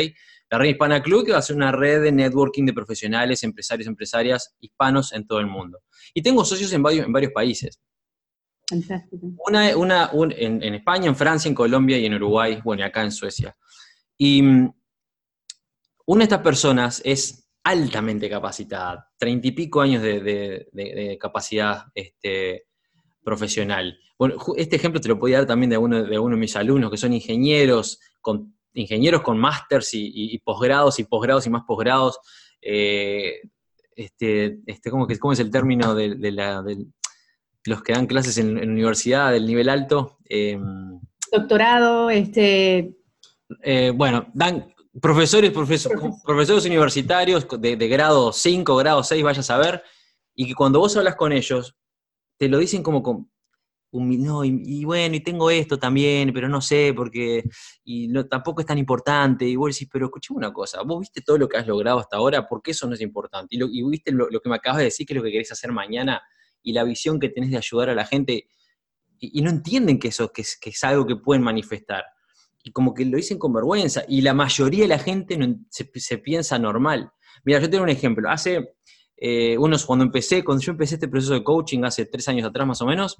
La 0.50 0.58
Red 0.58 0.70
Hispana 0.70 1.02
Club 1.02 1.24
que 1.24 1.32
va 1.32 1.38
a 1.38 1.42
ser 1.42 1.56
una 1.56 1.72
red 1.72 2.02
de 2.02 2.12
networking 2.12 2.66
de 2.66 2.74
profesionales, 2.74 3.42
empresarios, 3.42 3.88
empresarias 3.88 4.54
hispanos 4.60 5.12
en 5.12 5.26
todo 5.26 5.40
el 5.40 5.46
mundo. 5.46 5.80
Y 6.12 6.22
tengo 6.22 6.44
socios 6.44 6.72
en 6.72 6.82
varios, 6.82 7.06
en 7.06 7.12
varios 7.12 7.32
países. 7.32 7.80
Una, 9.46 9.76
una 9.76 10.10
en, 10.36 10.74
España, 10.74 11.06
en 11.06 11.16
Francia, 11.16 11.48
en 11.48 11.54
Colombia 11.54 11.98
y 11.98 12.06
en 12.06 12.14
Uruguay, 12.14 12.60
bueno, 12.62 12.82
y 12.82 12.84
acá 12.84 13.02
en 13.02 13.12
Suecia. 13.12 13.56
Y 14.18 14.42
mm, 14.42 14.74
una 16.06 16.18
de 16.18 16.24
estas 16.24 16.40
personas 16.42 17.00
es 17.04 17.45
altamente 17.66 18.30
capacitada, 18.30 19.10
treinta 19.18 19.48
y 19.48 19.50
pico 19.50 19.80
años 19.80 20.00
de, 20.00 21.18
capacidad 21.20 21.86
este, 21.92 22.68
profesional. 23.24 23.98
Bueno, 24.16 24.36
este 24.56 24.76
ejemplo 24.76 25.00
te 25.00 25.08
lo 25.08 25.18
podía 25.18 25.38
dar 25.38 25.48
también 25.48 25.70
de 25.70 25.76
uno 25.76 26.04
de, 26.04 26.16
uno 26.16 26.36
de 26.36 26.40
mis 26.40 26.54
alumnos, 26.54 26.92
que 26.92 26.96
son 26.96 27.12
ingenieros, 27.12 27.98
con, 28.20 28.56
ingenieros 28.72 29.22
con 29.22 29.36
másters 29.38 29.90
y, 29.94 30.38
posgrados 30.44 31.00
y 31.00 31.04
posgrados 31.04 31.44
y 31.48 31.50
más 31.50 31.64
posgrados. 31.66 32.20
Eh, 32.62 33.40
este, 33.96 34.60
este, 34.66 34.90
¿cómo, 34.90 35.32
es 35.32 35.40
el 35.40 35.50
término 35.50 35.92
de, 35.96 36.86
los 37.64 37.82
que 37.82 37.92
dan 37.94 38.06
clases 38.06 38.38
en, 38.38 38.58
universidad 38.58 39.32
del 39.32 39.44
nivel 39.44 39.68
alto? 39.68 40.18
Em, 40.24 41.00
Doctorado, 41.32 42.10
este... 42.10 42.94
Eh, 43.62 43.92
bueno, 43.92 44.28
dan 44.34 44.72
Profesores, 45.00 45.50
profesores 45.50 46.64
universitarios 46.64 47.46
de, 47.58 47.88
grado 47.88 48.32
5, 48.32 48.76
grado 48.76 49.02
6, 49.02 49.22
vaya 49.22 49.40
a 49.40 49.42
saber, 49.42 49.82
y 50.34 50.46
que 50.46 50.54
cuando 50.54 50.78
vos 50.78 50.96
hablas 50.96 51.16
con 51.16 51.32
ellos, 51.32 51.76
te 52.38 52.48
lo 52.48 52.58
dicen 52.58 52.82
como 52.82 53.02
con, 53.02 53.30
no, 53.92 54.44
y, 54.44 54.84
bueno, 54.84 55.16
y 55.16 55.20
tengo 55.20 55.50
esto 55.50 55.78
también, 55.78 56.32
pero 56.32 56.48
no 56.48 56.60
sé, 56.62 56.94
porque, 56.94 57.44
y 57.84 58.08
no, 58.08 58.26
tampoco 58.26 58.60
es 58.60 58.66
tan 58.66 58.78
importante, 58.78 59.44
y 59.46 59.56
vos 59.56 59.74
decís, 59.74 59.88
pero 59.92 60.06
escuchame 60.06 60.38
una 60.38 60.52
cosa, 60.52 60.82
vos 60.82 61.00
viste 61.00 61.20
todo 61.20 61.36
lo 61.36 61.48
que 61.48 61.58
has 61.58 61.66
logrado 61.66 61.98
hasta 61.98 62.16
ahora, 62.16 62.46
¿por 62.46 62.62
qué 62.62 62.70
eso 62.70 62.86
no 62.86 62.94
es 62.94 63.00
importante? 63.00 63.54
Y, 63.54 63.58
lo, 63.58 63.68
viste 63.90 64.12
lo, 64.12 64.28
que 64.28 64.48
me 64.48 64.56
acabas 64.56 64.78
de 64.78 64.84
decir, 64.84 65.06
que 65.06 65.12
es 65.12 65.16
lo 65.18 65.22
que 65.22 65.32
querés 65.32 65.52
hacer 65.52 65.72
mañana, 65.72 66.22
y 66.62 66.72
la 66.72 66.84
visión 66.84 67.20
que 67.20 67.28
tenés 67.28 67.50
de 67.50 67.58
ayudar 67.58 67.90
a 67.90 67.94
la 67.94 68.06
gente, 68.06 68.48
y, 69.18 69.42
no 69.42 69.50
entienden 69.50 69.98
que 69.98 70.08
eso 70.08 70.32
que 70.32 70.42
es 70.42 70.84
algo 70.84 71.06
que 71.06 71.16
pueden 71.16 71.42
manifestar 71.42 72.04
y 72.66 72.72
como 72.72 72.94
que 72.94 73.04
lo 73.04 73.16
dicen 73.16 73.38
con 73.38 73.52
vergüenza, 73.52 74.02
y 74.08 74.22
la 74.22 74.34
mayoría 74.34 74.82
de 74.82 74.88
la 74.88 74.98
gente 74.98 75.38
se, 75.70 76.18
piensa 76.18 76.58
normal. 76.58 77.12
Mira, 77.44 77.60
yo 77.60 77.70
tengo 77.70 77.84
un 77.84 77.90
ejemplo. 77.90 78.28
Hace 78.28 78.74
eh, 79.16 79.56
unos, 79.56 79.86
cuando 79.86 80.04
empecé, 80.04 80.42
cuando 80.42 80.64
yo 80.64 80.72
empecé 80.72 80.96
este 80.96 81.06
proceso 81.06 81.34
de 81.34 81.44
coaching 81.44 81.84
hace 81.84 82.06
tres 82.06 82.26
años 82.26 82.44
atrás 82.44 82.66
más 82.66 82.82
o 82.82 82.86
menos, 82.86 83.18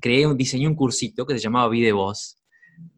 creé, 0.00 0.24
un, 0.24 0.36
diseñé 0.36 0.68
un 0.68 0.76
cursito 0.76 1.26
que 1.26 1.34
se 1.34 1.40
llamaba 1.40 1.68
Vide 1.68 1.90
Voz. 1.90 2.38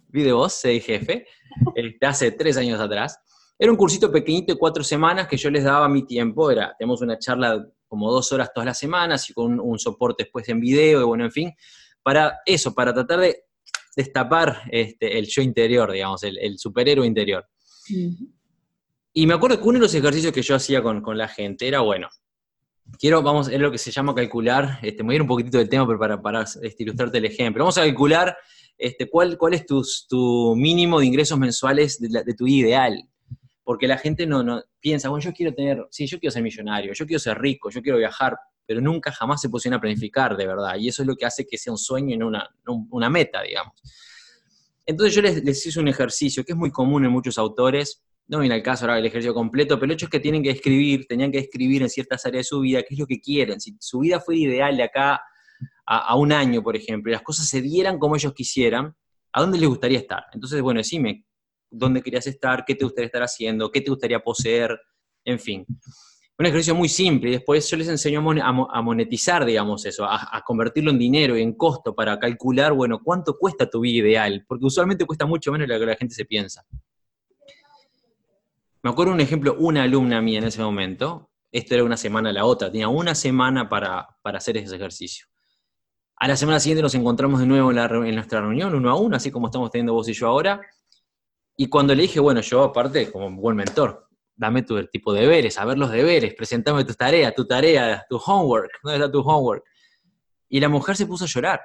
Vide 0.09 0.35
Voz, 0.35 0.61
soy 0.61 0.79
jefe, 0.79 1.27
este, 1.75 2.05
hace 2.05 2.33
tres 2.33 2.59
años 2.59 2.79
atrás. 2.79 3.19
Era 3.59 3.73
un 3.73 3.79
cursito 3.79 4.13
pequeñito 4.13 4.53
de 4.53 4.59
cuatro 4.59 4.85
semanas 4.85 5.27
que 5.27 5.39
yo 5.39 5.49
les 5.49 5.65
daba 5.65 5.89
mi 5.89 6.07
tiempo. 6.07 6.51
Era, 6.51 6.75
tenemos 6.79 7.01
una 7.01 7.19
charla 7.19 7.67
como 7.89 8.13
dos 8.13 8.31
horas 8.31 8.51
todas 8.53 8.67
las 8.67 8.79
semanas 8.79 9.31
y 9.31 9.33
con 9.33 9.59
un, 9.59 9.79
soporte 9.79 10.25
después 10.25 10.47
en 10.51 10.61
video, 10.61 11.01
y 11.01 11.05
bueno, 11.05 11.25
en 11.25 11.33
fin, 11.33 11.55
para 12.03 12.41
eso, 12.45 12.75
para 12.75 12.93
tratar 12.93 13.21
de 13.21 13.46
destapar 13.97 14.63
este, 14.71 15.19
el 15.19 15.27
yo 15.27 15.41
interior, 15.41 15.91
digamos, 15.91 16.23
el, 16.23 16.59
superhéroe 16.59 17.07
interior. 17.07 17.47
Y 19.13 19.27
me 19.27 19.35
acuerdo 19.35 19.59
que 19.59 19.65
uno 19.65 19.79
de 19.79 19.85
los 19.85 19.95
ejercicios 19.95 20.33
que 20.33 20.43
yo 20.43 20.55
hacía 20.55 20.83
con, 20.83 21.03
la 21.17 21.27
gente 21.27 21.67
era, 21.67 21.81
bueno, 21.81 22.09
quiero, 22.99 23.23
vamos, 23.23 23.49
es 23.49 23.59
lo 23.59 23.73
que 23.73 23.79
se 23.79 23.91
llama 23.91 24.15
calcular, 24.15 24.79
este, 24.83 25.03
me 25.03 25.07
voy 25.07 25.15
a 25.15 25.17
ir 25.17 25.23
un 25.23 25.29
poquitito 25.29 25.57
del 25.57 25.71
tema, 25.71 25.87
pero 25.87 25.99
para, 25.99 26.21
para 26.21 26.43
este, 26.43 26.83
ilustrarte 26.83 27.17
el 27.17 27.25
ejemplo. 27.25 27.65
Vamos 27.65 27.79
a 27.79 27.85
calcular 27.85 28.37
este, 28.77 29.09
cuál, 29.09 29.39
cuál 29.39 29.55
es 29.55 29.65
tu, 29.65 29.83
tu 30.09 30.55
mínimo 30.55 31.01
de 31.01 31.07
ingresos 31.07 31.39
mensuales 31.39 31.99
de, 31.99 32.35
tu 32.35 32.47
ideal. 32.47 33.03
Porque 33.65 33.89
la 33.89 33.99
gente 33.99 34.27
no, 34.27 34.43
no 34.45 34.63
piensa, 34.79 35.09
bueno, 35.09 35.25
yo 35.25 35.33
quiero 35.33 35.55
tener, 35.55 35.85
sí, 35.91 36.07
yo 36.07 36.21
quiero 36.21 36.31
ser 36.31 36.43
millonario, 36.43 36.93
yo 36.93 37.07
quiero 37.07 37.19
ser 37.19 37.37
rico, 37.39 37.71
yo 37.71 37.83
quiero 37.83 37.99
viajar, 37.99 38.37
pero 38.67 38.81
nunca 38.81 39.13
jamás 39.13 39.41
se 39.41 39.49
pusieron 39.49 39.79
a 39.79 39.81
planificar 39.81 40.37
de 40.37 40.47
verdad. 40.47 40.77
Y 40.79 40.89
eso 40.89 41.03
es 41.03 41.09
lo 41.09 41.15
que 41.15 41.25
hace 41.25 41.47
que 41.47 41.57
sea 41.57 41.73
un 41.73 41.79
sueño 41.79 42.15
y 42.15 42.19
no 42.19 42.31
una, 42.91 43.11
meta, 43.11 43.43
digamos. 43.43 43.75
Entonces 44.85 45.15
yo 45.15 45.23
les, 45.23 45.67
hice 45.67 45.81
un 45.81 45.89
ejercicio 45.89 46.45
que 46.45 46.53
es 46.53 46.59
muy 46.59 46.71
común 46.71 47.05
en 47.05 47.11
muchos 47.11 47.39
autores, 47.39 48.03
no 48.29 48.41
viene 48.41 48.57
al 48.57 48.63
caso 48.63 48.85
ahora 48.85 48.99
el 48.99 49.07
ejercicio 49.07 49.35
completo, 49.35 49.77
pero 49.77 49.87
el 49.87 49.93
hecho 49.93 50.07
es 50.07 50.11
que 50.11 50.21
tienen 50.21 50.43
que 50.43 50.51
escribir, 50.51 51.07
tenían 51.07 51.31
que 51.31 51.39
escribir 51.39 51.83
en 51.83 51.89
ciertas 51.89 52.27
áreas 52.27 52.41
de 52.41 52.49
su 52.49 52.61
vida 52.61 52.83
qué 52.83 52.95
es 52.95 52.99
lo 52.99 53.07
que 53.07 53.21
quieren. 53.21 53.61
Si 53.61 53.77
su 53.79 54.01
vida 54.01 54.21
fuera 54.21 54.41
ideal 54.41 54.77
de 54.77 54.83
acá 54.83 55.21
a, 55.87 56.17
un 56.17 56.33
año, 56.33 56.63
por 56.63 56.77
ejemplo, 56.77 57.11
y 57.11 57.15
las 57.15 57.23
cosas 57.23 57.49
se 57.49 57.61
dieran 57.61 57.99
como 57.99 58.17
ellos 58.17 58.35
quisieran, 58.35 58.95
¿a 59.33 59.41
dónde 59.41 59.59
les 59.59 59.69
gustaría 59.69 59.99
estar? 59.99 60.25
Entonces, 60.33 60.61
bueno, 60.61 60.79
decime, 60.79 61.25
dónde 61.71 62.03
querías 62.03 62.27
estar, 62.27 62.65
qué 62.65 62.75
te 62.75 62.85
gustaría 62.85 63.07
estar 63.07 63.23
haciendo, 63.23 63.71
qué 63.71 63.81
te 63.81 63.91
gustaría 63.91 64.19
poseer, 64.21 64.77
en 65.25 65.39
fin. 65.39 65.67
Un 66.39 66.45
ejercicio 66.45 66.75
muy 66.75 66.89
simple 66.89 67.31
y 67.31 67.33
después 67.33 67.69
yo 67.71 67.79
les 67.79 67.89
enseño 67.89 68.23
a 68.41 68.83
monetizar, 68.83 69.45
digamos, 69.45 69.87
eso, 69.87 70.05
a, 70.05 70.43
convertirlo 70.45 70.91
en 70.91 70.99
dinero 70.99 71.37
y 71.37 71.43
en 71.43 71.55
costo 71.55 71.95
para 71.95 72.19
calcular, 72.19 72.75
bueno, 72.75 73.01
cuánto 73.03 73.39
cuesta 73.39 73.71
tu 73.71 73.81
vida 73.81 74.07
ideal, 74.07 74.45
porque 74.47 74.67
usualmente 74.67 75.07
cuesta 75.07 75.25
mucho 75.25 75.51
menos 75.51 75.67
de 75.67 75.75
lo 75.75 75.81
que 75.81 75.87
la 75.87 75.97
gente 75.97 76.15
se 76.15 76.27
piensa. 76.27 76.67
Me 78.83 78.91
acuerdo 78.91 79.15
un 79.15 79.21
ejemplo, 79.21 79.57
una 79.59 79.85
alumna 79.85 80.21
mía 80.21 80.39
en 80.39 80.45
ese 80.45 80.61
momento, 80.61 81.31
esto 81.51 81.75
era 81.75 81.85
una 81.85 81.97
semana 81.97 82.29
a 82.29 82.33
la 82.35 82.45
otra, 82.45 82.71
tenía 82.71 82.89
una 82.89 83.15
semana 83.15 83.69
para, 83.69 84.07
para 84.21 84.37
hacer 84.37 84.59
ese 84.59 84.77
ejercicio. 84.77 85.27
A 86.19 86.29
la 86.29 86.37
semana 86.37 86.61
siguiente 86.61 86.83
nos 86.83 86.95
encontramos 86.95 87.41
de 87.41 87.47
nuevo 87.47 87.71
en, 87.71 88.15
nuestra 88.15 88.41
reunión, 88.41 88.75
uno 88.75 88.91
a 88.91 88.97
uno, 88.97 89.17
así 89.17 89.31
como 89.31 89.49
estamos 89.49 89.71
teniendo 89.71 89.93
vos 89.93 90.09
y 90.09 90.15
yo 90.15 90.29
ahora. 90.29 90.61
Y 91.57 91.69
cuando 91.69 91.95
le 91.95 92.03
dije, 92.03 92.21
bueno, 92.21 92.41
yo 92.41 92.63
aparte, 92.63 93.13
como 93.13 93.31
buen 93.31 93.57
mentor, 93.57 94.06
dame 94.37 94.63
tu 94.63 94.87
tipo 94.87 95.13
de 95.13 95.23
deberes, 95.23 95.59
a 95.59 95.65
ver 95.65 95.79
los 95.79 95.91
deberes, 95.91 96.35
presentame 96.35 96.85
tus 96.85 96.97
tareas, 96.97 97.35
tu 97.35 97.47
tarea, 97.47 98.05
tu 98.09 98.17
homework, 98.19 98.71
¿dónde 98.83 98.99
está 98.99 99.11
tu 99.11 99.21
homework? 99.21 99.65
Y 100.49 100.61
la 100.61 100.69
mujer 100.69 100.97
se 100.97 101.07
puso 101.07 101.25
a 101.25 101.29
llorar. 101.29 101.61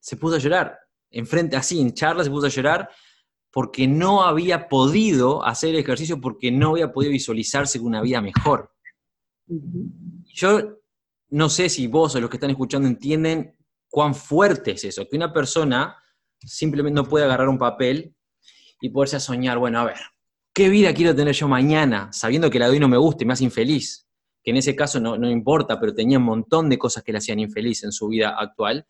Se 0.00 0.16
puso 0.16 0.36
a 0.36 0.38
llorar. 0.38 0.78
Enfrente, 1.10 1.56
así, 1.56 1.80
en 1.80 1.94
charla, 1.94 2.24
se 2.24 2.30
puso 2.30 2.46
a 2.46 2.50
llorar 2.50 2.90
porque 3.50 3.88
no 3.88 4.22
había 4.22 4.68
podido 4.68 5.42
hacer 5.44 5.70
el 5.70 5.80
ejercicio, 5.80 6.20
porque 6.20 6.50
no 6.50 6.72
había 6.72 6.92
podido 6.92 7.12
visualizarse 7.12 7.78
una 7.78 8.02
vida 8.02 8.20
mejor. 8.20 8.70
Yo 10.26 10.80
no 11.30 11.48
sé 11.48 11.68
si 11.68 11.86
vos 11.86 12.14
o 12.14 12.20
los 12.20 12.28
que 12.28 12.36
están 12.36 12.50
escuchando 12.50 12.86
entienden 12.86 13.56
cuán 13.88 14.14
fuerte 14.14 14.72
es 14.72 14.84
eso, 14.84 15.08
que 15.08 15.16
una 15.16 15.32
persona 15.32 15.96
simplemente 16.38 16.94
no 16.94 17.08
puede 17.08 17.24
agarrar 17.24 17.48
un 17.48 17.58
papel 17.58 18.14
y 18.80 18.90
poderse 18.90 19.16
a 19.16 19.20
soñar, 19.20 19.58
bueno, 19.58 19.80
a 19.80 19.84
ver, 19.84 20.00
¿qué 20.56 20.70
vida 20.70 20.94
quiero 20.94 21.14
tener 21.14 21.34
yo 21.34 21.48
mañana, 21.48 22.10
sabiendo 22.14 22.48
que 22.48 22.58
la 22.58 22.64
de 22.64 22.72
hoy 22.72 22.80
no 22.80 22.88
me 22.88 22.96
gusta 22.96 23.24
y 23.24 23.26
me 23.26 23.34
hace 23.34 23.44
infeliz? 23.44 24.08
Que 24.42 24.52
en 24.52 24.56
ese 24.56 24.74
caso 24.74 24.98
no, 24.98 25.18
no 25.18 25.30
importa, 25.30 25.78
pero 25.78 25.94
tenía 25.94 26.16
un 26.16 26.24
montón 26.24 26.70
de 26.70 26.78
cosas 26.78 27.02
que 27.02 27.12
le 27.12 27.18
hacían 27.18 27.38
infeliz 27.40 27.84
en 27.84 27.92
su 27.92 28.08
vida 28.08 28.34
actual. 28.38 28.86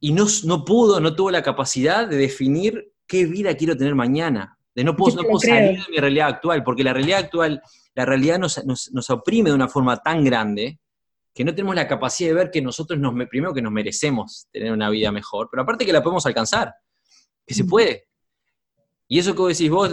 Y 0.00 0.10
no, 0.10 0.26
no 0.42 0.64
pudo, 0.64 0.98
no 0.98 1.14
tuvo 1.14 1.30
la 1.30 1.44
capacidad 1.44 2.08
de 2.08 2.16
definir 2.16 2.92
qué 3.06 3.26
vida 3.26 3.56
quiero 3.56 3.76
tener 3.76 3.94
mañana. 3.94 4.58
De 4.74 4.82
no 4.82 4.96
puedo, 4.96 5.14
no 5.14 5.22
puedo 5.22 5.38
salir 5.38 5.78
de 5.78 5.90
mi 5.90 5.98
realidad 5.98 6.28
actual, 6.28 6.64
porque 6.64 6.82
la 6.82 6.92
realidad 6.92 7.20
actual 7.20 7.62
la 7.94 8.04
realidad 8.04 8.38
nos, 8.38 9.10
oprime 9.10 9.50
de 9.50 9.54
una 9.54 9.68
forma 9.68 9.96
tan 9.96 10.24
grande 10.24 10.80
que 11.32 11.44
no 11.44 11.54
tenemos 11.54 11.76
la 11.76 11.86
capacidad 11.86 12.30
de 12.30 12.34
ver 12.34 12.50
que 12.50 12.62
nosotros, 12.62 12.98
nos, 12.98 13.12
primero 13.28 13.54
que 13.54 13.62
nos 13.62 13.72
merecemos 13.72 14.48
tener 14.52 14.72
una 14.72 14.90
vida 14.90 15.12
mejor, 15.12 15.48
pero 15.50 15.62
aparte 15.62 15.86
que 15.86 15.92
la 15.92 16.02
podemos 16.02 16.26
alcanzar, 16.26 16.74
que 17.46 17.54
se 17.54 17.64
puede. 17.64 18.07
Y 19.10 19.18
eso 19.18 19.34
que 19.34 19.40
vos 19.40 19.56
decís 19.56 19.70
vos, 19.70 19.90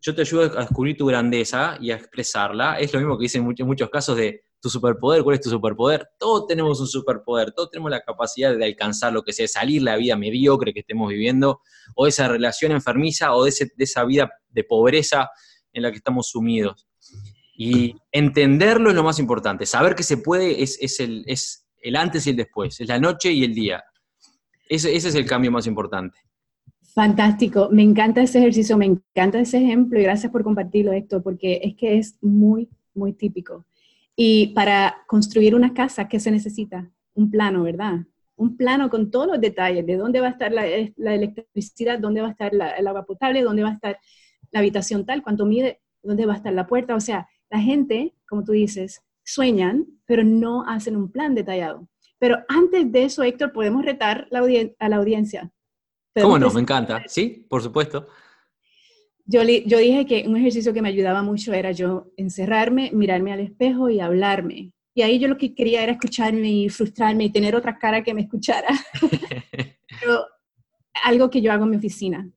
yo 0.00 0.14
te 0.14 0.22
ayudo 0.22 0.58
a 0.58 0.62
descubrir 0.62 0.96
tu 0.96 1.06
grandeza 1.06 1.78
y 1.80 1.92
a 1.92 1.94
expresarla, 1.94 2.78
es 2.80 2.92
lo 2.92 2.98
mismo 2.98 3.16
que 3.16 3.22
dicen 3.22 3.48
en 3.56 3.66
muchos 3.66 3.88
casos 3.90 4.16
de 4.16 4.42
tu 4.60 4.68
superpoder, 4.68 5.22
¿cuál 5.22 5.36
es 5.36 5.40
tu 5.40 5.50
superpoder? 5.50 6.08
Todos 6.18 6.48
tenemos 6.48 6.80
un 6.80 6.88
superpoder, 6.88 7.52
todos 7.52 7.70
tenemos 7.70 7.92
la 7.92 8.00
capacidad 8.00 8.56
de 8.56 8.64
alcanzar 8.64 9.12
lo 9.12 9.22
que 9.22 9.32
sea, 9.32 9.46
salir 9.46 9.82
la 9.82 9.96
vida 9.96 10.16
mediocre 10.16 10.74
que 10.74 10.80
estemos 10.80 11.08
viviendo, 11.10 11.60
o 11.94 12.08
esa 12.08 12.26
relación 12.26 12.72
enfermiza, 12.72 13.34
o 13.36 13.44
de, 13.44 13.52
de 13.76 13.84
esa 13.84 14.04
vida 14.04 14.28
de 14.48 14.64
pobreza 14.64 15.30
en 15.72 15.82
la 15.82 15.92
que 15.92 15.98
estamos 15.98 16.28
sumidos. 16.28 16.88
Y 17.56 17.94
entenderlo 18.10 18.90
es 18.90 18.96
lo 18.96 19.04
más 19.04 19.20
importante. 19.20 19.64
Saber 19.64 19.94
que 19.94 20.02
se 20.02 20.16
puede 20.16 20.60
es, 20.62 20.98
el, 20.98 21.22
es 21.26 21.68
el 21.80 21.94
antes 21.94 22.26
y 22.26 22.30
el 22.30 22.36
después, 22.36 22.80
es 22.80 22.88
la 22.88 22.98
noche 22.98 23.30
y 23.30 23.44
el 23.44 23.54
día. 23.54 23.84
Ese, 24.68 24.94
ese 24.94 25.08
es 25.08 25.14
el 25.14 25.26
cambio 25.26 25.52
más 25.52 25.68
importante. 25.68 26.18
Fantástico, 26.98 27.68
me 27.70 27.84
encanta 27.84 28.22
ese 28.22 28.40
ejercicio, 28.40 28.76
me 28.76 28.86
encanta 28.86 29.38
ese 29.38 29.58
ejemplo 29.58 30.00
y 30.00 30.02
gracias 30.02 30.32
por 30.32 30.42
compartirlo, 30.42 30.90
Héctor, 30.92 31.22
porque 31.22 31.60
es 31.62 31.76
que 31.76 31.96
es 31.96 32.18
muy, 32.20 32.68
muy 32.92 33.12
típico. 33.12 33.64
Y 34.16 34.48
para 34.48 35.04
construir 35.06 35.54
una 35.54 35.72
casa, 35.72 36.08
¿qué 36.08 36.18
se 36.18 36.32
necesita? 36.32 36.90
Un 37.14 37.30
plano, 37.30 37.62
¿verdad? 37.62 38.00
Un 38.34 38.56
plano 38.56 38.90
con 38.90 39.12
todos 39.12 39.28
los 39.28 39.40
detalles 39.40 39.86
de 39.86 39.96
dónde 39.96 40.20
va 40.20 40.26
a 40.26 40.30
estar 40.30 40.50
la, 40.50 40.66
electricidad, 40.66 42.00
dónde 42.00 42.20
va 42.20 42.26
a 42.26 42.30
estar 42.32 42.52
el 42.52 42.86
agua 42.88 43.06
potable, 43.06 43.42
dónde 43.42 43.62
va 43.62 43.68
a 43.68 43.74
estar 43.74 43.96
la 44.50 44.58
habitación 44.58 45.06
tal, 45.06 45.22
cuánto 45.22 45.46
mide, 45.46 45.78
dónde 46.02 46.26
va 46.26 46.32
a 46.32 46.38
estar 46.38 46.52
la 46.52 46.66
puerta. 46.66 46.96
O 46.96 47.00
sea, 47.00 47.28
la 47.48 47.60
gente, 47.60 48.12
como 48.28 48.42
tú 48.42 48.50
dices, 48.50 49.04
sueñan, 49.22 49.86
pero 50.04 50.24
no 50.24 50.64
hacen 50.66 50.96
un 50.96 51.12
plan 51.12 51.36
detallado. 51.36 51.88
Pero 52.18 52.38
antes 52.48 52.90
de 52.90 53.04
eso, 53.04 53.22
Héctor, 53.22 53.52
podemos 53.52 53.84
retar 53.84 54.26
a 54.32 54.88
la 54.88 54.96
audiencia. 54.96 55.52
¿Cómo 56.22 56.38
no? 56.38 56.50
Me 56.50 56.60
encanta. 56.60 57.02
Sí, 57.06 57.46
por 57.48 57.62
supuesto. 57.62 58.06
Yo, 59.24 59.42
yo 59.42 59.78
dije 59.78 60.06
que 60.06 60.24
un 60.26 60.36
ejercicio 60.36 60.72
que 60.72 60.82
me 60.82 60.88
ayudaba 60.88 61.22
mucho 61.22 61.52
era 61.52 61.72
yo 61.72 62.10
encerrarme, 62.16 62.90
mirarme 62.92 63.32
al 63.32 63.40
espejo 63.40 63.90
y 63.90 64.00
hablarme. 64.00 64.72
Y 64.94 65.02
ahí 65.02 65.18
yo 65.18 65.28
lo 65.28 65.36
que 65.36 65.54
quería 65.54 65.82
era 65.82 65.92
escucharme 65.92 66.50
y 66.50 66.68
frustrarme 66.68 67.24
y 67.24 67.30
tener 67.30 67.54
otra 67.54 67.78
cara 67.78 68.02
que 68.02 68.14
me 68.14 68.22
escuchara. 68.22 68.68
Pero 70.00 70.26
algo 71.04 71.30
que 71.30 71.40
yo 71.40 71.52
hago 71.52 71.64
en 71.64 71.70
mi 71.70 71.76
oficina. 71.76 72.28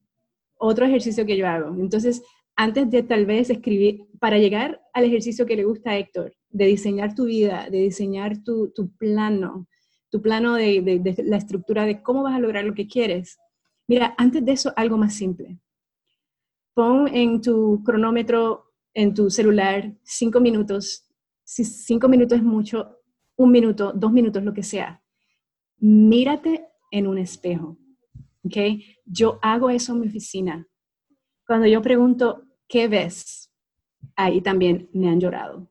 Otro 0.57 0.85
ejercicio 0.85 1.25
que 1.25 1.37
yo 1.37 1.47
hago. 1.47 1.75
Entonces, 1.75 2.21
antes 2.55 2.91
de 2.91 3.03
tal 3.03 3.25
vez 3.25 3.49
escribir, 3.49 4.01
para 4.19 4.37
llegar 4.37 4.79
al 4.93 5.05
ejercicio 5.05 5.45
que 5.45 5.55
le 5.55 5.63
gusta 5.63 5.91
a 5.91 5.97
Héctor, 5.97 6.35
de 6.49 6.65
diseñar 6.65 7.15
tu 7.15 7.25
vida, 7.25 7.67
de 7.71 7.79
diseñar 7.79 8.43
tu, 8.43 8.71
plano, 8.97 9.67
tu 10.11 10.21
plano 10.21 10.53
de, 10.53 11.15
la 11.25 11.37
estructura 11.37 11.85
de 11.85 12.03
cómo 12.03 12.23
vas 12.23 12.35
a 12.35 12.39
lograr 12.39 12.65
lo 12.65 12.75
que 12.75 12.87
quieres. 12.87 13.39
Mira, 13.87 14.15
antes 14.17 14.43
de 14.43 14.51
eso, 14.51 14.73
algo 14.75 14.97
más 14.97 15.13
simple. 15.13 15.59
Pon 16.73 17.07
en 17.07 17.41
tu 17.41 17.83
cronómetro, 17.83 18.73
en 18.93 19.13
tu 19.13 19.29
celular, 19.29 19.93
cinco 20.03 20.39
minutos. 20.39 21.07
Si 21.43 21.65
cinco 21.65 22.07
minutos 22.07 22.37
es 22.37 22.43
mucho, 22.43 22.97
un 23.35 23.51
minuto, 23.51 23.91
dos 23.93 24.11
minutos, 24.11 24.43
lo 24.43 24.53
que 24.53 24.63
sea. 24.63 25.03
Mírate 25.79 26.65
en 26.91 27.07
un 27.07 27.17
espejo. 27.17 27.77
¿ok? 28.43 28.57
Yo 29.05 29.39
hago 29.41 29.69
eso 29.69 29.93
en 29.93 30.01
mi 30.01 30.07
oficina. 30.07 30.67
Cuando 31.45 31.67
yo 31.67 31.81
pregunto, 31.81 32.43
¿qué 32.67 32.87
ves? 32.87 33.51
Ahí 34.15 34.41
también 34.41 34.89
me 34.93 35.09
han 35.09 35.19
llorado. 35.19 35.67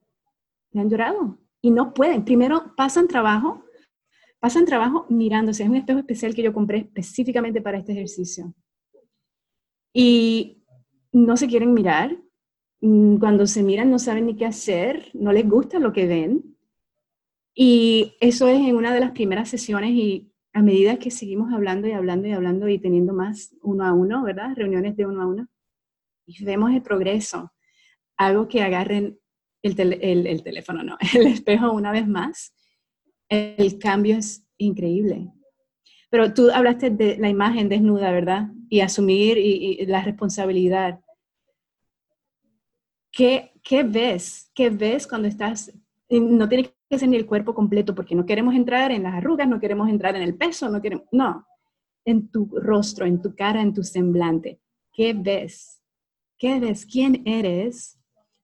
Me 0.73 0.81
han 0.81 0.91
llorado. 0.91 1.39
Y 1.61 1.71
no 1.71 1.93
pueden. 1.93 2.25
Primero 2.25 2.75
pasan 2.77 3.09
trabajo, 3.09 3.65
pasan 4.41 4.65
trabajo 4.65 5.07
mirándose. 5.09 5.63
Es 5.63 5.69
un 5.69 5.77
espejo 5.77 6.01
especial 6.01 6.35
que 6.35 6.43
yo 6.43 6.53
compré 6.53 6.79
específicamente 6.79 7.61
para 7.63 7.79
este 7.79 7.93
ejercicio. 7.93 8.53
Y 9.93 10.65
no 11.13 11.37
se 11.37 11.47
quieren 11.47 11.73
mirar. 11.73 12.17
Mm, 12.81 13.19
cuando 13.19 13.47
se 13.47 13.63
miran 13.63 13.91
no 13.91 13.99
saben 13.99 14.27
ni 14.27 14.37
qué 14.37 14.47
hacer, 14.47 15.11
no 15.15 15.33
les 15.33 15.49
gusta 15.49 15.79
lo 15.79 15.93
que 15.93 16.07
ven. 16.07 16.57
Y 17.55 18.15
eso 18.21 18.49
es 18.49 18.61
en 18.61 18.77
una 18.77 18.95
de 18.95 19.01
las 19.01 19.13
primeras 19.13 19.49
sesiones 19.49 19.91
y 19.91 20.33
a 20.53 20.63
medida 20.63 20.99
que 20.99 21.11
seguimos 21.11 21.53
hablando 21.53 21.87
y 21.87 21.93
hablando 21.93 22.27
y 22.27 22.33
hablando 22.33 22.69
y 22.69 22.79
teniendo 22.79 23.13
más 23.13 23.55
uno 23.63 23.85
a 23.85 23.93
uno, 23.93 24.23
¿verdad? 24.25 24.55
Reuniones 24.57 24.97
de 24.97 25.07
uno 25.07 25.23
a 25.23 25.27
uno, 25.27 25.49
y 26.27 26.45
vemos 26.45 26.73
el 26.73 26.83
progreso. 26.83 27.53
Hago 28.17 28.49
que 28.49 28.63
agarren 28.63 29.19
el, 29.63 30.27
el, 30.27 30.43
teléfono, 30.43 30.83
no, 30.83 30.97
el 31.15 31.27
espejo 31.27 31.73
una 31.73 31.93
vez 31.93 32.07
más. 32.07 32.53
El 33.31 33.79
cambio 33.79 34.17
es 34.17 34.45
increíble. 34.59 35.33
Pero 36.11 36.35
tú 36.35 36.51
hablaste 36.51 36.91
de 36.91 37.17
la 37.17 37.29
imagen 37.29 37.69
desnuda, 37.69 38.11
¿verdad? 38.11 38.49
Y 38.69 38.81
asumir 38.81 39.39
y, 39.39 39.87
la 39.87 40.03
responsabilidad. 40.03 41.01
¿Qué, 43.13 43.53
¿Qué, 43.63 43.85
ves? 43.85 44.51
¿Qué 44.53 44.71
ves 44.71 45.07
cuando 45.07 45.29
estás? 45.29 45.73
No 46.09 46.49
tiene 46.49 46.75
que 46.89 46.99
ser 46.99 47.09
ni 47.09 47.17
el 47.17 47.27
cuerpo 47.27 47.55
completo, 47.55 47.95
porque 47.95 48.17
no 48.17 48.27
queremos 48.27 48.57
entrar 48.57 48.91
en 48.91 49.05
las 49.05 49.15
arrugas, 49.15 49.49
no 49.49 49.61
queremos 49.61 49.89
entrar 49.89 50.17
en 50.17 50.23
el 50.23 50.35
peso, 50.35 50.69
no 50.69 50.83
queremos, 50.83 51.07
no. 51.13 51.47
En 52.05 52.29
tu 52.29 52.47
rostro, 52.57 53.07
en 53.07 53.23
tu 53.23 53.37
cara, 53.37 53.63
en 53.63 53.73
tu 53.73 53.85
semblante. 53.85 54.61
¿Qué 54.93 55.15
ves? 55.15 55.81
¿Qué 56.37 56.59
ves? 56.59 56.85
¿Quién 56.85 57.23
eres? 57.25 58.00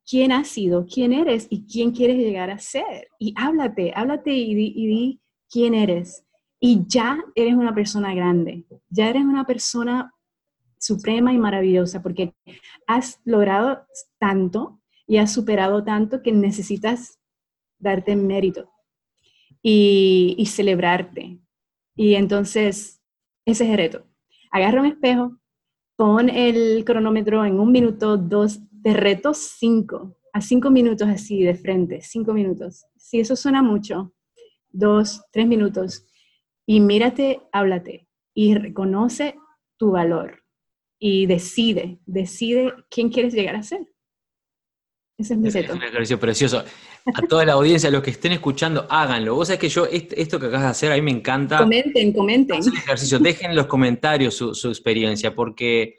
¿Quién 0.09 0.31
has 0.31 0.49
sido? 0.49 0.87
¿Quién 0.87 1.13
eres? 1.13 1.49
¿Y 1.51 1.67
quién 1.67 1.91
quieres 1.91 2.17
llegar 2.19 2.51
a 2.51 2.59
ser? 2.59 3.09
Y 3.19 3.35
háblate, 3.37 3.93
háblate 3.95 4.33
y 4.33 4.55
di, 4.55 5.21
quién 5.51 5.75
eres. 5.75 6.25
Y 6.61 6.87
ya 6.87 7.19
eres 7.35 7.55
una 7.55 7.75
persona 7.75 8.15
grande, 8.15 8.65
ya 8.89 9.09
eres 9.11 9.23
una 9.23 9.45
persona 9.45 10.15
suprema 10.79 11.33
y 11.33 11.39
maravillosa 11.39 12.03
porque 12.03 12.35
has 12.87 13.21
logrado 13.25 13.85
tanto 14.19 14.81
y 15.07 15.17
has 15.17 15.33
superado 15.33 15.83
tanto 15.83 16.23
que 16.23 16.33
necesitas 16.33 17.19
darte 17.79 18.15
mérito 18.15 18.71
y, 19.61 20.37
y 20.39 20.47
celebrarte. 20.47 21.41
Y 21.97 22.15
entonces, 22.15 23.03
ese 23.45 23.65
es 23.65 23.71
el 23.71 23.77
reto. 23.77 24.07
Agarra 24.53 24.81
un 24.81 24.87
espejo, 24.87 25.37
pon 25.97 26.29
el 26.29 26.85
cronómetro 26.85 27.45
en 27.45 27.59
un 27.59 27.73
minuto, 27.73 28.17
dos, 28.17 28.61
de 28.87 28.95
reto 28.95 29.35
cinco, 29.35 30.17
a 30.33 30.41
cinco 30.41 30.71
minutos 30.71 31.09
así 31.09 31.43
de 31.43 31.57
frente, 31.57 32.01
cinco 32.03 32.33
minutos. 32.33 32.87
Si 32.97 33.19
eso 33.19 33.35
suena 33.35 33.61
mucho, 33.61 34.15
dos, 34.71 35.23
tres 35.33 35.49
minutos, 35.49 36.07
y 36.65 36.79
mírate, 36.79 37.41
háblate 37.51 38.07
y 38.33 38.55
reconoce 38.55 39.35
tu 39.77 39.91
valor. 39.91 40.45
y 41.01 41.27
decide, 41.27 41.99
decide 42.07 42.73
quién 42.89 43.11
quieres 43.11 43.35
llegar 43.35 43.57
a 43.57 43.65
ser. 43.65 43.81
Ese 45.19 45.35
es 45.35 45.41
mi 45.41 45.49
Es 45.49 45.69
un 45.69 45.83
ejercicio 45.83 46.21
precioso. 46.21 46.65
A 47.13 47.23
toda 47.29 47.45
la 47.45 47.55
audiencia, 47.55 47.89
a 47.89 47.93
los 47.93 48.05
que 48.05 48.11
estén 48.11 48.33
escuchando, 48.33 48.87
háganlo. 48.89 49.35
Vos 49.35 49.49
sabés 49.49 49.61
que 49.61 49.69
yo, 49.69 49.87
esto 49.87 50.39
que 50.39 50.47
acabas 50.47 50.63
de 50.63 50.71
hacer, 50.71 50.93
a 50.93 50.95
mí 50.95 51.03
me 51.03 51.11
encanta. 51.11 51.59
Comenten, 51.59 52.13
comenten. 52.13 52.61
Hacen 52.61 52.77
ejercicio, 52.77 53.19
dejen 53.19 53.51
en 53.51 53.57
los 53.57 53.67
comentarios 53.67 54.35
su, 54.35 54.55
su 54.55 54.69
experiencia, 54.69 55.35
porque 55.35 55.99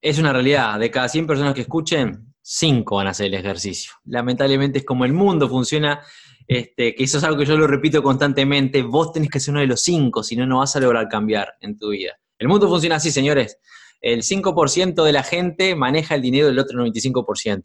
es 0.00 0.18
una 0.18 0.32
realidad. 0.32 0.78
De 0.78 0.90
cada 0.90 1.08
100 1.08 1.26
personas 1.26 1.54
que 1.54 1.62
escuchen, 1.62 2.25
5 2.48 2.94
van 2.94 3.08
a 3.08 3.10
hacer 3.10 3.26
el 3.26 3.34
ejercicio. 3.34 3.92
Lamentablemente 4.04 4.78
es 4.78 4.84
como 4.84 5.04
el 5.04 5.12
mundo 5.12 5.48
funciona, 5.48 6.00
este, 6.46 6.94
que 6.94 7.02
eso 7.02 7.18
es 7.18 7.24
algo 7.24 7.38
que 7.38 7.44
yo 7.44 7.56
lo 7.56 7.66
repito 7.66 8.04
constantemente. 8.04 8.84
Vos 8.84 9.10
tenés 9.10 9.30
que 9.30 9.40
ser 9.40 9.50
uno 9.50 9.62
de 9.62 9.66
los 9.66 9.82
5, 9.82 10.22
si 10.22 10.36
no, 10.36 10.46
no 10.46 10.58
vas 10.58 10.76
a 10.76 10.80
lograr 10.80 11.08
cambiar 11.08 11.54
en 11.60 11.76
tu 11.76 11.88
vida. 11.88 12.20
El 12.38 12.46
mundo 12.46 12.68
funciona 12.68 12.96
así, 12.96 13.10
señores. 13.10 13.58
El 14.00 14.22
5% 14.22 15.02
de 15.02 15.12
la 15.12 15.24
gente 15.24 15.74
maneja 15.74 16.14
el 16.14 16.22
dinero 16.22 16.46
del 16.46 16.60
otro 16.60 16.78
95%. 16.86 17.64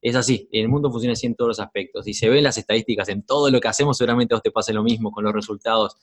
Es 0.00 0.14
así, 0.14 0.48
el 0.52 0.68
mundo 0.68 0.92
funciona 0.92 1.14
así 1.14 1.26
en 1.26 1.34
todos 1.34 1.48
los 1.48 1.60
aspectos. 1.60 2.06
Y 2.06 2.14
se 2.14 2.28
ven 2.28 2.44
las 2.44 2.56
estadísticas 2.56 3.08
en 3.08 3.24
todo 3.24 3.50
lo 3.50 3.60
que 3.60 3.66
hacemos, 3.66 3.98
seguramente 3.98 4.34
a 4.34 4.36
vos 4.36 4.44
te 4.44 4.52
pase 4.52 4.72
lo 4.72 4.84
mismo 4.84 5.10
con 5.10 5.24
los 5.24 5.32
resultados 5.32 5.96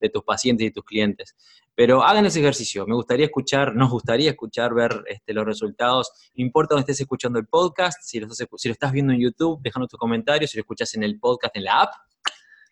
de 0.00 0.08
tus 0.08 0.22
pacientes 0.22 0.66
y 0.66 0.70
tus 0.70 0.84
clientes. 0.84 1.36
Pero 1.74 2.02
hagan 2.02 2.26
ese 2.26 2.40
ejercicio. 2.40 2.86
Me 2.86 2.94
gustaría 2.94 3.26
escuchar, 3.26 3.74
nos 3.74 3.90
gustaría 3.90 4.30
escuchar, 4.30 4.74
ver 4.74 5.04
este, 5.06 5.32
los 5.32 5.44
resultados. 5.44 6.10
No 6.34 6.44
importa 6.44 6.74
donde 6.74 6.82
estés 6.82 7.00
escuchando 7.00 7.38
el 7.38 7.46
podcast, 7.46 8.02
si 8.02 8.20
lo, 8.20 8.28
estás, 8.28 8.92
viendo 8.92 9.12
en 9.12 9.20
YouTube, 9.20 9.60
déjanos 9.62 9.88
tus 9.88 9.98
comentarios, 9.98 10.50
si 10.50 10.56
lo 10.56 10.62
escuchas 10.62 10.94
en 10.94 11.02
el 11.02 11.18
podcast, 11.18 11.56
en 11.56 11.64
la 11.64 11.82
app, 11.82 11.92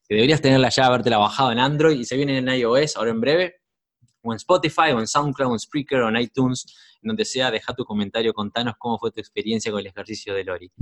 que 0.09 0.14
deberías 0.14 0.41
tenerla 0.41 0.68
ya, 0.68 0.87
habértela 0.87 1.18
bajado 1.18 1.53
en 1.53 1.59
Android 1.59 1.99
y 1.99 2.05
se 2.05 2.16
viene 2.16 2.39
en 2.39 2.49
iOS 2.49 2.97
ahora 2.97 3.11
en 3.11 3.20
breve, 3.20 3.55
o 4.22 4.33
en 4.33 4.37
Spotify, 4.37 4.93
o 4.93 4.99
en 4.99 5.07
SoundCloud, 5.07 5.51
o 5.51 5.53
en 5.55 5.59
Spreaker, 5.61 6.01
o 6.01 6.09
en 6.09 6.16
iTunes, 6.16 6.66
en 7.03 7.09
donde 7.09 7.24
sea, 7.24 7.51
deja 7.51 7.74
tu 7.74 7.85
comentario, 7.85 8.33
contanos 8.33 8.74
cómo 8.79 8.99
fue 8.99 9.12
tu 9.12 9.20
experiencia 9.20 9.70
con 9.70 9.81
el 9.81 9.87
ejercicio 9.87 10.35
de 10.35 10.45
Lori. 10.45 10.72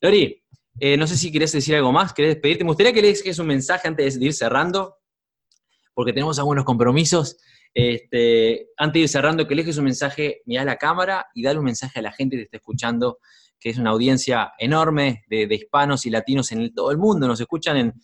Lori, 0.00 0.44
eh, 0.78 0.96
no 0.96 1.06
sé 1.06 1.16
si 1.16 1.30
querés 1.30 1.52
decir 1.52 1.76
algo 1.76 1.92
más, 1.92 2.12
querés 2.12 2.34
despedirte. 2.34 2.64
Me 2.64 2.70
gustaría 2.70 2.92
que 2.92 3.02
le 3.02 3.08
dejes 3.08 3.38
un 3.38 3.46
mensaje 3.46 3.88
antes 3.88 4.18
de 4.18 4.26
ir 4.26 4.32
cerrando, 4.32 4.96
porque 5.94 6.12
tenemos 6.12 6.38
algunos 6.38 6.64
compromisos. 6.64 7.36
Este, 7.72 8.68
antes 8.76 8.94
de 8.94 9.00
ir 9.00 9.08
cerrando, 9.08 9.48
que 9.48 9.54
dejes 9.54 9.78
un 9.78 9.84
mensaje, 9.84 10.42
mira 10.46 10.64
la 10.64 10.76
cámara 10.76 11.26
y 11.34 11.42
dale 11.42 11.58
un 11.58 11.64
mensaje 11.64 11.98
a 11.98 12.02
la 12.02 12.12
gente 12.12 12.36
que 12.36 12.42
te 12.42 12.44
está 12.44 12.56
escuchando, 12.58 13.18
que 13.58 13.70
es 13.70 13.78
una 13.78 13.90
audiencia 13.90 14.52
enorme 14.58 15.24
de, 15.28 15.48
hispanos 15.50 16.06
y 16.06 16.10
latinos 16.10 16.52
en 16.52 16.72
todo 16.74 16.90
el 16.90 16.98
mundo. 16.98 17.26
Nos 17.26 17.40
escuchan 17.40 17.76
en 17.76 17.94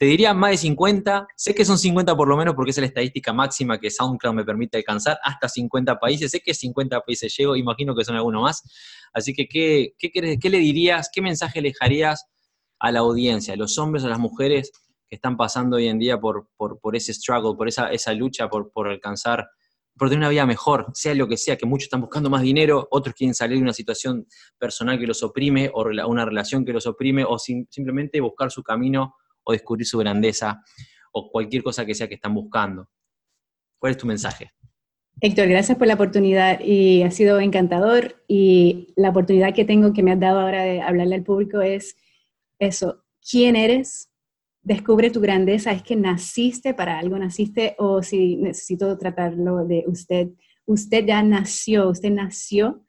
te 0.00 0.06
diría 0.06 0.32
más 0.32 0.52
de 0.52 0.56
50, 0.56 1.26
sé 1.36 1.54
que 1.54 1.62
son 1.62 1.76
50 1.76 2.16
por 2.16 2.26
lo 2.26 2.34
menos 2.34 2.54
porque 2.54 2.70
es 2.70 2.78
la 2.78 2.86
estadística 2.86 3.34
máxima 3.34 3.78
que 3.78 3.90
SoundCloud 3.90 4.32
me 4.32 4.44
permite 4.46 4.78
alcanzar, 4.78 5.18
hasta 5.22 5.46
50 5.46 5.98
países, 6.00 6.30
sé 6.30 6.40
que 6.40 6.54
50 6.54 7.02
países 7.02 7.36
llego, 7.36 7.54
imagino 7.54 7.94
que 7.94 8.02
son 8.02 8.16
algunos 8.16 8.40
más, 8.40 8.62
así 9.12 9.34
que 9.34 9.46
¿qué, 9.46 9.92
qué, 9.98 10.48
le 10.48 10.58
dirías, 10.58 11.10
qué 11.12 11.20
mensaje 11.20 11.60
le 11.60 11.68
dejarías 11.68 12.24
a 12.78 12.90
la 12.90 13.00
audiencia, 13.00 13.52
a 13.52 13.58
los 13.58 13.76
hombres, 13.76 14.02
a 14.02 14.08
las 14.08 14.18
mujeres 14.18 14.72
que 15.10 15.16
están 15.16 15.36
pasando 15.36 15.76
hoy 15.76 15.88
en 15.88 15.98
día 15.98 16.20
por, 16.20 16.48
por, 16.56 16.94
ese 16.94 17.12
struggle, 17.12 17.56
por 17.56 17.66
esa, 17.66 17.90
esa 17.90 18.14
lucha, 18.14 18.48
por, 18.48 18.70
por 18.70 18.86
alcanzar, 18.86 19.50
por 19.98 20.08
tener 20.08 20.20
una 20.20 20.28
vida 20.28 20.46
mejor, 20.46 20.86
sea 20.94 21.16
lo 21.16 21.26
que 21.26 21.36
sea, 21.36 21.56
que 21.56 21.66
muchos 21.66 21.86
están 21.86 22.00
buscando 22.00 22.30
más 22.30 22.42
dinero, 22.42 22.86
otros 22.92 23.16
quieren 23.16 23.34
salir 23.34 23.56
de 23.56 23.64
una 23.64 23.72
situación 23.72 24.24
personal 24.56 25.00
que 25.00 25.08
los 25.08 25.20
oprime, 25.24 25.68
o 25.74 25.84
una 26.06 26.24
relación 26.24 26.64
que 26.64 26.72
los 26.72 26.86
oprime, 26.86 27.24
o 27.24 27.40
simplemente 27.40 28.20
buscar 28.20 28.52
su 28.52 28.62
camino 28.62 29.16
o 29.42 29.52
descubrir 29.52 29.84
su 29.84 29.98
grandeza 29.98 30.62
o 31.12 31.28
cualquier 31.32 31.64
cosa 31.64 31.84
que 31.84 31.94
sea 31.94 32.06
que 32.06 32.14
están 32.14 32.32
buscando. 32.32 32.88
¿Cuál 33.80 33.92
es 33.92 33.98
tu 33.98 34.06
mensaje? 34.06 34.52
Héctor, 35.20 35.48
gracias 35.48 35.76
por 35.76 35.88
la 35.88 35.94
oportunidad 35.94 36.60
y 36.60 37.02
ha 37.02 37.10
sido 37.10 37.40
encantador 37.40 38.22
y 38.28 38.94
la 38.96 39.10
oportunidad 39.10 39.54
que 39.54 39.64
tengo 39.64 39.92
que 39.92 40.04
me 40.04 40.12
has 40.12 40.20
dado 40.20 40.38
ahora 40.38 40.62
de 40.62 40.80
hablarle 40.80 41.16
al 41.16 41.24
público 41.24 41.60
es 41.60 41.96
eso, 42.60 43.04
¿quién 43.28 43.56
eres? 43.56 44.09
Descubre 44.62 45.10
tu 45.10 45.20
grandeza, 45.20 45.72
es 45.72 45.82
que 45.82 45.96
naciste 45.96 46.74
para 46.74 46.98
algo, 46.98 47.18
naciste 47.18 47.74
o 47.78 48.02
si 48.02 48.36
necesito 48.36 48.96
tratarlo 48.98 49.64
de 49.64 49.84
usted, 49.86 50.28
usted 50.66 51.06
ya 51.06 51.22
nació, 51.22 51.88
usted 51.88 52.10
nació 52.10 52.84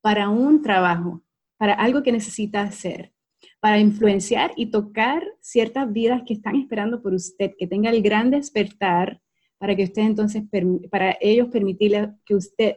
para 0.00 0.28
un 0.28 0.62
trabajo, 0.62 1.22
para 1.56 1.74
algo 1.74 2.02
que 2.02 2.12
necesita 2.12 2.62
hacer 2.62 3.12
para 3.60 3.78
influenciar 3.78 4.52
y 4.56 4.66
tocar 4.66 5.22
ciertas 5.40 5.92
vidas 5.92 6.22
que 6.26 6.34
están 6.34 6.56
esperando 6.56 7.02
por 7.02 7.14
usted, 7.14 7.52
que 7.58 7.66
tenga 7.66 7.90
el 7.90 8.02
gran 8.02 8.30
despertar 8.30 9.20
para 9.58 9.74
que 9.74 9.84
usted 9.84 10.02
entonces, 10.02 10.44
para 10.90 11.16
ellos 11.20 11.48
permitirle 11.48 12.12
que 12.24 12.36
usted 12.36 12.76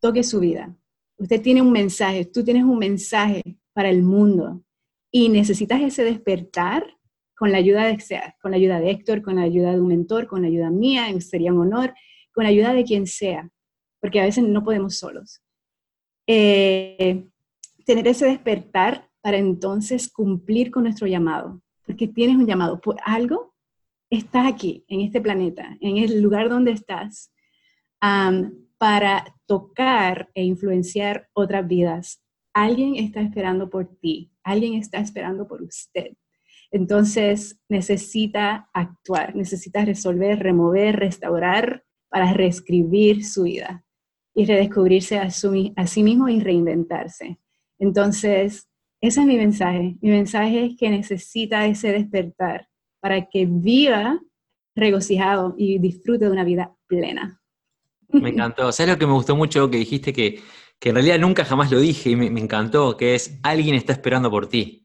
toque 0.00 0.22
su 0.22 0.40
vida. 0.40 0.76
Usted 1.16 1.40
tiene 1.40 1.62
un 1.62 1.72
mensaje, 1.72 2.26
tú 2.26 2.44
tienes 2.44 2.64
un 2.64 2.78
mensaje 2.78 3.42
para 3.72 3.88
el 3.88 4.02
mundo 4.02 4.62
y 5.10 5.28
necesitas 5.28 5.80
ese 5.80 6.04
despertar 6.04 6.84
con 7.42 7.50
la 7.50 7.58
ayuda 7.58 7.86
de 7.86 7.98
con 8.40 8.52
la 8.52 8.56
ayuda 8.56 8.78
de 8.78 8.88
Héctor, 8.88 9.20
con 9.20 9.34
la 9.34 9.42
ayuda 9.42 9.72
de 9.72 9.80
un 9.80 9.88
mentor, 9.88 10.28
con 10.28 10.42
la 10.42 10.46
ayuda 10.46 10.70
mía, 10.70 11.08
sería 11.20 11.52
un 11.52 11.62
honor, 11.62 11.92
con 12.32 12.44
la 12.44 12.50
ayuda 12.50 12.72
de 12.72 12.84
quien 12.84 13.08
sea, 13.08 13.50
porque 14.00 14.20
a 14.20 14.24
veces 14.26 14.44
no 14.44 14.62
podemos 14.62 14.96
solos. 14.96 15.42
Eh, 16.28 17.26
tener 17.84 18.06
ese 18.06 18.26
despertar 18.26 19.08
para 19.20 19.38
entonces 19.38 20.08
cumplir 20.08 20.70
con 20.70 20.84
nuestro 20.84 21.08
llamado, 21.08 21.60
porque 21.84 22.06
tienes 22.06 22.36
un 22.36 22.46
llamado 22.46 22.80
por 22.80 22.98
algo, 23.04 23.56
estás 24.08 24.46
aquí, 24.46 24.84
en 24.86 25.00
este 25.00 25.20
planeta, 25.20 25.76
en 25.80 25.96
el 25.96 26.22
lugar 26.22 26.48
donde 26.48 26.70
estás, 26.70 27.32
para 28.78 29.24
tocar 29.46 30.30
e 30.34 30.44
influenciar 30.44 31.28
otras 31.32 31.66
vidas. 31.66 32.22
Alguien 32.54 32.94
está 32.94 33.20
esperando 33.20 33.68
por 33.68 33.88
ti, 33.96 34.30
alguien 34.44 34.74
está 34.74 34.98
esperando 34.98 35.48
por 35.48 35.60
usted. 35.60 36.12
Entonces 36.72 37.60
necesita 37.68 38.68
actuar, 38.72 39.36
necesita 39.36 39.84
resolver, 39.84 40.40
remover, 40.40 40.98
restaurar 40.98 41.84
para 42.08 42.32
reescribir 42.32 43.24
su 43.24 43.44
vida 43.44 43.84
y 44.34 44.46
redescubrirse 44.46 45.18
a, 45.18 45.28
a 45.76 45.86
sí 45.86 46.02
mismo 46.02 46.28
y 46.28 46.40
reinventarse. 46.40 47.38
Entonces, 47.78 48.68
ese 49.00 49.20
es 49.20 49.26
mi 49.26 49.36
mensaje. 49.36 49.96
Mi 50.00 50.10
mensaje 50.10 50.64
es 50.66 50.76
que 50.76 50.88
necesita 50.88 51.66
ese 51.66 51.92
despertar 51.92 52.68
para 53.00 53.28
que 53.28 53.46
viva 53.46 54.20
regocijado 54.74 55.54
y 55.58 55.78
disfrute 55.78 56.24
de 56.26 56.30
una 56.30 56.44
vida 56.44 56.74
plena. 56.86 57.42
Me 58.08 58.30
encantó. 58.30 58.70
¿Sabes 58.72 58.92
lo 58.92 58.98
que 58.98 59.06
me 59.06 59.12
gustó 59.12 59.36
mucho 59.36 59.70
que 59.70 59.78
dijiste 59.78 60.12
que, 60.12 60.40
en 60.80 60.94
realidad 60.94 61.18
nunca 61.18 61.44
jamás 61.44 61.70
lo 61.70 61.80
dije 61.80 62.10
y 62.10 62.16
me, 62.16 62.26
encantó? 62.40 62.96
Que 62.96 63.14
es 63.14 63.38
alguien 63.42 63.74
está 63.74 63.92
esperando 63.92 64.30
por 64.30 64.48
ti. 64.48 64.81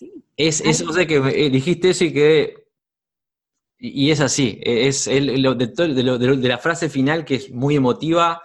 Sí. 0.00 0.24
Es, 0.36 0.62
eso, 0.62 0.90
sé 0.94 1.06
que 1.06 1.16
eh, 1.16 1.50
dijiste 1.50 1.90
eso 1.90 2.04
y 2.04 2.12
que. 2.12 2.54
Y 3.78 4.10
es 4.10 4.20
así. 4.20 4.58
Es 4.62 5.06
el, 5.06 5.42
de 5.42 6.48
la 6.48 6.58
frase 6.58 6.88
final 6.88 7.24
que 7.24 7.34
es 7.34 7.50
muy 7.50 7.76
emotiva 7.76 8.40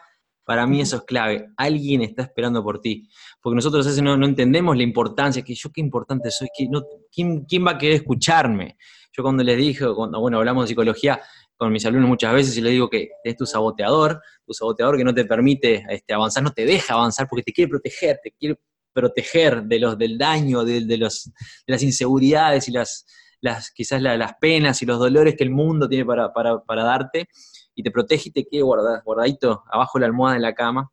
para 0.46 0.68
mí 0.68 0.80
eso 0.80 0.98
es 0.98 1.04
clave. 1.04 1.48
Alguien 1.58 2.04
está 2.04 2.24
esperando 2.24 2.64
por 2.64 2.80
ti. 2.80 3.10
Porque 3.42 3.56
nosotros 3.56 3.86
a 3.86 3.90
veces 3.90 4.04
no, 4.04 4.14
entendemos 4.26 4.78
la 4.78 4.84
importancia, 4.84 5.42
que 5.42 5.56
yo 5.56 5.72
qué 5.72 5.82
importante 5.82 6.30
soy, 6.30 6.48
que 6.56 6.68
no, 6.70 6.84
¿quién, 7.12 7.66
va 7.66 7.72
a 7.72 7.78
querer 7.78 7.96
escucharme? 7.96 8.78
Yo 9.12 9.24
cuando 9.24 9.44
les 9.44 9.58
dije, 9.58 9.86
cuando 9.96 10.20
bueno, 10.20 10.38
hablamos 10.38 10.66
de 10.66 10.68
psicología 10.70 11.20
con 11.56 11.72
mis 11.72 11.86
alumnos 11.86 12.10
muchas 12.10 12.34
veces 12.34 12.58
y 12.58 12.62
les 12.62 12.74
digo 12.74 12.90
que 12.90 13.10
es 13.24 13.36
tu 13.36 13.46
saboteador, 13.46 14.22
tu 14.46 14.54
saboteador 14.54 14.98
que 14.98 15.04
no 15.04 15.14
te 15.14 15.26
permite 15.26 15.84
este, 15.90 16.14
avanzar, 16.14 16.44
no 16.44 16.52
te 16.52 16.66
deja 16.66 16.94
avanzar 16.94 17.28
porque 17.28 17.44
te 17.44 17.54
quiere 17.54 17.70
proteger, 17.70 18.20
te 18.22 18.32
quiere 18.32 18.60
proteger 18.96 19.64
de 19.64 19.80
los, 19.80 19.98
del 19.98 20.18
daño, 20.18 20.64
de, 20.64 20.98
los, 20.98 21.30
las 21.68 21.84
inseguridades 21.84 22.70
y 22.70 22.72
las, 22.72 23.06
las 23.42 23.70
quizás 23.72 24.02
las 24.02 24.34
penas 24.40 24.82
y 24.82 24.86
los 24.86 24.98
dolores 24.98 25.36
que 25.38 25.44
el 25.44 25.52
mundo 25.52 25.88
tiene 25.90 26.06
para, 26.06 26.32
para 26.34 26.84
darte 26.84 27.28
y 27.76 27.84
te 27.84 27.92
protege 27.92 28.30
y 28.30 28.32
te 28.32 28.48
queda 28.48 28.64
guardadito 28.64 29.64
abajo 29.70 30.00
de 30.00 30.02
la 30.02 30.08
almohada 30.08 30.36
de 30.36 30.42
la 30.42 30.56
cama. 30.56 30.90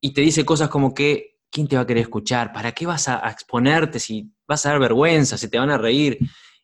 Y 0.00 0.12
te 0.12 0.20
dice 0.20 0.44
cosas 0.44 0.68
como 0.68 0.92
que, 0.92 1.38
¿quién 1.50 1.66
te 1.66 1.76
va 1.76 1.82
a 1.82 1.86
querer 1.86 2.02
escuchar? 2.02 2.52
¿Para 2.52 2.72
qué 2.72 2.86
vas 2.86 3.08
a, 3.08 3.28
exponerte 3.30 3.98
si 3.98 4.30
vas 4.46 4.66
a 4.66 4.70
dar 4.70 4.78
vergüenza, 4.78 5.38
si 5.38 5.48
te 5.48 5.58
van 5.58 5.70
a 5.70 5.78
reír? 5.78 6.18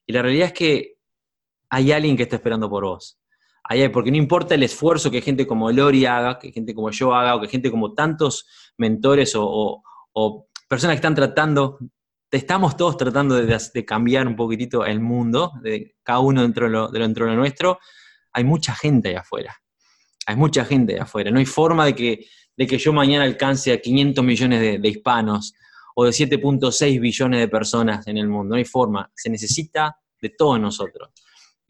Y 0.06 0.12
la 0.12 0.20
realidad 0.20 0.48
es 0.48 0.52
que 0.52 0.98
hay 1.70 1.92
alguien 1.92 2.16
que 2.16 2.24
está 2.24 2.36
esperando 2.36 2.68
por 2.68 2.84
vos. 2.84 3.18
Hay, 3.64 3.88
porque 3.90 4.10
no 4.10 4.16
importa 4.16 4.54
el 4.54 4.62
esfuerzo 4.64 5.10
que 5.10 5.20
gente 5.20 5.46
como 5.46 5.70
Lori 5.70 6.04
haga, 6.04 6.38
que 6.38 6.50
gente 6.50 6.74
como 6.74 6.90
yo 6.90 7.14
haga, 7.14 7.36
o 7.36 7.40
que 7.40 7.48
gente 7.48 7.70
como 7.70 7.94
tantos 7.94 8.46
mentores 8.76 9.34
o, 9.36 9.82
personas 10.68 10.94
que 10.94 10.98
están 10.98 11.14
tratando, 11.14 11.78
estamos 12.30 12.76
todos 12.76 12.96
tratando 12.96 13.36
de, 13.36 13.84
cambiar 13.84 14.26
un 14.26 14.36
poquitito 14.36 14.84
el 14.84 15.00
mundo, 15.00 15.52
de 15.62 15.96
cada 16.02 16.20
uno 16.20 16.42
dentro 16.42 16.66
de 16.66 16.72
lo, 16.72 16.88
de 16.88 17.36
nuestro, 17.36 17.78
hay 18.32 18.44
mucha 18.44 18.74
gente 18.74 19.10
allá 19.10 19.20
afuera. 19.20 19.56
Hay 20.26 20.36
mucha 20.36 20.64
gente 20.64 20.94
allá 20.94 21.02
afuera. 21.02 21.30
No 21.30 21.38
hay 21.38 21.46
forma 21.46 21.84
de 21.84 21.94
que, 21.94 22.26
de 22.56 22.66
que 22.66 22.78
yo 22.78 22.92
mañana 22.92 23.24
alcance 23.24 23.72
a 23.72 23.80
500 23.80 24.24
millones 24.24 24.80
de, 24.80 24.88
hispanos 24.88 25.54
o 25.94 26.04
de 26.04 26.10
7.6 26.10 27.00
billones 27.00 27.40
de 27.40 27.48
personas 27.48 28.06
en 28.06 28.16
el 28.16 28.28
mundo. 28.28 28.54
No 28.54 28.56
hay 28.56 28.64
forma. 28.64 29.10
Se 29.14 29.28
necesita 29.28 29.96
de 30.20 30.30
todos 30.30 30.58
nosotros. 30.58 31.10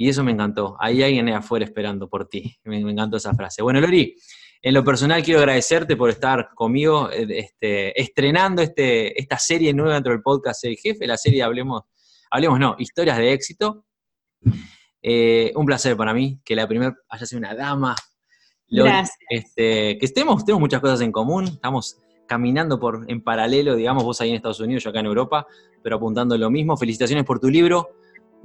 Y 0.02 0.08
eso 0.08 0.24
me 0.24 0.32
encantó. 0.32 0.76
Hay 0.80 1.00
alguien 1.00 1.28
afuera 1.28 1.64
esperando 1.64 2.08
por 2.08 2.28
ti. 2.28 2.58
Me, 2.64 2.78
encantó 2.78 3.18
esa 3.18 3.32
frase. 3.34 3.62
Bueno, 3.62 3.80
Lori, 3.80 4.16
En 4.60 4.74
lo 4.74 4.82
personal 4.82 5.22
quiero 5.22 5.38
agradecerte 5.38 5.94
por 5.94 6.10
estar 6.10 6.50
conmigo 6.56 7.08
eh, 7.12 7.24
este, 7.38 8.00
estrenando 8.00 8.62
este, 8.62 9.16
esta 9.16 9.38
serie 9.38 9.72
nueva 9.72 9.94
dentro 9.94 10.10
del 10.10 10.20
podcast 10.20 10.64
El 10.64 10.76
Jefe, 10.76 11.06
la 11.06 11.16
serie 11.16 11.44
Hablemos, 11.44 11.82
Hablemos 12.32 12.58
no, 12.58 12.74
Historias 12.80 13.16
de 13.16 13.32
Éxito. 13.32 13.84
Eh, 15.00 15.52
un 15.54 15.66
placer 15.66 15.96
para 15.96 16.12
mí 16.12 16.40
que 16.44 16.56
la 16.56 16.66
primera 16.66 16.96
haya 17.08 17.24
sido 17.24 17.38
una 17.38 17.54
dama. 17.54 17.94
Gracias. 18.68 19.16
Este, 19.30 19.98
que 19.98 20.06
estemos, 20.06 20.44
tenemos 20.44 20.62
muchas 20.62 20.80
cosas 20.80 21.00
en 21.02 21.12
común, 21.12 21.44
estamos 21.44 21.98
caminando 22.26 22.80
por, 22.80 23.04
en 23.06 23.22
paralelo, 23.22 23.76
digamos, 23.76 24.02
vos 24.02 24.20
ahí 24.20 24.30
en 24.30 24.34
Estados 24.34 24.58
Unidos, 24.58 24.82
yo 24.82 24.90
acá 24.90 24.98
en 24.98 25.06
Europa, 25.06 25.46
pero 25.80 25.94
apuntando 25.94 26.36
lo 26.36 26.50
mismo. 26.50 26.76
Felicitaciones 26.76 27.24
por 27.24 27.38
tu 27.38 27.48
libro. 27.48 27.90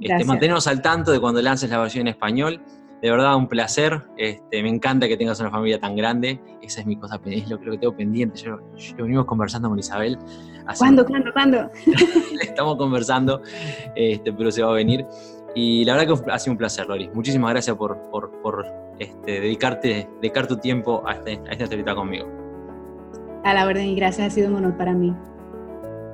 Este, 0.00 0.24
mantenernos 0.24 0.66
al 0.66 0.80
tanto 0.82 1.10
de 1.12 1.20
cuando 1.20 1.42
lances 1.42 1.70
la 1.70 1.78
versión 1.78 2.02
en 2.02 2.08
español. 2.08 2.60
De 3.02 3.10
verdad, 3.10 3.36
un 3.36 3.46
placer. 3.48 4.02
Este, 4.16 4.62
me 4.62 4.68
encanta 4.68 5.06
que 5.06 5.16
tengas 5.16 5.38
una 5.40 5.50
familia 5.50 5.78
tan 5.78 5.94
grande. 5.94 6.40
Esa 6.62 6.80
es 6.80 6.86
mi 6.86 6.96
cosa, 6.96 7.20
es 7.26 7.48
lo, 7.48 7.60
que 7.60 7.78
tengo 7.78 7.96
pendiente. 7.96 8.38
Yo, 8.40 8.58
yo 8.76 8.96
venimos 8.96 9.24
conversando 9.26 9.68
con 9.68 9.78
Isabel. 9.78 10.18
¿Cuándo, 10.76 11.06
cuándo, 11.06 11.32
cuándo? 11.32 11.70
Estamos 12.42 12.76
conversando, 12.76 13.40
este, 13.94 14.32
pero 14.32 14.50
se 14.50 14.62
va 14.62 14.70
a 14.70 14.74
venir. 14.74 15.06
Y 15.54 15.84
la 15.84 15.96
verdad 15.96 16.22
que 16.22 16.30
ha 16.30 16.38
sido 16.38 16.52
un 16.52 16.58
placer, 16.58 16.86
Lori. 16.86 17.08
Muchísimas 17.14 17.50
gracias 17.50 17.76
por, 17.76 17.98
por, 18.10 18.30
por 18.42 18.66
este, 18.98 19.40
dedicarte, 19.40 20.08
dedicar 20.20 20.46
tu 20.46 20.56
tiempo 20.56 21.02
a, 21.06 21.14
este, 21.14 21.40
a 21.48 21.52
esta 21.52 21.64
entrevista 21.64 21.94
conmigo. 21.94 22.26
A 23.44 23.54
la 23.54 23.66
orden 23.66 23.86
y 23.86 23.94
gracias, 23.94 24.26
ha 24.26 24.30
sido 24.30 24.48
un 24.48 24.56
honor 24.56 24.76
para 24.76 24.92
mí. 24.92 25.14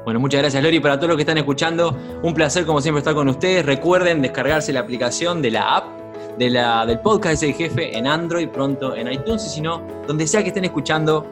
Bueno, 0.05 0.21
muchas 0.21 0.41
gracias 0.43 0.63
Lori. 0.63 0.81
Para 0.81 0.97
todos 0.97 1.09
los 1.09 1.17
que 1.17 1.23
están 1.23 1.39
escuchando, 1.39 1.97
un 2.23 2.35
placer 2.35 2.67
como 2.67 2.81
siempre 2.81 2.99
estar 2.99 3.15
con 3.15 3.29
ustedes. 3.29 3.65
Recuerden 3.65 4.21
descargarse 4.21 4.73
la 4.73 4.81
aplicación 4.81 5.41
de 5.41 5.51
la 5.51 5.77
app 5.77 5.85
de 6.39 6.51
la, 6.51 6.85
del 6.85 6.99
podcast 7.01 7.43
del 7.43 7.55
jefe 7.55 7.97
en 7.97 8.07
Android, 8.07 8.49
pronto 8.49 8.95
en 8.95 9.11
iTunes 9.11 9.47
y 9.47 9.49
si 9.49 9.61
no, 9.61 9.83
donde 10.07 10.27
sea 10.27 10.43
que 10.43 10.49
estén 10.49 10.65
escuchando, 10.65 11.27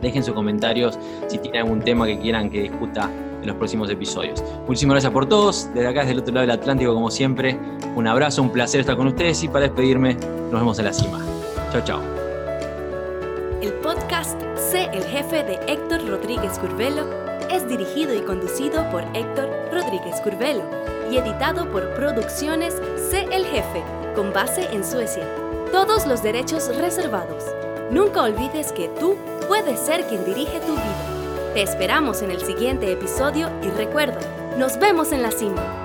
dejen 0.00 0.22
sus 0.22 0.34
comentarios 0.34 0.98
si 1.26 1.38
tienen 1.38 1.62
algún 1.62 1.80
tema 1.80 2.06
que 2.06 2.18
quieran 2.18 2.48
que 2.48 2.62
discuta 2.62 3.10
en 3.40 3.46
los 3.46 3.56
próximos 3.56 3.90
episodios. 3.90 4.42
Muchísimas 4.66 4.94
gracias 4.94 5.12
por 5.12 5.28
todos. 5.28 5.68
Desde 5.74 5.88
acá, 5.88 6.00
desde 6.00 6.12
el 6.12 6.18
otro 6.20 6.34
lado 6.34 6.46
del 6.46 6.56
Atlántico, 6.58 6.94
como 6.94 7.10
siempre, 7.10 7.58
un 7.96 8.06
abrazo, 8.06 8.42
un 8.42 8.50
placer 8.50 8.80
estar 8.80 8.96
con 8.96 9.08
ustedes 9.08 9.42
y 9.42 9.48
para 9.48 9.66
despedirme, 9.66 10.14
nos 10.50 10.60
vemos 10.60 10.78
en 10.78 10.84
la 10.84 10.92
cima. 10.92 11.18
Chao, 11.72 11.82
chao. 11.84 12.00
El 13.60 13.72
podcast 13.74 14.40
Sé 14.56 14.88
el 14.92 15.04
jefe 15.04 15.44
de 15.44 15.58
Héctor 15.66 16.08
Rodríguez 16.08 16.58
Curvelo 16.58 17.31
es 17.52 17.68
dirigido 17.68 18.14
y 18.14 18.22
conducido 18.22 18.88
por 18.90 19.04
Héctor 19.14 19.50
Rodríguez 19.70 20.20
Curvelo 20.22 20.62
y 21.10 21.18
editado 21.18 21.70
por 21.70 21.94
Producciones 21.94 22.74
C. 23.10 23.26
El 23.30 23.44
Jefe, 23.44 23.84
con 24.14 24.32
base 24.32 24.68
en 24.72 24.82
Suecia. 24.84 25.26
Todos 25.70 26.06
los 26.06 26.22
derechos 26.22 26.74
reservados. 26.76 27.44
Nunca 27.90 28.22
olvides 28.22 28.72
que 28.72 28.88
tú 28.88 29.16
puedes 29.48 29.78
ser 29.78 30.06
quien 30.06 30.24
dirige 30.24 30.60
tu 30.60 30.72
vida. 30.72 31.52
Te 31.52 31.62
esperamos 31.62 32.22
en 32.22 32.30
el 32.30 32.40
siguiente 32.40 32.90
episodio 32.90 33.50
y 33.62 33.68
recuerda, 33.68 34.20
nos 34.56 34.78
vemos 34.78 35.12
en 35.12 35.22
la 35.22 35.30
cima. 35.30 35.81